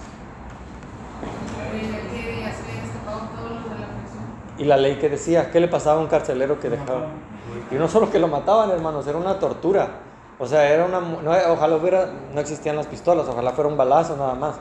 Y 4.61 4.64
la 4.64 4.76
ley 4.76 4.96
que 4.96 5.08
decía, 5.08 5.50
¿qué 5.50 5.58
le 5.58 5.68
pasaba 5.68 5.98
a 5.98 6.02
un 6.02 6.08
carcelero 6.08 6.61
que 6.61 6.68
dejaba? 6.68 7.06
Y 7.70 7.76
no 7.76 7.88
solo 7.88 8.11
que 8.11 8.18
lo 8.18 8.28
mataban, 8.28 8.70
hermanos, 8.70 9.06
era 9.06 9.16
una 9.16 9.38
tortura. 9.38 9.88
O 10.38 10.46
sea, 10.46 10.68
era 10.70 10.84
una... 10.84 11.00
no, 11.00 11.32
ojalá 11.48 11.76
hubiera... 11.76 12.11
No 12.34 12.42
existían 12.42 12.76
las 12.76 12.86
pistolas, 12.86 13.26
ojalá 13.26 13.52
fuera 13.52 13.70
un 13.70 13.78
balazo 13.78 14.18
nada 14.18 14.34
más. 14.34 14.56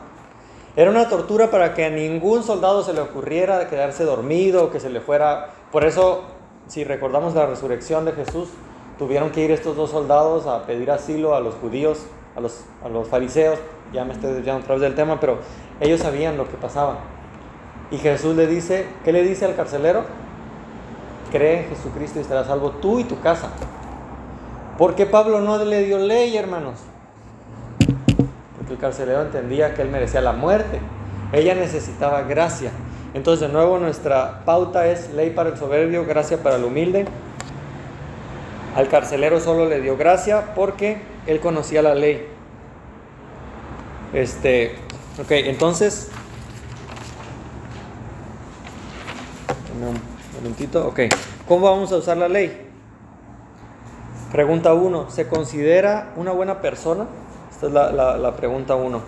Era 0.77 0.89
una 0.89 1.09
tortura 1.09 1.51
para 1.51 1.73
que 1.73 1.83
a 1.83 1.89
ningún 1.89 2.43
soldado 2.43 2.81
se 2.81 2.93
le 2.93 3.01
ocurriera 3.01 3.67
quedarse 3.67 4.05
dormido, 4.05 4.71
que 4.71 4.79
se 4.79 4.89
le 4.89 5.01
fuera... 5.01 5.49
Por 5.69 5.83
eso, 5.83 6.21
si 6.67 6.85
recordamos 6.85 7.35
la 7.35 7.45
resurrección 7.45 8.05
de 8.05 8.13
Jesús, 8.13 8.47
tuvieron 8.97 9.31
que 9.31 9.43
ir 9.43 9.51
estos 9.51 9.75
dos 9.75 9.89
soldados 9.89 10.47
a 10.47 10.65
pedir 10.65 10.91
asilo 10.91 11.35
a 11.35 11.41
los 11.41 11.55
judíos, 11.55 12.05
a 12.37 12.39
los, 12.39 12.63
a 12.85 12.87
los 12.87 13.09
fariseos. 13.09 13.59
Ya 13.91 14.05
me 14.05 14.13
estoy 14.13 14.31
desviando 14.31 14.61
otra 14.61 14.75
vez 14.75 14.81
del 14.81 14.95
tema, 14.95 15.19
pero 15.19 15.39
ellos 15.81 15.99
sabían 15.99 16.37
lo 16.37 16.47
que 16.47 16.55
pasaba. 16.55 17.18
Y 17.91 17.97
Jesús 17.97 18.35
le 18.35 18.47
dice, 18.47 18.85
¿qué 19.03 19.11
le 19.11 19.23
dice 19.23 19.45
al 19.45 19.55
carcelero? 19.55 20.03
Cree 21.31 21.63
en 21.63 21.69
Jesucristo 21.69 22.19
y 22.19 22.21
estarás 22.21 22.47
salvo 22.47 22.71
tú 22.71 22.99
y 22.99 23.03
tu 23.03 23.19
casa. 23.19 23.49
¿Por 24.77 24.95
qué 24.95 25.05
Pablo 25.05 25.41
no 25.41 25.63
le 25.63 25.83
dio 25.83 25.97
ley, 25.97 26.37
hermanos? 26.37 26.79
Porque 28.57 28.73
el 28.73 28.79
carcelero 28.79 29.21
entendía 29.21 29.73
que 29.73 29.81
él 29.81 29.89
merecía 29.89 30.21
la 30.21 30.33
muerte. 30.33 30.79
Ella 31.33 31.55
necesitaba 31.55 32.21
gracia. 32.21 32.71
Entonces, 33.13 33.47
de 33.47 33.53
nuevo, 33.53 33.79
nuestra 33.79 34.45
pauta 34.45 34.87
es 34.87 35.13
ley 35.13 35.31
para 35.31 35.49
el 35.49 35.57
soberbio, 35.57 36.05
gracia 36.05 36.41
para 36.41 36.57
el 36.57 36.63
humilde. 36.63 37.05
Al 38.75 38.87
carcelero 38.87 39.39
solo 39.39 39.67
le 39.67 39.81
dio 39.81 39.97
gracia 39.97 40.53
porque 40.55 41.01
él 41.25 41.39
conocía 41.39 41.81
la 41.81 41.95
ley. 41.95 42.27
Este, 44.13 44.75
ok, 45.19 45.31
entonces, 45.31 46.11
Dame 49.79 49.91
un 49.91 50.01
momentito. 50.35 50.87
Ok. 50.87 51.01
¿Cómo 51.47 51.69
vamos 51.69 51.91
a 51.93 51.97
usar 51.97 52.17
la 52.17 52.27
ley? 52.27 52.67
Pregunta 54.31 54.73
1. 54.73 55.09
¿Se 55.09 55.27
considera 55.27 56.11
una 56.17 56.31
buena 56.31 56.59
persona? 56.59 57.05
Esta 57.49 57.67
es 57.67 57.73
la, 57.73 58.35
pregunta 58.35 58.75
1. 58.75 59.01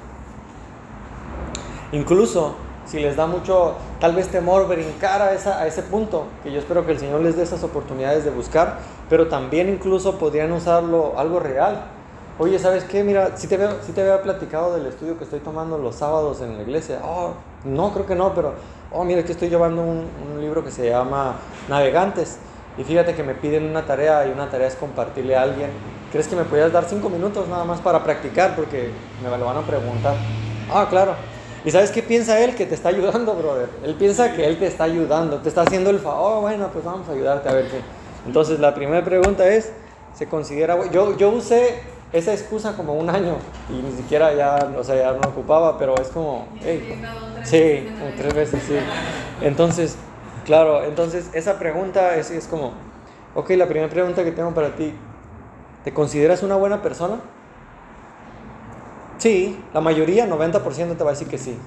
Incluso 1.92 2.56
si 2.86 3.00
les 3.00 3.18
da 3.18 3.28
mucho, 3.28 3.76
tal 4.00 4.16
vez 4.16 4.30
temor 4.30 4.68
brincar 4.68 5.22
a, 5.22 5.26
a 5.28 5.68
ese 5.68 5.84
punto, 5.84 6.26
que 6.42 6.52
yo 6.52 6.60
espero 6.60 6.86
que 6.86 6.94
el 6.94 7.00
Señor 7.00 7.22
les 7.22 7.36
dé 7.36 7.44
esas 7.44 7.64
oportunidades 7.64 8.24
de 8.24 8.32
buscar, 8.32 8.80
pero 9.10 9.28
también 9.28 9.68
incluso 9.70 10.18
podrían 10.18 10.52
usarlo 10.54 11.20
algo 11.20 11.40
real. 11.40 11.84
Oye, 12.42 12.58
¿sabes 12.58 12.86
qué? 12.86 13.04
Mira, 13.04 13.38
si 13.38 13.46
te, 13.46 13.54
había 13.54 14.24
platicado 14.24 14.74
del 14.74 14.88
estudio 14.88 15.16
que 15.16 15.26
estoy 15.26 15.42
tomando 15.42 15.78
los 15.78 15.94
sábados 15.94 16.42
en 16.42 16.58
la 16.58 16.64
iglesia. 16.64 17.00
Oh, 17.04 17.34
no, 17.66 17.94
creo 17.94 18.08
que 18.08 18.16
no, 18.16 18.34
pero, 18.34 18.56
oh, 18.92 19.04
mira, 19.04 19.24
que 19.24 19.32
estoy 19.32 19.48
llevando 19.48 19.84
un, 19.84 20.08
un 20.28 20.42
libro 20.42 20.64
que 20.64 20.72
se 20.72 20.90
llama 20.90 21.36
Navegantes. 21.70 22.40
Y 22.80 22.84
fíjate 22.84 23.14
que 23.14 23.22
me 23.22 23.36
piden 23.36 23.70
una 23.70 23.86
tarea 23.86 24.26
y 24.26 24.32
una 24.32 24.50
tarea 24.50 24.66
es 24.66 24.74
compartirle 24.74 25.36
a 25.36 25.44
alguien. 25.44 25.70
¿Crees 26.12 26.28
que 26.28 26.36
me 26.36 26.44
podrías 26.44 26.72
dar 26.72 26.86
cinco 26.86 27.12
minutos 27.12 27.48
nada 27.48 27.64
más 27.64 27.80
para 27.80 28.04
practicar? 28.04 28.56
Porque 28.56 28.90
me 29.22 29.38
lo 29.38 29.46
van 29.46 29.58
a 29.58 29.62
preguntar. 29.62 30.16
Ah, 30.74 30.88
claro. 30.90 31.14
¿Y 31.64 31.70
sabes 31.70 31.92
qué 31.92 32.02
piensa 32.02 32.40
él? 32.40 32.56
Que 32.56 32.66
te 32.66 32.74
está 32.74 32.90
ayudando, 32.90 33.36
brother. 33.36 33.70
Él 33.84 33.94
piensa 33.94 34.34
que 34.34 34.48
él 34.48 34.58
te 34.58 34.66
está 34.66 34.86
ayudando, 34.86 35.38
te 35.42 35.50
está 35.50 35.62
haciendo 35.62 35.92
el 35.92 36.00
favor. 36.00 36.38
Oh, 36.38 36.42
bueno, 36.42 36.70
pues 36.74 36.84
vamos 36.84 37.08
a 37.08 37.12
ayudarte 37.12 37.50
a 37.50 37.54
ver 37.54 37.68
qué. 37.68 37.82
Entonces, 38.26 38.60
la 38.60 38.74
primera 38.74 39.06
pregunta 39.06 39.48
es, 39.48 39.72
¿se 40.16 40.28
considera... 40.28 40.90
Yo, 40.90 41.16
yo 41.18 41.30
usé 41.30 42.01
esa 42.14 42.34
excusa 42.34 42.76
como 42.76 42.94
un 42.94 43.10
año 43.10 43.38
y 43.70 43.82
ni 43.82 43.92
siquiera 43.96 44.34
ya, 44.34 44.72
o 44.78 44.84
sea, 44.84 44.96
ya 44.96 45.12
no 45.14 45.30
ocupaba, 45.30 45.78
pero 45.78 45.96
es 45.96 46.10
como... 46.10 46.46
hey, 46.64 46.84
sí, 47.44 47.88
tres 48.18 48.34
veces, 48.34 48.64
sí. 48.64 48.76
Entonces, 49.42 49.96
claro, 50.46 50.84
entonces 50.84 51.30
esa 51.34 51.58
pregunta 51.58 52.16
es, 52.18 52.32
es 52.32 52.48
como, 52.48 52.74
ok, 53.36 53.52
la 53.52 53.68
primera 53.68 53.90
pregunta 53.90 54.24
que 54.24 54.32
tengo 54.32 54.54
para 54.54 54.76
ti, 54.76 54.94
¿te 55.84 55.94
consideras 55.94 56.44
una 56.44 56.56
buena 56.56 56.82
persona? 56.82 57.20
Sí, 59.18 59.64
la 59.74 59.82
mayoría, 59.82 60.26
90% 60.26 60.98
te 60.98 61.04
va 61.04 61.12
a 61.12 61.14
decir 61.14 61.28
que 61.28 61.38
sí. 61.38 61.58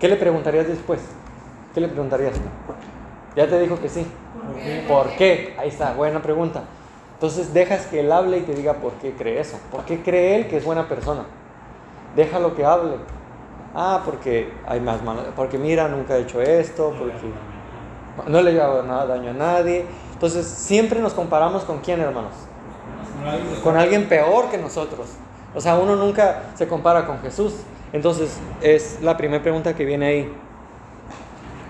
¿Qué 0.00 0.08
le 0.08 0.16
preguntarías 0.16 0.68
después? 0.68 1.00
¿Qué 1.74 1.80
le 1.80 1.88
preguntarías? 1.88 2.34
Ya 3.36 3.48
te 3.48 3.58
dijo 3.60 3.80
que 3.80 3.88
sí. 3.88 4.06
¿Por 4.88 5.10
qué? 5.16 5.54
Ahí 5.58 5.68
está, 5.68 5.94
buena 5.94 6.22
pregunta. 6.22 6.62
Entonces 7.22 7.54
dejas 7.54 7.86
que 7.86 8.00
él 8.00 8.10
hable 8.10 8.38
y 8.38 8.40
te 8.40 8.52
diga 8.52 8.72
por 8.74 8.94
qué 8.94 9.12
cree 9.12 9.38
eso. 9.38 9.56
¿Por 9.70 9.84
qué 9.84 10.02
cree 10.02 10.34
él 10.34 10.48
que 10.48 10.56
es 10.56 10.64
buena 10.64 10.88
persona? 10.88 11.22
Déjalo 12.16 12.56
que 12.56 12.64
hable. 12.64 12.96
Ah, 13.76 14.02
porque 14.04 14.52
hay 14.66 14.80
más 14.80 15.04
malos. 15.04 15.26
Porque 15.36 15.56
mira, 15.56 15.86
nunca 15.86 16.16
he 16.16 16.22
hecho 16.22 16.42
esto. 16.42 16.92
Porque 16.98 17.12
no 18.26 18.42
le 18.42 18.50
he 18.50 18.54
llevado 18.54 18.82
nada 18.82 19.06
daño 19.06 19.30
a 19.30 19.34
nadie. 19.34 19.86
Entonces 20.14 20.44
siempre 20.44 20.98
nos 20.98 21.12
comparamos 21.12 21.62
con 21.62 21.78
quién, 21.78 22.00
hermanos. 22.00 22.32
Con 23.62 23.76
alguien 23.76 24.08
peor 24.08 24.50
que 24.50 24.58
nosotros. 24.58 25.10
O 25.54 25.60
sea, 25.60 25.76
uno 25.76 25.94
nunca 25.94 26.46
se 26.56 26.66
compara 26.66 27.06
con 27.06 27.20
Jesús. 27.20 27.54
Entonces, 27.92 28.36
es 28.62 29.00
la 29.00 29.16
primera 29.16 29.40
pregunta 29.40 29.76
que 29.76 29.84
viene 29.84 30.06
ahí. 30.06 30.34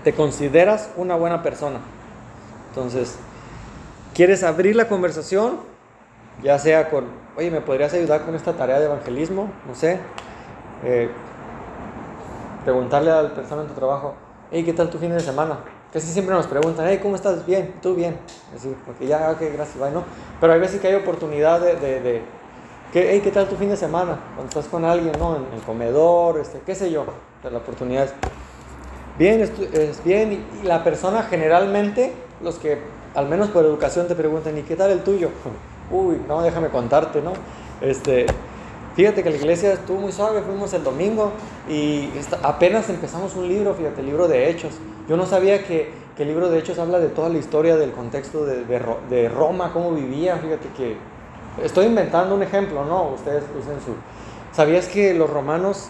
¿Te 0.03 0.13
consideras 0.13 0.89
una 0.97 1.15
buena 1.15 1.43
persona? 1.43 1.77
Entonces, 2.69 3.19
¿quieres 4.13 4.43
abrir 4.43 4.75
la 4.75 4.87
conversación? 4.87 5.59
Ya 6.41 6.57
sea 6.59 6.89
con, 6.89 7.05
oye, 7.37 7.51
¿me 7.51 7.61
podrías 7.61 7.93
ayudar 7.93 8.21
con 8.21 8.35
esta 8.35 8.53
tarea 8.53 8.79
de 8.79 8.85
evangelismo? 8.85 9.51
No 9.67 9.75
sé. 9.75 9.99
Eh, 10.83 11.09
preguntarle 12.63 13.11
a 13.11 13.21
la 13.21 13.33
persona 13.33 13.61
en 13.61 13.67
tu 13.67 13.73
trabajo, 13.73 14.15
hey, 14.51 14.63
¿qué 14.63 14.73
tal 14.73 14.89
tu 14.89 14.97
fin 14.97 15.11
de 15.11 15.19
semana? 15.19 15.59
Casi 15.91 16.07
siempre 16.07 16.33
nos 16.33 16.47
preguntan, 16.47 16.87
hey, 16.87 16.99
¿cómo 17.01 17.15
estás? 17.15 17.45
Bien, 17.45 17.75
¿tú 17.81 17.93
bien? 17.93 18.17
Así, 18.55 18.75
porque 18.85 19.05
ya, 19.05 19.31
ok, 19.31 19.41
gracias, 19.53 19.77
bye, 19.77 19.91
¿no? 19.91 20.03
Pero 20.39 20.53
hay 20.53 20.59
veces 20.59 20.81
que 20.81 20.87
hay 20.87 20.95
oportunidad 20.95 21.59
de, 21.59 21.75
de, 21.75 22.01
de 22.01 22.21
¿Qué, 22.91 23.09
hey, 23.11 23.21
¿Qué 23.23 23.31
tal 23.31 23.47
tu 23.47 23.55
fin 23.55 23.69
de 23.69 23.77
semana? 23.77 24.19
Cuando 24.35 24.49
estás 24.49 24.67
con 24.67 24.85
alguien, 24.85 25.13
¿no? 25.17 25.35
En 25.35 25.45
el 25.53 25.61
comedor, 25.61 26.39
este, 26.39 26.59
qué 26.65 26.75
sé 26.75 26.91
yo, 26.91 27.05
de 27.43 27.51
la 27.51 27.57
oportunidad. 27.57 28.07
Bien, 29.17 29.41
es, 29.41 29.51
es 29.73 30.03
bien. 30.03 30.45
Y 30.61 30.67
la 30.67 30.83
persona 30.83 31.23
generalmente, 31.23 32.13
los 32.41 32.59
que 32.59 32.77
al 33.15 33.27
menos 33.27 33.49
por 33.49 33.65
educación 33.65 34.07
te 34.07 34.15
preguntan, 34.15 34.57
¿y 34.57 34.63
qué 34.63 34.75
tal 34.75 34.91
el 34.91 35.03
tuyo? 35.03 35.29
Uy, 35.91 36.21
no, 36.27 36.41
déjame 36.41 36.69
contarte, 36.69 37.21
¿no? 37.21 37.33
Este, 37.81 38.25
fíjate 38.95 39.23
que 39.23 39.29
la 39.29 39.37
iglesia 39.37 39.73
estuvo 39.73 39.99
muy 39.99 40.11
suave, 40.11 40.41
fuimos 40.41 40.73
el 40.73 40.83
domingo 40.83 41.31
y 41.69 42.09
apenas 42.41 42.89
empezamos 42.89 43.35
un 43.35 43.47
libro, 43.47 43.73
fíjate, 43.75 44.01
libro 44.01 44.27
de 44.27 44.49
Hechos. 44.49 44.73
Yo 45.07 45.17
no 45.17 45.25
sabía 45.25 45.63
que, 45.65 45.91
que 46.15 46.23
el 46.23 46.29
libro 46.29 46.49
de 46.49 46.59
Hechos 46.59 46.79
habla 46.79 46.99
de 46.99 47.09
toda 47.09 47.29
la 47.29 47.37
historia 47.37 47.75
del 47.75 47.91
contexto 47.91 48.45
de, 48.45 48.63
de, 48.65 48.81
de 49.09 49.29
Roma, 49.29 49.71
cómo 49.73 49.91
vivían, 49.91 50.39
fíjate 50.39 50.69
que 50.75 51.13
Estoy 51.61 51.85
inventando 51.85 52.33
un 52.33 52.41
ejemplo, 52.41 52.83
¿no? 52.83 53.11
Ustedes 53.11 53.43
usen 53.59 53.79
su... 53.85 53.93
¿Sabías 54.55 54.87
que 54.87 55.13
los 55.13 55.29
romanos 55.29 55.89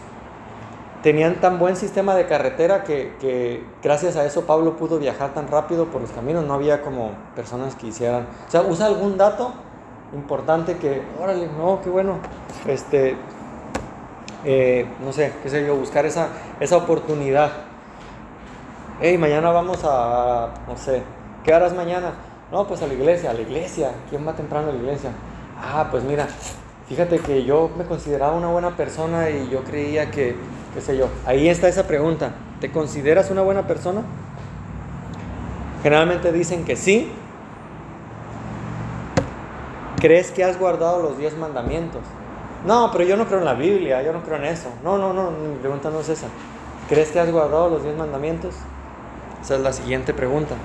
tenían 1.03 1.35
tan 1.35 1.59
buen 1.59 1.75
sistema 1.75 2.15
de 2.15 2.25
carretera 2.25 2.83
que, 2.83 3.63
gracias 3.83 4.15
a 4.15 4.25
eso 4.25 4.45
Pablo 4.45 4.75
pudo 4.77 4.97
viajar 4.97 5.33
tan 5.35 5.47
rápido 5.47 5.85
por 5.85 6.01
los 6.01 6.11
caminos? 6.11 6.45
No 6.45 6.55
había 6.55 6.81
como 6.81 7.11
personas 7.35 7.75
que 7.75 7.87
hicieran... 7.87 8.25
O 8.47 8.51
sea, 8.51 8.61
usa 8.61 8.87
algún 8.87 9.17
dato 9.17 9.53
importante 10.13 10.77
que, 10.77 11.03
órale, 11.21 11.47
no, 11.47 11.79
qué 11.83 11.89
bueno. 11.89 12.17
Este, 12.65 13.15
eh, 14.45 14.87
no 15.03 15.13
sé, 15.13 15.33
qué 15.43 15.49
sé 15.49 15.67
yo, 15.67 15.75
buscar 15.75 16.05
esa, 16.05 16.29
esa 16.59 16.77
oportunidad. 16.77 17.51
Hey, 18.99 19.17
mañana 19.17 19.51
vamos 19.51 19.81
a, 19.83 20.49
no 20.67 20.77
sé, 20.77 21.03
¿qué 21.43 21.53
harás 21.53 21.75
mañana? 21.75 22.13
No, 22.51 22.65
pues 22.65 22.81
a 22.81 22.87
la 22.87 22.93
iglesia, 22.93 23.31
a 23.31 23.33
la 23.33 23.41
iglesia. 23.41 23.91
¿Quién 24.09 24.25
va 24.27 24.33
temprano 24.33 24.69
a 24.69 24.71
la 24.71 24.77
iglesia? 24.79 25.11
ah, 25.63 25.87
pues 25.89 26.03
mira, 26.03 26.27
fíjate 26.87 27.19
que 27.19 27.43
yo 27.43 27.69
me 27.77 27.85
consideraba 27.85 28.33
una 28.33 28.47
buena 28.49 28.75
persona 28.75 29.29
y 29.29 29.49
yo 29.49 29.63
creía 29.63 30.11
que, 30.11 30.35
qué 30.73 30.81
sé 30.81 30.97
yo, 30.97 31.07
ahí 31.25 31.49
está 31.49 31.67
esa 31.67 31.87
pregunta, 31.87 32.31
¿te 32.59 32.71
consideras 32.71 33.29
una 33.29 33.41
buena 33.41 33.67
persona? 33.67 34.01
Generalmente 35.83 36.31
dicen 36.31 36.63
que 36.63 36.75
sí. 36.77 37.11
¿Crees 39.99 40.31
que 40.31 40.43
has 40.43 40.57
guardado 40.57 41.01
los 41.01 41.17
diez 41.17 41.37
mandamientos? 41.37 42.01
No, 42.65 42.89
pero 42.91 43.03
yo 43.03 43.17
no 43.17 43.25
creo 43.25 43.39
en 43.39 43.45
la 43.45 43.53
Biblia, 43.53 44.01
yo 44.01 44.13
no 44.13 44.23
creo 44.23 44.37
en 44.37 44.45
eso. 44.45 44.69
No, 44.83 44.97
no, 44.97 45.13
no, 45.13 45.31
mi 45.31 45.57
pregunta 45.57 45.89
no 45.89 45.99
es 45.99 46.09
esa. 46.09 46.27
¿Crees 46.87 47.11
que 47.11 47.19
has 47.19 47.29
guardado 47.29 47.69
los 47.69 47.83
diez 47.83 47.95
mandamientos? 47.97 48.55
Esa 49.41 49.55
es 49.55 49.61
la 49.61 49.73
siguiente 49.73 50.13
pregunta. 50.13 50.55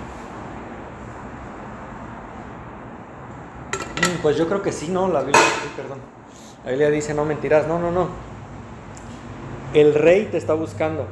Pues 4.22 4.36
yo 4.36 4.46
creo 4.48 4.62
que 4.62 4.72
sí, 4.72 4.88
¿no? 4.88 5.08
La 5.08 5.20
Biblia, 5.20 5.42
perdón. 5.76 5.98
La 6.64 6.70
Biblia 6.70 6.90
dice, 6.90 7.14
no 7.14 7.24
mentirás. 7.24 7.66
No, 7.66 7.78
no, 7.78 7.90
no. 7.90 8.08
El 9.74 9.94
rey 9.94 10.24
te 10.30 10.38
está 10.38 10.54
buscando. 10.54 11.04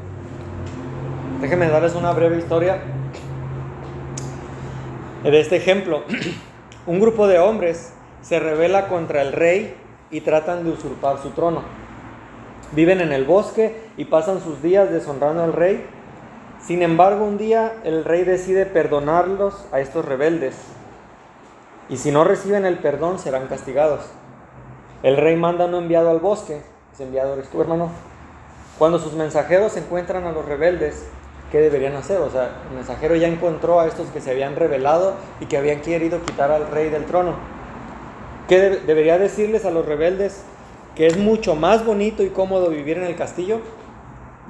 Déjenme 1.43 1.69
darles 1.69 1.95
una 1.95 2.13
breve 2.13 2.39
historia 2.39 2.81
de 5.23 5.41
este 5.41 5.57
ejemplo. 5.57 6.05
Un 6.87 6.99
grupo 6.99 7.27
de 7.27 7.39
hombres 7.39 7.93
se 8.23 8.41
rebela 8.41 8.89
contra 8.89 9.21
el 9.21 9.33
rey 9.33 9.77
y 10.11 10.23
tratan 10.23 10.65
de 10.65 10.71
usurpar 10.71 11.19
su 11.19 11.31
trono. 11.31 11.63
Viven 12.73 13.03
en 13.03 13.13
el 13.13 13.25
bosque 13.25 13.79
y 13.99 14.07
pasan 14.07 14.41
sus 14.41 14.63
días 14.63 14.91
deshonrando 14.91 15.43
al 15.43 15.53
rey. 15.53 15.87
Sin 16.59 16.81
embargo, 16.81 17.27
un 17.27 17.37
día 17.37 17.75
el 17.85 18.07
rey 18.07 18.25
decide 18.25 18.65
perdonarlos 18.65 19.67
a 19.71 19.81
estos 19.81 20.07
rebeldes 20.07 20.57
y 21.91 21.99
si 21.99 22.11
no 22.11 22.25
reciben 22.25 22.65
el 22.65 22.79
perdón 22.79 23.19
serán 23.19 23.49
castigados. 23.49 24.01
El 25.03 25.19
rey 25.19 25.37
manda 25.37 25.67
un 25.67 25.75
enviado 25.75 26.09
al 26.09 26.21
bosque, 26.21 26.63
ese 26.95 27.05
enviado 27.05 27.35
eres 27.35 27.51
tú 27.51 27.61
hermano. 27.61 28.16
Cuando 28.79 28.99
sus 28.99 29.15
mensajeros 29.15 29.77
encuentran 29.79 30.25
a 30.25 30.33
los 30.33 30.45
rebeldes, 30.45 31.07
¿qué 31.51 31.61
deberían 31.61 31.95
hacer? 31.95 32.21
O 32.21 32.31
sea, 32.31 32.51
el 32.69 32.77
mensajero 32.77 33.17
ya 33.17 33.27
encontró 33.27 33.81
a 33.81 33.87
estos 33.87 34.09
que 34.09 34.21
se 34.21 34.31
habían 34.31 34.55
rebelado 34.55 35.15
y 35.41 35.47
que 35.47 35.57
habían 35.57 35.81
querido 35.81 36.21
quitar 36.21 36.51
al 36.51 36.69
rey 36.69 36.91
del 36.91 37.07
trono. 37.07 37.37
¿Qué 38.49 38.61
de 38.61 38.81
debería 38.81 39.19
decirles 39.19 39.65
a 39.65 39.71
los 39.71 39.87
rebeldes? 39.87 40.43
Que 40.95 41.07
es 41.07 41.17
mucho 41.17 41.57
más 41.57 41.87
bonito 41.87 42.23
y 42.23 42.29
cómodo 42.29 42.69
vivir 42.69 42.99
en 42.99 43.05
el 43.05 43.17
castillo. 43.17 43.61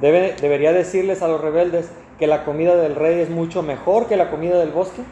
Debe, 0.00 0.34
debería 0.40 0.72
decirles 0.72 1.22
a 1.22 1.28
los 1.28 1.40
rebeldes 1.40 1.88
que 2.18 2.26
la 2.26 2.44
comida 2.44 2.76
del 2.76 2.96
rey 2.96 3.20
es 3.20 3.30
mucho 3.30 3.62
mejor 3.62 4.08
que 4.08 4.16
la 4.16 4.30
comida 4.30 4.58
del 4.58 4.70
bosque. 4.70 5.02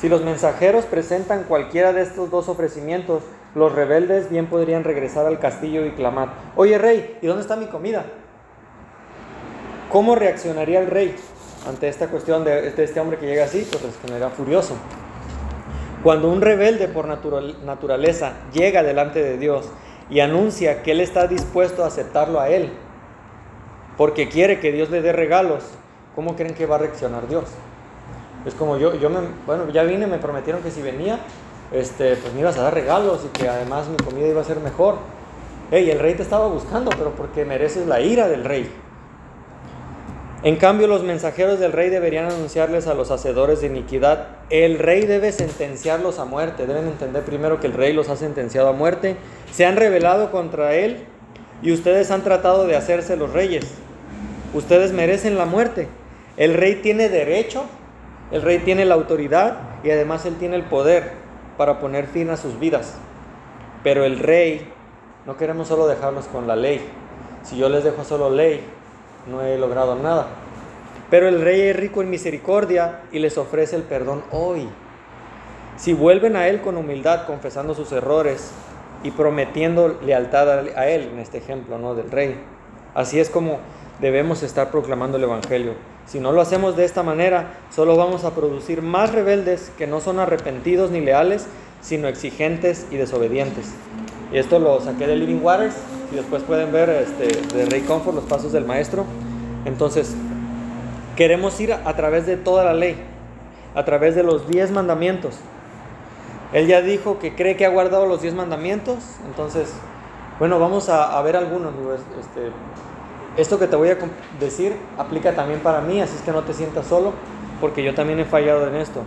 Si 0.00 0.08
los 0.08 0.22
mensajeros 0.22 0.84
presentan 0.84 1.42
cualquiera 1.42 1.92
de 1.92 2.02
estos 2.02 2.30
dos 2.30 2.48
ofrecimientos, 2.48 3.24
los 3.56 3.72
rebeldes 3.72 4.30
bien 4.30 4.46
podrían 4.46 4.84
regresar 4.84 5.26
al 5.26 5.40
castillo 5.40 5.84
y 5.84 5.90
clamar, 5.90 6.34
oye 6.54 6.78
rey, 6.78 7.18
¿y 7.20 7.26
dónde 7.26 7.42
está 7.42 7.56
mi 7.56 7.66
comida? 7.66 8.04
¿Cómo 9.90 10.14
reaccionaría 10.14 10.80
el 10.80 10.86
rey 10.86 11.16
ante 11.66 11.88
esta 11.88 12.06
cuestión 12.06 12.44
de, 12.44 12.68
este 12.68 13.00
hombre 13.00 13.18
que 13.18 13.26
llega 13.26 13.44
así? 13.44 13.66
Pues 13.68 13.82
reaccionaría 13.82 14.30
furioso. 14.30 14.76
Cuando 16.04 16.30
un 16.30 16.42
rebelde 16.42 16.86
por 16.86 17.08
natural, 17.08 17.56
naturaleza 17.64 18.34
llega 18.52 18.84
delante 18.84 19.20
de 19.20 19.36
Dios 19.36 19.68
y 20.10 20.20
anuncia 20.20 20.84
que 20.84 20.92
él 20.92 21.00
está 21.00 21.26
dispuesto 21.26 21.82
a 21.82 21.88
aceptarlo 21.88 22.38
a 22.38 22.50
él, 22.50 22.70
porque 23.96 24.28
quiere 24.28 24.60
que 24.60 24.70
Dios 24.70 24.90
le 24.90 25.02
dé 25.02 25.12
regalos, 25.12 25.64
¿cómo 26.14 26.36
creen 26.36 26.54
que 26.54 26.66
va 26.66 26.76
a 26.76 26.78
reaccionar 26.78 27.26
Dios? 27.26 27.46
Es 28.48 28.54
como 28.54 28.78
yo, 28.78 28.94
yo 28.94 29.10
me, 29.10 29.20
bueno, 29.46 29.68
ya 29.70 29.84
vine, 29.84 30.06
me 30.06 30.18
prometieron 30.18 30.62
que 30.62 30.70
si 30.70 30.82
venía, 30.82 31.20
este, 31.70 32.16
pues 32.16 32.32
me 32.32 32.40
ibas 32.40 32.56
a 32.56 32.62
dar 32.62 32.74
regalos 32.74 33.20
y 33.24 33.28
que 33.28 33.48
además 33.48 33.88
mi 33.88 33.96
comida 33.96 34.26
iba 34.26 34.40
a 34.40 34.44
ser 34.44 34.58
mejor. 34.60 34.96
Hey, 35.70 35.90
el 35.90 35.98
rey 35.98 36.14
te 36.14 36.22
estaba 36.22 36.48
buscando, 36.48 36.90
pero 36.90 37.10
porque 37.10 37.44
mereces 37.44 37.86
la 37.86 38.00
ira 38.00 38.26
del 38.26 38.44
rey. 38.44 38.72
En 40.44 40.56
cambio, 40.56 40.86
los 40.86 41.02
mensajeros 41.02 41.58
del 41.58 41.72
rey 41.72 41.90
deberían 41.90 42.26
anunciarles 42.26 42.86
a 42.86 42.94
los 42.94 43.10
hacedores 43.10 43.60
de 43.60 43.66
iniquidad. 43.66 44.28
El 44.50 44.78
rey 44.78 45.04
debe 45.04 45.32
sentenciarlos 45.32 46.20
a 46.20 46.24
muerte. 46.24 46.66
Deben 46.66 46.86
entender 46.86 47.24
primero 47.24 47.58
que 47.58 47.66
el 47.66 47.72
rey 47.72 47.92
los 47.92 48.08
ha 48.08 48.16
sentenciado 48.16 48.68
a 48.68 48.72
muerte. 48.72 49.16
Se 49.52 49.66
han 49.66 49.76
rebelado 49.76 50.30
contra 50.30 50.74
él 50.74 51.04
y 51.60 51.72
ustedes 51.72 52.12
han 52.12 52.22
tratado 52.22 52.66
de 52.66 52.76
hacerse 52.76 53.16
los 53.16 53.32
reyes. 53.32 53.66
Ustedes 54.54 54.92
merecen 54.92 55.36
la 55.36 55.44
muerte. 55.44 55.88
El 56.36 56.54
rey 56.54 56.76
tiene 56.76 57.08
derecho, 57.08 57.64
el 58.30 58.42
rey 58.42 58.58
tiene 58.58 58.84
la 58.84 58.94
autoridad 58.94 59.58
y 59.82 59.90
además 59.90 60.26
él 60.26 60.36
tiene 60.36 60.56
el 60.56 60.64
poder 60.64 61.12
para 61.56 61.80
poner 61.80 62.06
fin 62.06 62.30
a 62.30 62.36
sus 62.36 62.58
vidas. 62.58 62.96
Pero 63.82 64.04
el 64.04 64.18
rey, 64.18 64.70
no 65.26 65.36
queremos 65.36 65.68
solo 65.68 65.86
dejarlos 65.86 66.26
con 66.26 66.46
la 66.46 66.56
ley. 66.56 66.80
Si 67.42 67.56
yo 67.56 67.68
les 67.68 67.84
dejo 67.84 68.04
solo 68.04 68.30
ley, 68.30 68.62
no 69.30 69.42
he 69.42 69.56
logrado 69.58 69.94
nada. 69.94 70.26
Pero 71.10 71.28
el 71.28 71.40
rey 71.40 71.62
es 71.62 71.76
rico 71.76 72.02
en 72.02 72.10
misericordia 72.10 73.00
y 73.12 73.18
les 73.18 73.38
ofrece 73.38 73.76
el 73.76 73.82
perdón 73.82 74.22
hoy. 74.30 74.68
Si 75.76 75.94
vuelven 75.94 76.36
a 76.36 76.48
él 76.48 76.60
con 76.60 76.76
humildad, 76.76 77.26
confesando 77.26 77.74
sus 77.74 77.92
errores 77.92 78.50
y 79.02 79.12
prometiendo 79.12 79.98
lealtad 80.04 80.50
a 80.76 80.88
él, 80.88 81.10
en 81.12 81.18
este 81.18 81.38
ejemplo 81.38 81.78
¿no? 81.78 81.94
del 81.94 82.10
rey. 82.10 82.38
Así 82.94 83.20
es 83.20 83.30
como 83.30 83.58
debemos 84.00 84.42
estar 84.42 84.70
proclamando 84.70 85.16
el 85.16 85.24
Evangelio. 85.24 85.74
Si 86.08 86.20
no 86.20 86.32
lo 86.32 86.40
hacemos 86.40 86.74
de 86.74 86.86
esta 86.86 87.02
manera, 87.02 87.58
solo 87.70 87.94
vamos 87.94 88.24
a 88.24 88.34
producir 88.34 88.80
más 88.80 89.12
rebeldes 89.12 89.70
que 89.76 89.86
no 89.86 90.00
son 90.00 90.18
arrepentidos 90.18 90.90
ni 90.90 91.00
leales, 91.00 91.46
sino 91.82 92.08
exigentes 92.08 92.86
y 92.90 92.96
desobedientes. 92.96 93.66
Y 94.32 94.38
esto 94.38 94.58
lo 94.58 94.80
saqué 94.80 95.06
de 95.06 95.16
Living 95.16 95.42
Waters 95.42 95.74
y 96.10 96.16
después 96.16 96.42
pueden 96.44 96.72
ver 96.72 96.88
este, 96.88 97.54
de 97.54 97.66
Rey 97.66 97.82
Comfort 97.82 98.14
los 98.14 98.24
pasos 98.24 98.52
del 98.52 98.64
maestro. 98.64 99.04
Entonces, 99.66 100.14
queremos 101.14 101.60
ir 101.60 101.74
a 101.74 101.94
través 101.94 102.24
de 102.24 102.38
toda 102.38 102.64
la 102.64 102.72
ley, 102.72 102.96
a 103.74 103.84
través 103.84 104.14
de 104.14 104.22
los 104.22 104.48
diez 104.48 104.70
mandamientos. 104.70 105.36
Él 106.54 106.68
ya 106.68 106.80
dijo 106.80 107.18
que 107.18 107.34
cree 107.34 107.56
que 107.56 107.66
ha 107.66 107.68
guardado 107.68 108.06
los 108.06 108.22
diez 108.22 108.32
mandamientos, 108.32 108.96
entonces, 109.26 109.74
bueno, 110.38 110.58
vamos 110.58 110.88
a, 110.88 111.20
ver 111.20 111.36
algunos. 111.36 111.74
Este, 112.18 112.50
esto 113.36 113.58
que 113.58 113.66
te 113.66 113.76
voy 113.76 113.90
a 113.90 113.98
decir 114.40 114.76
aplica 114.96 115.34
también 115.34 115.60
para 115.60 115.80
mí, 115.80 116.00
así 116.00 116.16
es 116.16 116.22
que 116.22 116.32
no 116.32 116.42
te 116.42 116.54
sientas 116.54 116.86
solo, 116.86 117.12
porque 117.60 117.82
yo 117.82 117.94
también 117.94 118.18
he 118.20 118.24
fallado 118.24 118.66
en 118.66 118.76
esto. 118.76 119.02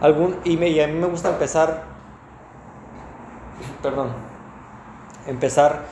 Algún, 0.00 0.36
y, 0.44 0.62
y 0.62 0.80
a 0.80 0.86
mí 0.86 0.94
me 0.94 1.06
gusta 1.06 1.30
empezar, 1.30 1.84
perdón, 3.82 4.08
empezar 5.26 5.84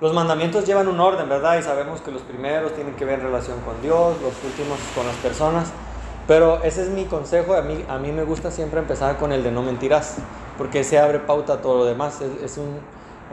los 0.00 0.12
mandamientos 0.12 0.66
llevan 0.66 0.88
un 0.88 0.98
orden, 0.98 1.28
¿verdad? 1.28 1.56
Y 1.58 1.62
sabemos 1.62 2.00
que 2.00 2.10
los 2.10 2.22
primeros 2.22 2.74
tienen 2.74 2.94
que 2.94 3.04
ver 3.04 3.20
en 3.20 3.26
relación 3.26 3.60
con 3.60 3.80
Dios, 3.80 4.20
los 4.20 4.34
últimos 4.44 4.78
con 4.94 5.06
las 5.06 5.16
personas. 5.16 5.70
Pero 6.26 6.62
ese 6.64 6.82
es 6.82 6.88
mi 6.90 7.04
consejo. 7.04 7.54
A 7.54 7.62
mí, 7.62 7.84
a 7.88 7.98
mí 7.98 8.10
me 8.10 8.24
gusta 8.24 8.50
siempre 8.50 8.80
empezar 8.80 9.16
con 9.18 9.30
el 9.30 9.44
de 9.44 9.52
no 9.52 9.62
mentirás, 9.62 10.16
porque 10.58 10.82
se 10.82 10.98
abre 10.98 11.20
pauta 11.20 11.54
a 11.54 11.62
todo 11.62 11.78
lo 11.78 11.84
demás. 11.84 12.20
Es, 12.20 12.58
un, 12.58 12.80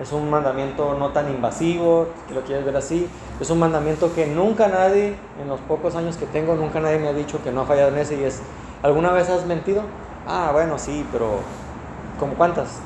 es 0.02 0.12
un 0.12 0.32
mandamiento 0.32 0.96
no 0.96 1.10
tan 1.10 1.30
invasivo, 1.30 2.08
que 2.28 2.34
lo 2.34 2.42
quieres 2.42 2.66
ver 2.66 2.76
así. 2.76 3.08
Es 3.40 3.52
un 3.52 3.60
mandamiento 3.60 4.14
que 4.16 4.26
nunca 4.26 4.68
nadie, 4.68 5.16
en 5.40 5.48
los 5.48 5.60
pocos 5.62 5.96
años 5.96 6.18
que 6.18 6.26
tengo, 6.26 6.56
nunca 6.56 6.80
nadie 6.80 6.98
me 6.98 7.08
ha 7.08 7.14
dicho 7.14 7.44
que 7.44 7.52
no 7.52 7.62
ha 7.62 7.66
fallado 7.66 7.90
en 7.90 8.00
ese. 8.00 8.20
Y 8.20 8.24
es, 8.24 8.42
¿alguna 8.82 9.12
vez 9.12 9.30
has 9.30 9.46
mentido? 9.46 9.84
Ah, 10.28 10.50
bueno, 10.54 10.80
sí, 10.80 11.06
pero 11.12 11.42
¿como 12.20 12.34
cuántas? 12.34 12.80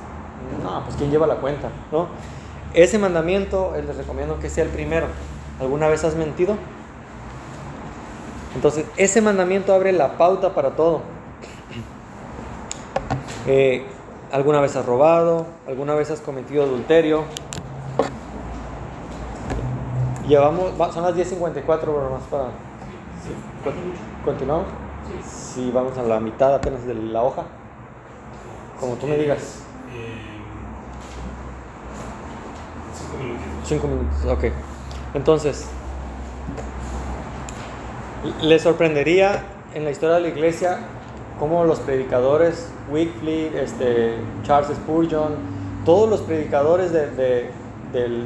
No, 0.61 0.83
pues 0.83 0.97
¿quién 0.97 1.09
lleva 1.09 1.25
la 1.25 1.35
cuenta? 1.35 1.69
¿No? 1.89 2.07
Ese 2.73 2.99
mandamiento 2.99 3.73
eh, 3.75 3.83
les 3.83 3.95
recomiendo 3.95 4.37
que 4.39 4.49
sea 4.49 4.65
el 4.65 4.69
primero. 4.69 5.07
¿Alguna 5.61 5.87
vez 5.87 6.03
has 6.03 6.15
mentido? 6.15 6.57
Entonces, 8.55 8.85
ese 8.97 9.21
mandamiento 9.21 9.73
abre 9.73 9.93
la 9.93 10.17
pauta 10.17 10.53
para 10.53 10.71
todo. 10.71 11.01
Eh, 13.47 13.85
¿Alguna 14.35 14.59
vez 14.59 14.75
has 14.75 14.85
robado? 14.85 15.45
¿Alguna 15.65 15.95
vez 15.95 16.11
has 16.11 16.19
cometido 16.19 16.63
adulterio? 16.63 17.23
Llevamos, 20.27 20.73
son 20.93 21.03
las 21.03 21.15
10.54, 21.15 21.63
pero 21.63 22.09
más 22.09 22.23
para... 22.29 22.49
¿Continuamos? 24.25 24.67
Sí. 25.25 25.71
vamos 25.73 25.97
a 25.97 26.03
la 26.03 26.19
mitad 26.19 26.53
apenas 26.53 26.85
de 26.85 26.95
la 26.95 27.23
hoja. 27.23 27.43
Como 28.77 28.95
tú 28.95 29.07
me 29.07 29.15
digas. 29.15 29.61
Cinco 33.63 33.87
minutos, 33.87 34.25
ok. 34.25 34.51
Entonces, 35.13 35.65
¿le 38.41 38.59
sorprendería 38.59 39.45
en 39.73 39.85
la 39.85 39.91
historia 39.91 40.15
de 40.15 40.21
la 40.23 40.27
iglesia 40.27 40.79
cómo 41.39 41.65
los 41.65 41.79
predicadores, 41.79 42.69
Wycliffe, 42.89 43.61
este, 43.61 44.15
Charles 44.43 44.69
Spurgeon, 44.75 45.33
todos 45.85 46.09
los 46.09 46.21
predicadores 46.21 46.91
de, 46.91 47.51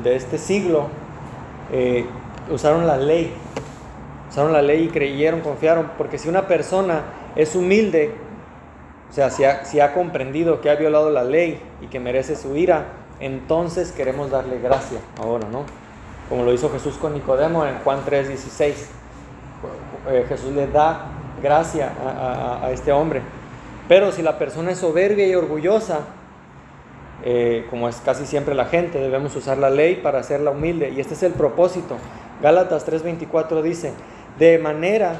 este 0.06 0.38
siglo 0.38 0.88
eh, 1.72 2.06
usaron 2.50 2.88
la 2.88 2.98
ley? 2.98 3.34
Usaron 4.30 4.54
la 4.54 4.62
ley 4.62 4.86
y 4.86 4.88
creyeron, 4.90 5.42
confiaron, 5.42 5.92
porque 5.98 6.18
si 6.18 6.30
una 6.30 6.48
persona 6.48 7.02
es 7.36 7.56
humilde, 7.56 8.14
o 9.10 9.14
sea, 9.14 9.30
si 9.30 9.44
ha, 9.44 9.66
si 9.66 9.80
ha 9.80 9.94
comprendido 9.94 10.62
que 10.62 10.70
ha 10.70 10.76
violado 10.76 11.10
la 11.10 11.24
ley 11.24 11.62
y 11.82 11.88
que 11.88 12.00
merece 12.00 12.36
su 12.36 12.56
ira, 12.56 12.86
entonces 13.20 13.92
queremos 13.92 14.30
darle 14.30 14.60
gracia 14.60 15.00
ahora, 15.20 15.48
¿no? 15.52 15.64
Como 16.30 16.44
lo 16.44 16.54
hizo 16.54 16.70
Jesús 16.70 16.96
con 16.98 17.14
Nicodemo 17.14 17.66
en 17.66 17.80
Juan 17.80 18.02
3:16. 18.06 18.88
Eh, 20.08 20.26
Jesús 20.30 20.54
le 20.54 20.68
da 20.68 21.08
gracia 21.42 21.92
a, 22.62 22.72
este 22.72 22.92
hombre. 22.92 23.22
Pero 23.88 24.12
si 24.12 24.22
la 24.22 24.38
persona 24.38 24.72
es 24.72 24.80
soberbia 24.80 25.28
y 25.28 25.36
orgullosa, 25.36 26.02
eh, 27.24 27.66
como 27.70 27.90
es 27.90 27.98
casi 27.98 28.26
siempre 28.26 28.56
la 28.56 28.66
gente, 28.66 29.00
debemos 29.00 29.36
usar 29.36 29.58
la 29.58 29.70
ley 29.70 29.96
para 29.96 30.20
hacerla 30.20 30.52
humilde. 30.52 30.90
Y 30.90 31.00
este 31.00 31.16
es 31.16 31.24
el 31.24 31.34
propósito. 31.34 31.98
Gálatas 32.42 32.88
3:24 32.88 33.62
dice, 33.62 33.94
de 34.38 34.58
manera 34.58 35.16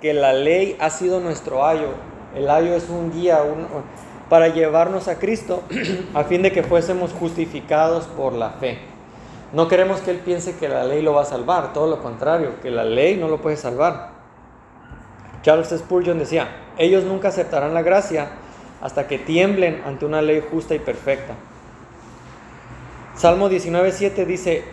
que 0.00 0.14
la 0.14 0.32
ley 0.32 0.76
ha 0.80 0.90
sido 0.90 1.20
nuestro 1.20 1.66
ayo. 1.66 1.88
El 2.34 2.48
ayo 2.48 2.74
es 2.74 2.88
un 2.88 3.12
guía, 3.12 3.40
para 4.28 4.48
llevarnos 4.48 5.08
a 5.08 5.18
Cristo 5.18 5.62
a 6.14 6.24
fin 6.24 6.42
de 6.42 6.52
que 6.52 6.62
fuésemos 6.62 7.12
justificados 7.12 8.06
por 8.06 8.32
la 8.32 8.50
fe. 8.50 8.78
No 9.52 9.66
queremos 9.66 10.00
que 10.00 10.12
Él 10.12 10.18
piense 10.18 10.56
que 10.56 10.68
la 10.68 10.84
ley 10.84 11.02
lo 11.02 11.12
va 11.12 11.22
a 11.22 11.24
salvar, 11.24 11.72
todo 11.72 11.88
lo 11.88 12.00
contrario, 12.00 12.60
que 12.62 12.70
la 12.70 12.84
ley 12.84 13.16
no 13.16 13.26
lo 13.26 13.38
puede 13.38 13.56
salvar. 13.56 14.19
Charles 15.42 15.68
Spurgeon 15.68 16.18
decía, 16.18 16.48
ellos 16.78 17.04
nunca 17.04 17.28
aceptarán 17.28 17.74
la 17.74 17.82
gracia 17.82 18.28
hasta 18.80 19.06
que 19.06 19.18
tiemblen 19.18 19.82
ante 19.86 20.04
una 20.06 20.22
ley 20.22 20.42
justa 20.50 20.74
y 20.74 20.78
perfecta. 20.78 21.34
Salmo 23.16 23.50
19.7 23.50 24.24
dice, 24.24 24.64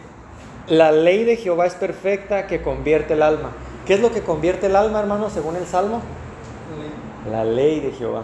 la 0.68 0.92
ley 0.92 1.24
de 1.24 1.38
Jehová 1.38 1.66
es 1.66 1.76
perfecta 1.76 2.48
que 2.48 2.62
convierte 2.62 3.14
el 3.14 3.22
alma. 3.22 3.52
¿Qué 3.86 3.94
es 3.94 4.02
lo 4.02 4.12
que 4.12 4.22
convierte 4.22 4.68
el 4.68 4.76
alma, 4.76 5.00
hermano, 5.00 5.30
según 5.30 5.56
el 5.56 5.66
Salmo? 5.66 6.02
La 7.32 7.46
ley 7.46 7.80
de 7.80 7.92
Jehová. 7.92 8.24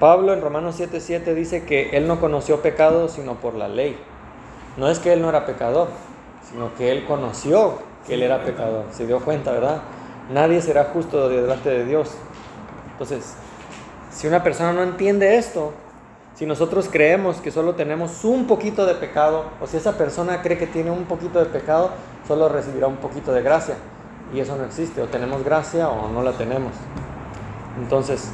Pablo 0.00 0.34
en 0.34 0.42
Romanos 0.42 0.78
7:7 0.78 1.34
dice 1.34 1.64
que 1.64 1.90
él 1.96 2.06
no 2.06 2.20
conoció 2.20 2.60
pecado 2.60 3.08
sino 3.08 3.34
por 3.34 3.54
la 3.54 3.68
ley. 3.68 3.96
No 4.76 4.88
es 4.88 4.98
que 4.98 5.12
él 5.12 5.22
no 5.22 5.28
era 5.30 5.46
pecador, 5.46 5.88
sino 6.50 6.74
que 6.74 6.92
él 6.92 7.06
conoció 7.06 7.78
que 8.06 8.14
él 8.14 8.22
era 8.22 8.42
pecador. 8.42 8.84
Se 8.92 9.06
dio 9.06 9.20
cuenta, 9.20 9.52
¿verdad? 9.52 9.80
Nadie 10.30 10.60
será 10.60 10.84
justo 10.84 11.28
delante 11.28 11.70
de 11.70 11.84
Dios. 11.84 12.12
Entonces, 12.92 13.34
si 14.10 14.26
una 14.26 14.42
persona 14.42 14.72
no 14.72 14.82
entiende 14.82 15.36
esto, 15.36 15.72
si 16.34 16.46
nosotros 16.46 16.88
creemos 16.90 17.36
que 17.38 17.50
solo 17.50 17.74
tenemos 17.74 18.24
un 18.24 18.46
poquito 18.46 18.86
de 18.86 18.94
pecado, 18.94 19.44
o 19.60 19.66
si 19.66 19.76
esa 19.76 19.96
persona 19.96 20.42
cree 20.42 20.58
que 20.58 20.66
tiene 20.66 20.90
un 20.90 21.04
poquito 21.04 21.38
de 21.38 21.46
pecado, 21.46 21.90
solo 22.26 22.48
recibirá 22.48 22.86
un 22.86 22.96
poquito 22.96 23.32
de 23.32 23.42
gracia. 23.42 23.76
Y 24.34 24.40
eso 24.40 24.56
no 24.56 24.64
existe, 24.64 25.00
o 25.00 25.06
tenemos 25.06 25.44
gracia 25.44 25.88
o 25.88 26.08
no 26.08 26.22
la 26.22 26.32
tenemos. 26.32 26.72
Entonces, 27.80 28.30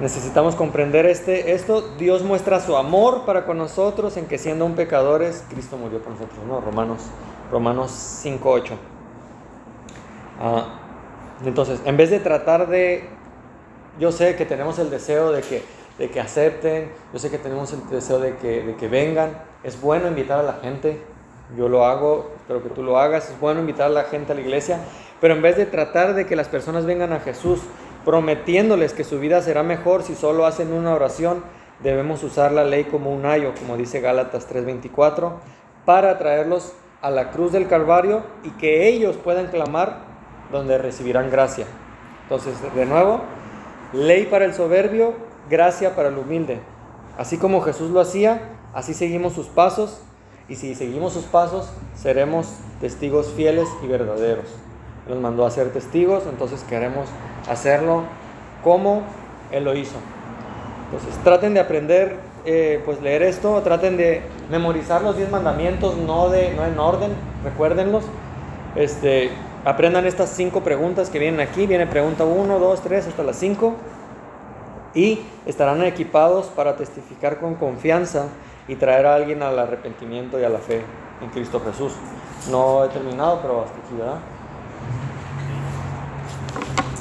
Necesitamos 0.00 0.56
comprender 0.56 1.06
este, 1.06 1.52
esto. 1.52 1.82
Dios 1.96 2.22
muestra 2.22 2.60
su 2.60 2.76
amor 2.76 3.24
para 3.24 3.44
con 3.44 3.58
nosotros 3.58 4.16
en 4.16 4.26
que 4.26 4.36
siendo 4.38 4.64
un 4.64 4.74
pecadores, 4.74 5.44
Cristo 5.48 5.76
murió 5.76 6.02
por 6.02 6.14
nosotros. 6.14 6.38
¿no? 6.48 6.60
Romanos, 6.60 7.02
Romanos 7.52 8.20
5.8. 8.24 8.91
Ah, 10.44 10.64
entonces, 11.44 11.80
en 11.84 11.96
vez 11.96 12.10
de 12.10 12.18
tratar 12.18 12.68
de... 12.68 13.08
Yo 14.00 14.10
sé 14.10 14.34
que 14.34 14.44
tenemos 14.44 14.78
el 14.80 14.90
deseo 14.90 15.30
de 15.30 15.42
que, 15.42 15.62
de 15.98 16.10
que 16.10 16.18
acepten, 16.18 16.90
yo 17.12 17.18
sé 17.18 17.30
que 17.30 17.38
tenemos 17.38 17.72
el 17.72 17.88
deseo 17.90 18.18
de 18.18 18.34
que, 18.36 18.62
de 18.62 18.74
que 18.74 18.88
vengan. 18.88 19.30
Es 19.62 19.80
bueno 19.80 20.08
invitar 20.08 20.40
a 20.40 20.42
la 20.42 20.54
gente, 20.54 21.00
yo 21.56 21.68
lo 21.68 21.84
hago, 21.84 22.32
espero 22.38 22.62
que 22.62 22.70
tú 22.70 22.82
lo 22.82 22.98
hagas. 22.98 23.30
Es 23.30 23.38
bueno 23.38 23.60
invitar 23.60 23.86
a 23.86 23.90
la 23.90 24.04
gente 24.04 24.32
a 24.32 24.34
la 24.34 24.40
iglesia, 24.40 24.80
pero 25.20 25.34
en 25.34 25.42
vez 25.42 25.56
de 25.56 25.66
tratar 25.66 26.14
de 26.14 26.26
que 26.26 26.34
las 26.34 26.48
personas 26.48 26.86
vengan 26.86 27.12
a 27.12 27.20
Jesús, 27.20 27.60
prometiéndoles 28.04 28.94
que 28.94 29.04
su 29.04 29.20
vida 29.20 29.42
será 29.42 29.62
mejor 29.62 30.02
si 30.02 30.16
solo 30.16 30.46
hacen 30.46 30.72
una 30.72 30.92
oración, 30.92 31.44
debemos 31.84 32.24
usar 32.24 32.50
la 32.50 32.64
ley 32.64 32.84
como 32.84 33.12
un 33.12 33.26
ayo, 33.26 33.52
como 33.60 33.76
dice 33.76 34.00
Gálatas 34.00 34.48
3:24, 34.48 35.34
para 35.84 36.10
atraerlos 36.10 36.72
a 37.00 37.10
la 37.10 37.30
cruz 37.30 37.52
del 37.52 37.68
Calvario 37.68 38.22
y 38.42 38.50
que 38.50 38.88
ellos 38.88 39.16
puedan 39.16 39.48
clamar 39.48 40.11
donde 40.52 40.78
recibirán 40.78 41.30
gracia. 41.30 41.66
Entonces, 42.24 42.54
de 42.74 42.86
nuevo, 42.86 43.22
ley 43.92 44.26
para 44.26 44.44
el 44.44 44.54
soberbio, 44.54 45.14
gracia 45.50 45.96
para 45.96 46.08
el 46.08 46.18
humilde. 46.18 46.60
Así 47.18 47.38
como 47.38 47.60
Jesús 47.62 47.90
lo 47.90 48.00
hacía, 48.00 48.52
así 48.72 48.94
seguimos 48.94 49.32
sus 49.32 49.46
pasos 49.46 50.00
y 50.48 50.56
si 50.56 50.74
seguimos 50.74 51.12
sus 51.12 51.24
pasos, 51.24 51.70
seremos 51.94 52.48
testigos 52.80 53.32
fieles 53.36 53.68
y 53.82 53.86
verdaderos. 53.86 54.46
Nos 55.08 55.18
mandó 55.18 55.44
a 55.46 55.50
ser 55.50 55.72
testigos, 55.72 56.24
entonces 56.30 56.62
queremos 56.68 57.08
hacerlo 57.48 58.02
como 58.62 59.02
Él 59.50 59.64
lo 59.64 59.74
hizo. 59.74 59.96
Entonces 60.86 61.18
traten 61.24 61.54
de 61.54 61.60
aprender, 61.60 62.16
eh, 62.44 62.82
pues 62.84 63.00
leer 63.00 63.22
esto, 63.22 63.60
traten 63.62 63.96
de 63.96 64.22
memorizar 64.50 65.02
los 65.02 65.16
10 65.16 65.30
mandamientos, 65.30 65.96
no, 65.96 66.28
de, 66.28 66.52
no 66.54 66.64
en 66.66 66.78
orden, 66.78 67.12
recuérdenlos. 67.44 68.04
Este, 68.74 69.30
aprendan 69.64 70.06
estas 70.06 70.30
cinco 70.30 70.62
preguntas 70.62 71.08
que 71.10 71.18
vienen 71.18 71.40
aquí, 71.40 71.66
viene 71.66 71.86
pregunta 71.86 72.24
1, 72.24 72.58
2, 72.58 72.80
3, 72.82 73.06
hasta 73.08 73.22
las 73.22 73.36
5. 73.36 73.74
Y 74.94 75.20
estarán 75.46 75.82
equipados 75.84 76.46
para 76.46 76.76
testificar 76.76 77.40
con 77.40 77.54
confianza 77.54 78.26
y 78.68 78.76
traer 78.76 79.06
a 79.06 79.14
alguien 79.14 79.42
al 79.42 79.58
arrepentimiento 79.58 80.38
y 80.38 80.44
a 80.44 80.48
la 80.50 80.58
fe 80.58 80.82
en 81.22 81.30
Cristo 81.30 81.60
Jesús. 81.64 81.94
No 82.50 82.84
he 82.84 82.88
terminado, 82.88 83.40
pero 83.40 83.62
hasta 83.62 83.78
aquí, 83.78 83.94
¿verdad? 83.96 84.18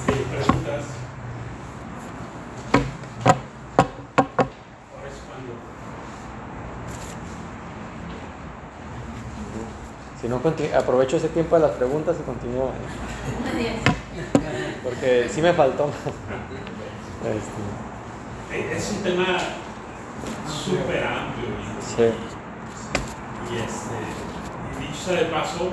Eh, 0.07 0.26
preguntas. 0.32 0.86
Ahora 4.95 5.07
es 5.07 5.22
cuando. 5.28 5.53
Si 10.22 10.28
no, 10.28 10.31
continu- 10.31 10.31
aprovecho 10.76 11.18
ese 11.18 11.30
tiempo 11.30 11.56
de 11.56 11.62
las 11.64 11.72
preguntas 11.72 12.16
y 12.20 12.24
continúo, 12.24 12.72
porque 14.84 15.30
sí 15.30 15.42
me 15.42 15.54
faltó. 15.54 15.89
Este, 17.24 17.62
Eh, 18.52 18.74
Es 18.76 18.92
un 18.92 19.04
tema 19.04 19.26
súper 20.48 21.04
amplio 21.06 21.50
y, 21.50 21.82
sí. 21.82 22.04
y 23.54 23.58
este, 23.58 23.96
y 24.74 24.88
dicho 24.88 25.04
sea 25.06 25.16
de 25.22 25.26
paso, 25.26 25.70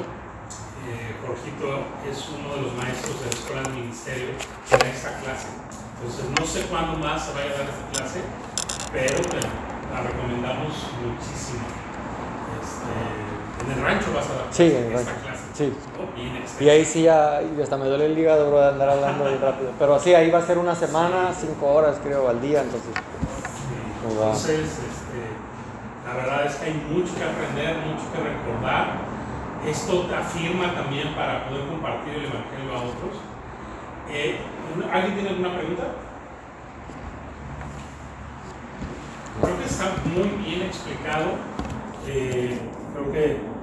eh, 0.87 1.17
Jorgito 1.27 1.85
es 2.09 2.29
uno 2.39 2.55
de 2.55 2.63
los 2.63 2.75
maestros 2.75 3.19
de 3.21 3.27
la 3.27 3.33
Escuela 3.33 3.63
de 3.63 3.71
Ministerio 3.81 4.29
que 4.69 4.77
da 4.77 4.87
esta 4.89 5.19
clase. 5.21 5.49
Entonces 5.99 6.25
no 6.39 6.47
sé 6.47 6.67
cuándo 6.71 6.99
más 6.99 7.27
se 7.27 7.33
vaya 7.33 7.51
a 7.51 7.59
dar 7.59 7.67
esta 7.67 7.87
clase, 7.93 8.21
pero 8.93 9.21
te 9.23 9.41
la 9.41 10.01
recomendamos 10.03 10.75
muchísimo. 11.03 11.65
Este, 12.63 12.95
en 13.65 13.73
el 13.79 13.85
rancho 13.85 14.07
vas 14.15 14.27
a 14.31 14.35
dar 14.35 14.45
Sí, 14.51 14.65
en 14.65 14.77
el 14.77 14.93
esta 14.93 15.11
rancho. 15.13 15.23
clase. 15.27 15.43
Sí. 15.55 15.65
extensa. 15.65 16.65
Y 16.65 16.69
ahí 16.69 16.85
sí 16.85 17.03
ya, 17.03 17.41
y 17.43 17.61
hasta 17.63 17.77
me 17.77 17.87
duele 17.87 18.07
el 18.07 18.19
hígado 18.19 18.49
bro, 18.49 18.61
de 18.61 18.69
andar 18.69 18.89
hablando 18.91 19.27
ahí 19.27 19.39
rápido. 19.41 19.71
Pero 19.79 19.99
sí, 19.99 20.15
ahí 20.15 20.31
va 20.31 20.39
a 20.39 20.47
ser 20.47 20.59
una 20.59 20.75
semana, 20.75 21.33
cinco 21.39 21.67
horas 21.67 21.99
creo 22.03 22.29
al 22.29 22.41
día, 22.41 22.63
entonces. 22.63 22.91
Sí. 22.95 24.05
Pues. 24.05 24.15
Entonces, 24.15 24.61
este, 24.61 26.07
la 26.07 26.15
verdad 26.15 26.47
es 26.47 26.55
que 26.57 26.65
hay 26.67 26.75
mucho 26.91 27.15
que 27.15 27.25
aprender, 27.25 27.77
mucho 27.87 28.05
que 28.13 28.19
recordar. 28.23 29.09
Esto 29.67 30.03
te 30.07 30.15
afirma 30.15 30.73
también 30.75 31.15
para 31.15 31.49
poder 31.49 31.67
compartir 31.67 32.15
el 32.15 32.25
Evangelio 32.27 32.73
a 32.73 32.79
otros. 32.79 33.21
Eh, 34.11 34.39
¿Alguien 34.93 35.15
tiene 35.15 35.29
alguna 35.31 35.55
pregunta? 35.57 35.83
Creo 39.43 39.59
que 39.59 39.65
está 39.65 39.85
muy 40.05 40.29
bien 40.45 40.63
explicado. 40.63 41.27
Eh, 42.07 42.59
creo 42.99 43.13
que 43.13 43.58